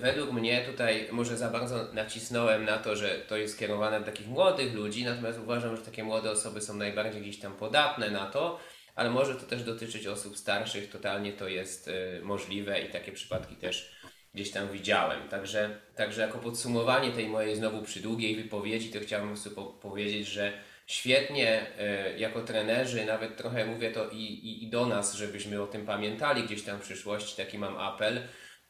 [0.00, 4.28] według mnie tutaj może za bardzo nacisnąłem na to, że to jest skierowane do takich
[4.28, 8.60] młodych ludzi, natomiast uważam, że takie młode osoby są najbardziej gdzieś tam podatne na to,
[8.94, 13.56] ale może to też dotyczyć osób starszych, totalnie to jest e, możliwe i takie przypadki
[13.56, 13.94] też
[14.34, 15.28] gdzieś tam widziałem.
[15.28, 20.52] Także, także jako podsumowanie tej mojej znowu przydługiej wypowiedzi, to chciałbym po powiedzieć, że
[20.86, 25.66] świetnie e, jako trenerzy, nawet trochę mówię to i, i, i do nas, żebyśmy o
[25.66, 28.20] tym pamiętali gdzieś tam w przyszłości, taki mam apel,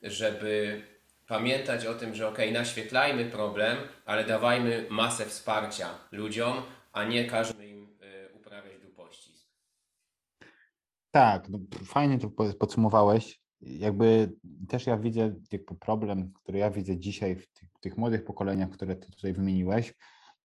[0.04, 0.82] żeby
[1.26, 6.62] pamiętać o tym, że ok, naświetlajmy problem, ale dawajmy masę wsparcia ludziom,
[6.92, 9.46] a nie każmy im y, uprawiać dupościsk.
[11.10, 13.40] Tak, no, fajnie to podsumowałeś.
[13.60, 14.32] Jakby
[14.68, 18.96] też ja widzę jakby problem, który ja widzę dzisiaj w tych, tych młodych pokoleniach, które
[18.96, 19.94] ty tutaj wymieniłeś,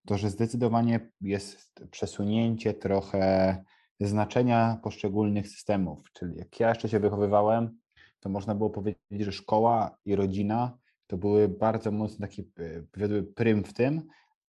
[0.08, 3.64] to że zdecydowanie jest przesunięcie trochę
[4.00, 6.12] znaczenia poszczególnych systemów.
[6.14, 7.80] Czyli jak ja jeszcze się wychowywałem,
[8.20, 10.78] to można było powiedzieć, że szkoła i rodzina
[11.08, 14.04] to były bardzo mocno taki, e, powiedzmy, prym w tym,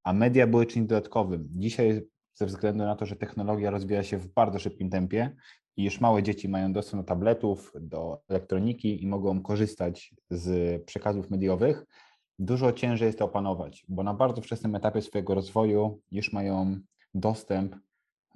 [0.05, 1.49] a media były czymś dodatkowym.
[1.51, 2.03] Dzisiaj
[2.35, 5.37] ze względu na to, że technologia rozwija się w bardzo szybkim tempie
[5.77, 11.31] i już małe dzieci mają dostęp do tabletów, do elektroniki i mogą korzystać z przekazów
[11.31, 11.87] mediowych,
[12.39, 16.81] dużo ciężej jest to opanować, bo na bardzo wczesnym etapie swojego rozwoju już mają
[17.15, 17.77] dostęp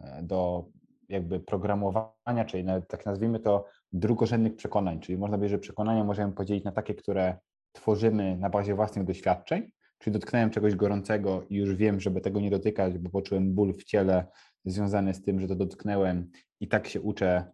[0.00, 0.64] e, do
[1.08, 6.32] jakby programowania, czyli nawet tak nazwijmy to drugorzędnych przekonań, czyli można powiedzieć, że przekonania możemy
[6.32, 7.38] podzielić na takie, które
[7.72, 12.50] tworzymy na bazie własnych doświadczeń, czyli dotknąłem czegoś gorącego i już wiem, żeby tego nie
[12.50, 14.26] dotykać, bo poczułem ból w ciele
[14.64, 16.30] związany z tym, że to dotknęłem
[16.60, 17.44] i tak się uczę,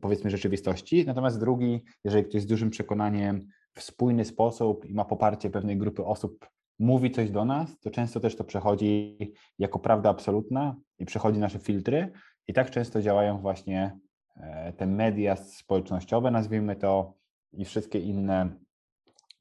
[0.00, 1.06] powiedzmy, rzeczywistości.
[1.06, 6.04] Natomiast drugi, jeżeli ktoś z dużym przekonaniem w spójny sposób i ma poparcie pewnej grupy
[6.04, 6.48] osób,
[6.78, 9.18] mówi coś do nas, to często też to przechodzi
[9.58, 12.12] jako prawda absolutna i przechodzi nasze filtry.
[12.46, 13.98] I tak często działają właśnie
[14.76, 17.18] te media społecznościowe, nazwijmy to,
[17.52, 18.50] i wszystkie inne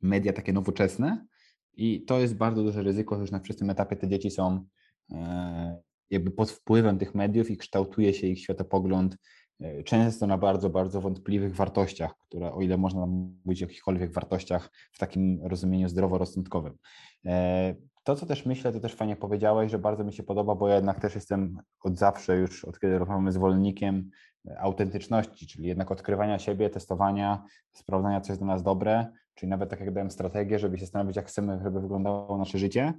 [0.01, 1.25] media takie nowoczesne.
[1.73, 4.65] I to jest bardzo duże ryzyko, że już na wczesnym etapie te dzieci są
[5.11, 9.17] e, jakby pod wpływem tych mediów i kształtuje się ich światopogląd
[9.59, 13.05] e, często na bardzo, bardzo wątpliwych wartościach, które o ile można
[13.45, 16.77] mówić o jakichkolwiek wartościach w takim rozumieniu zdroworozsądkowym.
[17.25, 20.67] E, to, co też myślę, to też fajnie powiedziałeś, że bardzo mi się podoba, bo
[20.67, 24.09] ja jednak też jestem od zawsze, już od kiedy rozmawiamy zwolennikiem
[24.57, 27.43] autentyczności, czyli jednak odkrywania siebie, testowania,
[27.73, 31.15] sprawdzania, co jest dla nas dobre, czyli nawet tak jak dałem strategię, żeby się zastanowić,
[31.15, 32.93] jak chcemy, żeby wyglądało nasze życie,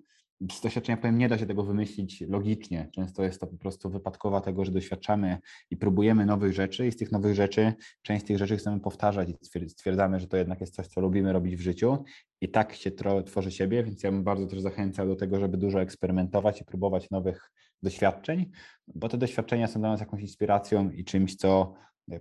[0.53, 2.89] z doświadczenia powiem, nie da się tego wymyślić logicznie.
[2.95, 5.39] Często jest to po prostu wypadkowa tego, że doświadczamy
[5.71, 7.73] i próbujemy nowych rzeczy i z tych nowych rzeczy,
[8.03, 11.33] część z tych rzeczy chcemy powtarzać i stwierdzamy, że to jednak jest coś, co lubimy
[11.33, 12.05] robić w życiu
[12.41, 12.91] i tak się
[13.27, 17.11] tworzy siebie, więc ja bym bardzo też zachęcał do tego, żeby dużo eksperymentować i próbować
[17.11, 17.51] nowych
[17.83, 18.51] doświadczeń,
[18.95, 21.75] bo te doświadczenia są dla nas jakąś inspiracją i czymś, co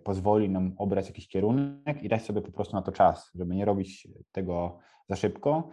[0.04, 3.66] pozwoli nam obrać jakiś kierunek i dać sobie po prostu na to czas, żeby nie
[3.66, 4.80] robić tego
[5.10, 5.70] za szybko,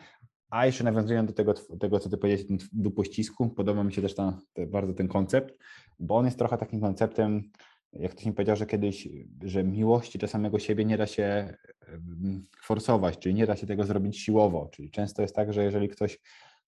[0.50, 4.14] a jeszcze nawiązując do tego, tego co ty powiedziałeś, ten dupościsku, podoba mi się też
[4.66, 5.58] bardzo ten koncept,
[5.98, 7.50] bo on jest trochę takim konceptem,
[7.92, 9.08] jak ktoś mi powiedział, że kiedyś,
[9.44, 11.56] że miłości do samego siebie nie da się
[12.62, 14.68] forsować, czyli nie da się tego zrobić siłowo.
[14.72, 16.18] Czyli często jest tak, że jeżeli ktoś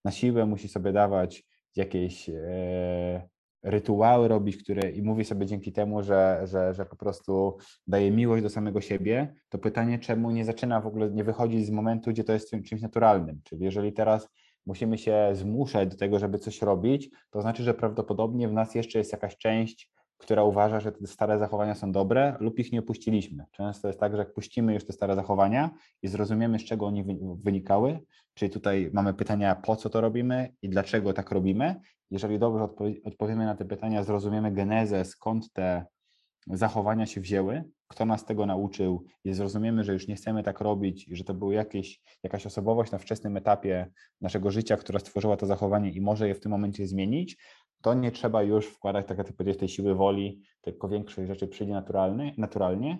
[0.04, 1.44] na siłę musi sobie dawać
[1.76, 3.28] jakieś e,
[3.62, 8.42] rytuały robić, które i mówi sobie dzięki temu, że, że, że po prostu daje miłość
[8.42, 12.24] do samego siebie, to pytanie, czemu nie zaczyna w ogóle, nie wychodzić z momentu, gdzie
[12.24, 13.40] to jest czymś naturalnym.
[13.44, 14.28] Czyli jeżeli teraz
[14.66, 18.98] musimy się zmuszać do tego, żeby coś robić, to znaczy, że prawdopodobnie w nas jeszcze
[18.98, 23.44] jest jakaś część, która uważa, że te stare zachowania są dobre lub ich nie opuściliśmy.
[23.52, 25.70] Często jest tak, że jak puścimy już te stare zachowania
[26.02, 27.04] i zrozumiemy, z czego oni
[27.42, 27.98] wynikały,
[28.34, 31.80] czyli tutaj mamy pytania, po co to robimy i dlaczego tak robimy.
[32.10, 32.68] Jeżeli dobrze
[33.04, 35.86] odpowiemy na te pytania, zrozumiemy genezę, skąd te
[36.46, 41.08] zachowania się wzięły, kto nas tego nauczył i zrozumiemy, że już nie chcemy tak robić
[41.08, 43.90] i że to była jakieś, jakaś osobowość na wczesnym etapie
[44.20, 47.36] naszego życia, która stworzyła to zachowanie i może je w tym momencie zmienić,
[47.86, 51.72] to nie trzeba już wkładać, tak jak powiedziałeś, tej siły woli, tylko większość rzeczy przyjdzie
[51.72, 52.98] naturalnie, naturalnie,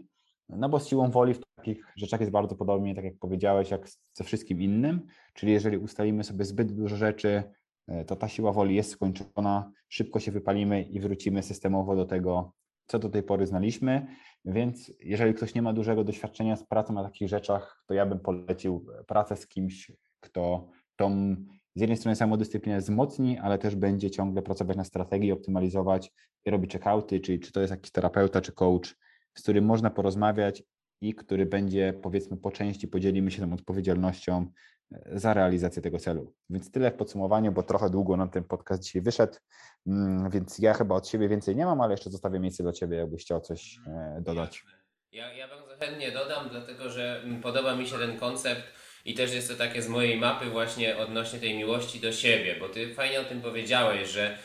[0.49, 3.89] no bo z siłą woli w takich rzeczach jest bardzo podobnie, tak jak powiedziałeś, jak
[4.13, 7.43] ze wszystkim innym, czyli jeżeli ustalimy sobie zbyt dużo rzeczy,
[7.89, 12.53] e, to ta siła woli jest skończona, szybko się wypalimy i wrócimy systemowo do tego,
[12.87, 14.07] co do tej pory znaliśmy,
[14.45, 18.21] więc jeżeli ktoś nie ma dużego doświadczenia z pracą na takich rzeczach, to ja bym
[18.21, 21.37] polecił pracę z kimś, kto tą
[21.77, 26.13] z jednej strony samodyscyplinę wzmocni, ale też będzie ciągle pracować na strategii, optymalizować
[26.45, 28.97] i robić checkouty, czyli czy to jest jakiś terapeuta czy coach,
[29.35, 30.63] z którym można porozmawiać
[31.01, 34.51] i który będzie, powiedzmy, po części podzielimy się tą odpowiedzialnością
[34.93, 36.35] e, za realizację tego celu.
[36.51, 39.35] Więc tyle w podsumowaniu, bo trochę długo nam ten podcast dzisiaj wyszedł,
[39.87, 42.97] mm, więc ja chyba od siebie więcej nie mam, ale jeszcze zostawię miejsce dla Ciebie,
[42.97, 44.65] jakbyś chciał coś e, dodać.
[45.13, 48.63] Ja, ja bardzo chętnie dodam, dlatego że mm, podoba mi się ten koncept
[49.07, 52.69] i też jest to takie z mojej mapy właśnie odnośnie tej miłości do siebie, bo
[52.69, 54.39] Ty fajnie o tym powiedziałeś, że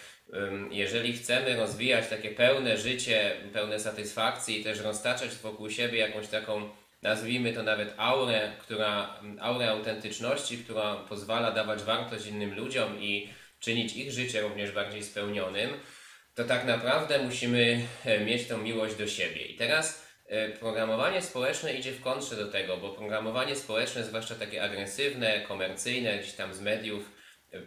[0.71, 6.69] jeżeli chcemy rozwijać takie pełne życie, pełne satysfakcji i też roztaczać wokół siebie jakąś taką,
[7.01, 13.29] nazwijmy to nawet aurę, która, aurę autentyczności, która pozwala dawać wartość innym ludziom i
[13.59, 15.69] czynić ich życie również bardziej spełnionym,
[16.35, 19.45] to tak naprawdę musimy e, mieć tą miłość do siebie.
[19.45, 20.10] I teraz
[20.59, 26.33] programowanie społeczne idzie w kontrze do tego, bo programowanie społeczne, zwłaszcza takie agresywne, komercyjne, gdzieś
[26.33, 27.11] tam z mediów,
[27.51, 27.61] e,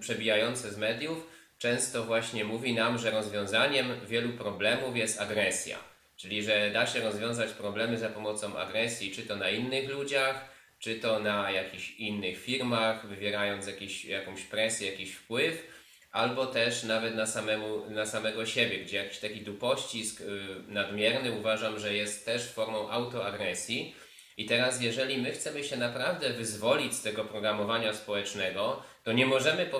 [0.00, 1.26] przebijające z mediów,
[1.58, 5.78] często właśnie mówi nam, że rozwiązaniem wielu problemów jest agresja.
[6.16, 10.48] Czyli, że da się rozwiązać problemy za pomocą agresji, czy to na innych ludziach,
[10.78, 15.66] czy to na jakichś innych firmach, wywierając jakiś, jakąś presję, jakiś wpływ,
[16.14, 20.26] albo też nawet na, samemu, na samego siebie, gdzie jakiś taki dupościsk yy,
[20.68, 23.94] nadmierny uważam, że jest też formą autoagresji.
[24.36, 29.70] I teraz, jeżeli my chcemy się naprawdę wyzwolić z tego programowania społecznego, to nie możemy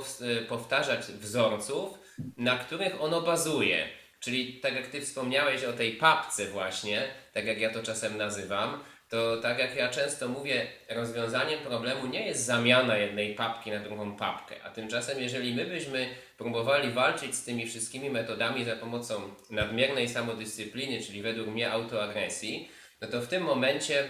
[0.49, 1.99] powtarzać wzorców,
[2.37, 3.89] na których ono bazuje.
[4.21, 8.85] Czyli tak jak Ty wspomniałeś o tej papce właśnie, tak jak ja to czasem nazywam,
[9.15, 14.17] to tak jak ja często mówię, rozwiązaniem problemu nie jest zamiana jednej papki na drugą
[14.17, 16.09] papkę, a tymczasem jeżeli my byśmy
[16.39, 19.15] próbowali walczyć z tymi wszystkimi metodami za pomocą
[19.51, 22.69] nadmiernej samodyscypliny, czyli według mnie autoagresji,
[23.01, 24.09] no to w tym momencie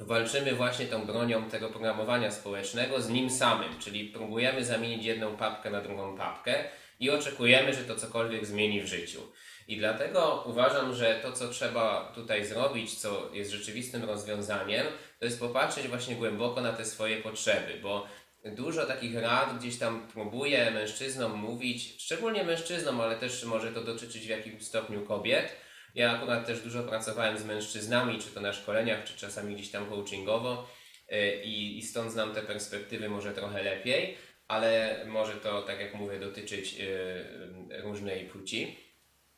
[0.00, 5.70] walczymy właśnie tą bronią tego programowania społecznego z nim samym, czyli próbujemy zamienić jedną papkę
[5.70, 6.64] na drugą papkę
[7.00, 9.20] i oczekujemy, że to cokolwiek zmieni w życiu.
[9.68, 14.86] I dlatego uważam, że to, co trzeba tutaj zrobić, co jest rzeczywistym rozwiązaniem,
[15.18, 18.06] to jest popatrzeć właśnie głęboko na te swoje potrzeby, bo
[18.44, 24.26] dużo takich rad gdzieś tam próbuje mężczyznom mówić, szczególnie mężczyznom, ale też może to dotyczyć
[24.26, 25.56] w jakimś stopniu kobiet.
[25.94, 29.86] Ja akurat też dużo pracowałem z mężczyznami, czy to na szkoleniach, czy czasami gdzieś tam
[29.86, 30.68] coachingowo
[31.12, 34.16] y, i, i stąd znam te perspektywy może trochę lepiej,
[34.48, 38.85] ale może to, tak jak mówię, dotyczyć y, różnej płci.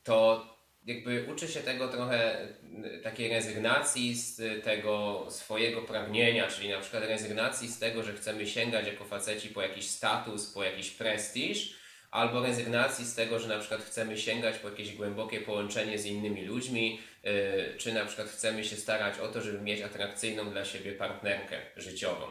[0.09, 0.47] To
[0.87, 2.49] jakby uczy się tego trochę
[2.85, 8.47] y, takiej rezygnacji z tego swojego pragnienia, czyli na przykład rezygnacji z tego, że chcemy
[8.47, 11.79] sięgać jako faceci po jakiś status, po jakiś prestiż,
[12.11, 16.45] albo rezygnacji z tego, że na przykład chcemy sięgać po jakieś głębokie połączenie z innymi
[16.45, 17.33] ludźmi, yy,
[17.79, 22.27] czy na przykład chcemy się starać o to, żeby mieć atrakcyjną dla siebie partnerkę życiową.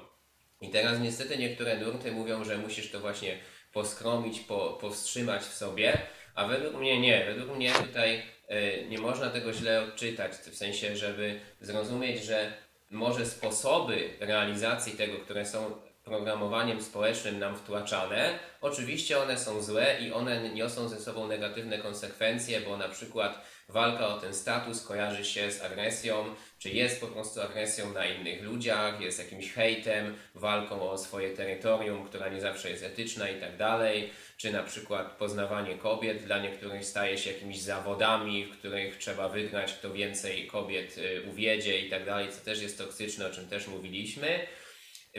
[0.61, 3.37] I teraz niestety niektóre nurty mówią, że musisz to właśnie
[3.73, 5.97] poskromić, po, powstrzymać w sobie,
[6.37, 7.25] a według mnie nie.
[7.25, 12.53] Według mnie tutaj y, nie można tego źle odczytać, w sensie, żeby zrozumieć, że
[12.89, 15.75] może sposoby realizacji tego, które są
[16.07, 22.61] programowaniem społecznym nam wtłaczane, oczywiście one są złe i one niosą ze sobą negatywne konsekwencje,
[22.61, 27.41] bo na przykład walka o ten status kojarzy się z agresją, czy jest po prostu
[27.41, 32.83] agresją na innych ludziach, jest jakimś hejtem, walką o swoje terytorium, która nie zawsze jest
[32.83, 38.45] etyczna i tak dalej, czy na przykład poznawanie kobiet dla niektórych staje się jakimiś zawodami,
[38.45, 42.77] w których trzeba wygrać, kto więcej kobiet y, uwiedzie i tak dalej, co też jest
[42.77, 44.47] toksyczne, o czym też mówiliśmy.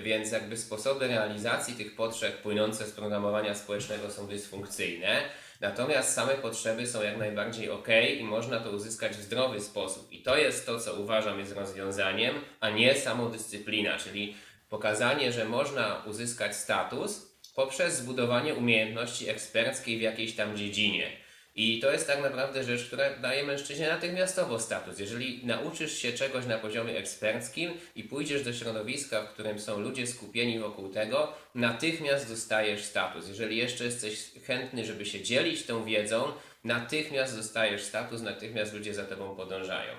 [0.03, 5.23] Więc jakby sposoby realizacji tych potrzeb płynące z programowania społecznego są dysfunkcyjne,
[5.61, 7.89] natomiast same potrzeby są jak najbardziej ok
[8.19, 10.13] i można to uzyskać w zdrowy sposób.
[10.13, 14.35] I to jest to, co uważam jest rozwiązaniem, a nie samodyscyplina, czyli
[14.69, 21.28] pokazanie, że można uzyskać status poprzez zbudowanie umiejętności eksperckiej w jakiejś tam dziedzinie.
[21.59, 24.99] I to jest tak naprawdę rzecz, która daje mężczyźnie natychmiastowo status.
[24.99, 30.07] Jeżeli nauczysz się czegoś na poziomie eksperckim i pójdziesz do środowiska, w którym są ludzie
[30.07, 33.29] skupieni wokół tego, natychmiast dostajesz status.
[33.29, 36.33] Jeżeli jeszcze jesteś chętny, żeby się dzielić tą wiedzą,
[36.65, 39.93] natychmiast dostajesz status, natychmiast ludzie za tobą podążają.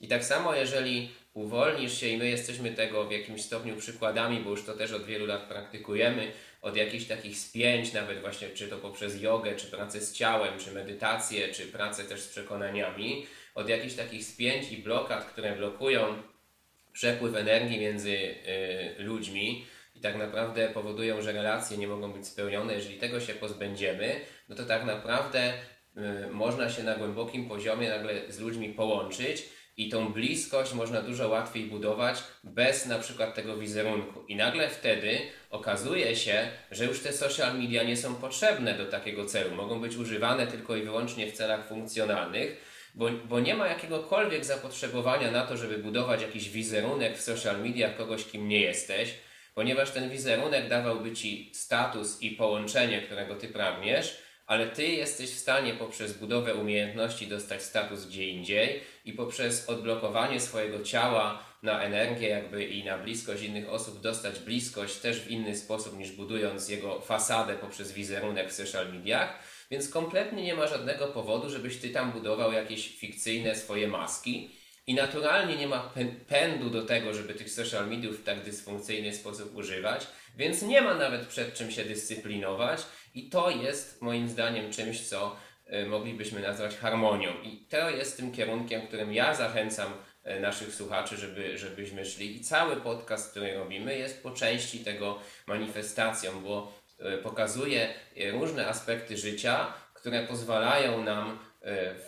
[0.00, 4.50] I tak samo, jeżeli uwolnisz się, i my jesteśmy tego w jakimś stopniu przykładami, bo
[4.50, 8.78] już to też od wielu lat praktykujemy, od jakichś takich spięć, nawet właśnie czy to
[8.78, 13.94] poprzez jogę, czy pracę z ciałem, czy medytację, czy pracę też z przekonaniami, od jakichś
[13.94, 16.22] takich spięć i blokad, które blokują
[16.92, 22.74] przepływ energii między y, ludźmi i tak naprawdę powodują, że relacje nie mogą być spełnione.
[22.74, 25.52] Jeżeli tego się pozbędziemy, no to tak naprawdę
[26.26, 31.28] y, można się na głębokim poziomie nagle z ludźmi połączyć i tą bliskość można dużo
[31.28, 34.24] łatwiej budować bez na przykład tego wizerunku.
[34.28, 35.18] I nagle wtedy
[35.50, 39.54] okazuje się, że już te social media nie są potrzebne do takiego celu.
[39.54, 42.64] Mogą być używane tylko i wyłącznie w celach funkcjonalnych,
[42.94, 47.96] bo, bo nie ma jakiegokolwiek zapotrzebowania na to, żeby budować jakiś wizerunek w social mediach
[47.96, 49.14] kogoś, kim nie jesteś,
[49.54, 55.38] ponieważ ten wizerunek dawałby ci status i połączenie, którego ty pragniesz ale ty jesteś w
[55.38, 62.28] stanie poprzez budowę umiejętności dostać status gdzie indziej i poprzez odblokowanie swojego ciała na energię
[62.28, 67.00] jakby i na bliskość innych osób dostać bliskość też w inny sposób niż budując jego
[67.00, 69.38] fasadę poprzez wizerunek w social mediach.
[69.70, 74.50] Więc kompletnie nie ma żadnego powodu, żebyś ty tam budował jakieś fikcyjne swoje maski.
[74.86, 75.92] I naturalnie nie ma
[76.28, 80.06] pędu do tego, żeby tych social mediów w tak dysfunkcyjny sposób używać,
[80.36, 82.80] więc nie ma nawet przed czym się dyscyplinować
[83.14, 87.42] i to jest moim zdaniem czymś, co e, moglibyśmy nazwać harmonią.
[87.42, 89.92] I to jest tym kierunkiem, którym ja zachęcam
[90.40, 92.36] naszych słuchaczy, żeby, żebyśmy szli.
[92.36, 97.94] I cały podcast, który robimy, jest po części tego manifestacją, bo e, pokazuje
[98.32, 101.38] różne aspekty życia, które pozwalają nam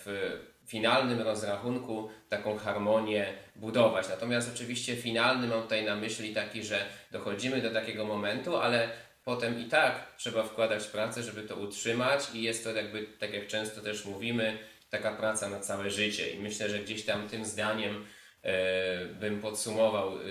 [0.05, 0.33] w
[0.67, 3.27] finalnym rozrachunku taką harmonię
[3.57, 4.09] budować.
[4.09, 8.89] Natomiast oczywiście finalny mam tutaj na myśli taki, że dochodzimy do takiego momentu, ale
[9.25, 13.47] potem i tak trzeba wkładać pracę, żeby to utrzymać i jest to jakby, tak jak
[13.47, 14.59] często też mówimy,
[14.93, 16.31] taka praca na całe życie.
[16.31, 18.05] I myślę, że gdzieś tam tym zdaniem
[18.43, 20.23] e, bym podsumował e,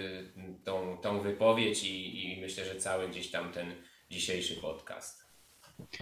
[0.63, 3.73] tą, tą wypowiedź i, i myślę, że cały gdzieś tam ten
[4.09, 5.25] dzisiejszy podcast.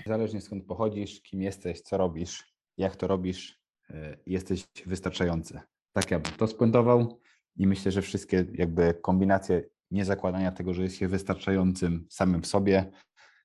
[0.06, 3.60] Zależnie skąd pochodzisz, kim jesteś, co robisz, jak to robisz,
[3.90, 5.60] e, jesteś wystarczający.
[5.94, 7.19] Tak ja bym to spuentował
[7.57, 12.91] i myślę, że wszystkie jakby kombinacje niezakładania tego, że jest się wystarczającym samym w sobie,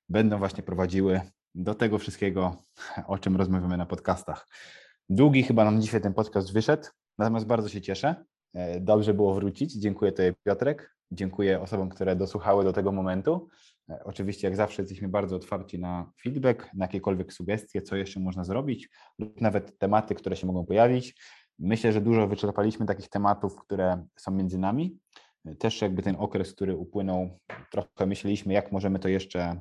[0.08, 1.20] będą właśnie prowadziły
[1.54, 2.62] do tego wszystkiego,
[3.06, 4.46] o czym rozmawiamy na podcastach.
[5.08, 8.24] Długi chyba nam dzisiaj ten podcast wyszedł, natomiast bardzo się cieszę,
[8.54, 9.72] E, dobrze było wrócić.
[9.72, 10.96] Dziękuję Tobie, Piotrek.
[11.10, 13.48] Dziękuję osobom, które dosłuchały do tego momentu.
[13.90, 18.44] E, oczywiście, jak zawsze, jesteśmy bardzo otwarci na feedback, na jakiekolwiek sugestie, co jeszcze można
[18.44, 21.20] zrobić, lub nawet tematy, które się mogą pojawić.
[21.58, 24.98] Myślę, że dużo wyczerpaliśmy takich tematów, które są między nami.
[25.44, 27.38] E, też jakby ten okres, który upłynął,
[27.70, 29.60] trochę myśleliśmy, jak możemy to jeszcze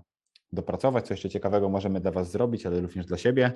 [0.54, 3.52] dopracować, co jeszcze ciekawego możemy dla Was zrobić, ale również dla siebie.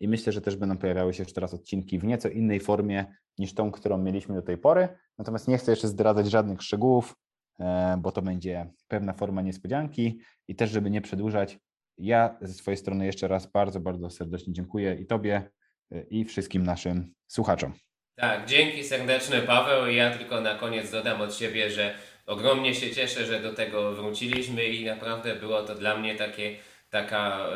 [0.00, 3.06] I myślę, że też będą pojawiały się jeszcze raz odcinki w nieco innej formie
[3.38, 4.88] niż tą, którą mieliśmy do tej pory.
[5.18, 7.16] Natomiast nie chcę jeszcze zdradzać żadnych szczegółów,
[7.60, 11.58] e, bo to będzie pewna forma niespodzianki i też, żeby nie przedłużać,
[11.98, 15.50] ja ze swojej strony jeszcze raz bardzo, bardzo serdecznie dziękuję i Tobie,
[15.92, 17.72] e, i wszystkim naszym słuchaczom.
[18.14, 19.86] Tak, dzięki serdeczne Paweł.
[19.86, 21.94] Ja tylko na koniec dodam od siebie, że
[22.28, 26.56] ogromnie się cieszę, że do tego wróciliśmy i naprawdę było to dla mnie takie,
[26.90, 27.48] taka,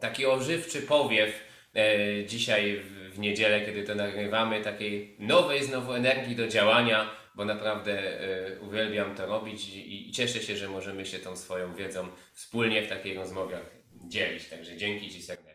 [0.00, 1.30] taki ożywczy powiew
[1.74, 8.20] e, dzisiaj w niedzielę, kiedy to nagrywamy, takiej nowej znowu energii do działania, bo naprawdę
[8.20, 12.88] e, uwielbiam to robić i cieszę się, że możemy się tą swoją wiedzą wspólnie w
[12.88, 14.48] takich rozmowach dzielić.
[14.48, 15.47] Także dzięki Ci serdeczne.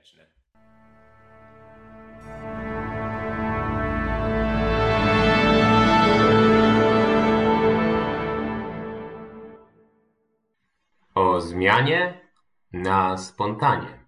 [11.44, 12.22] Zmianie
[12.74, 14.03] na spontanie.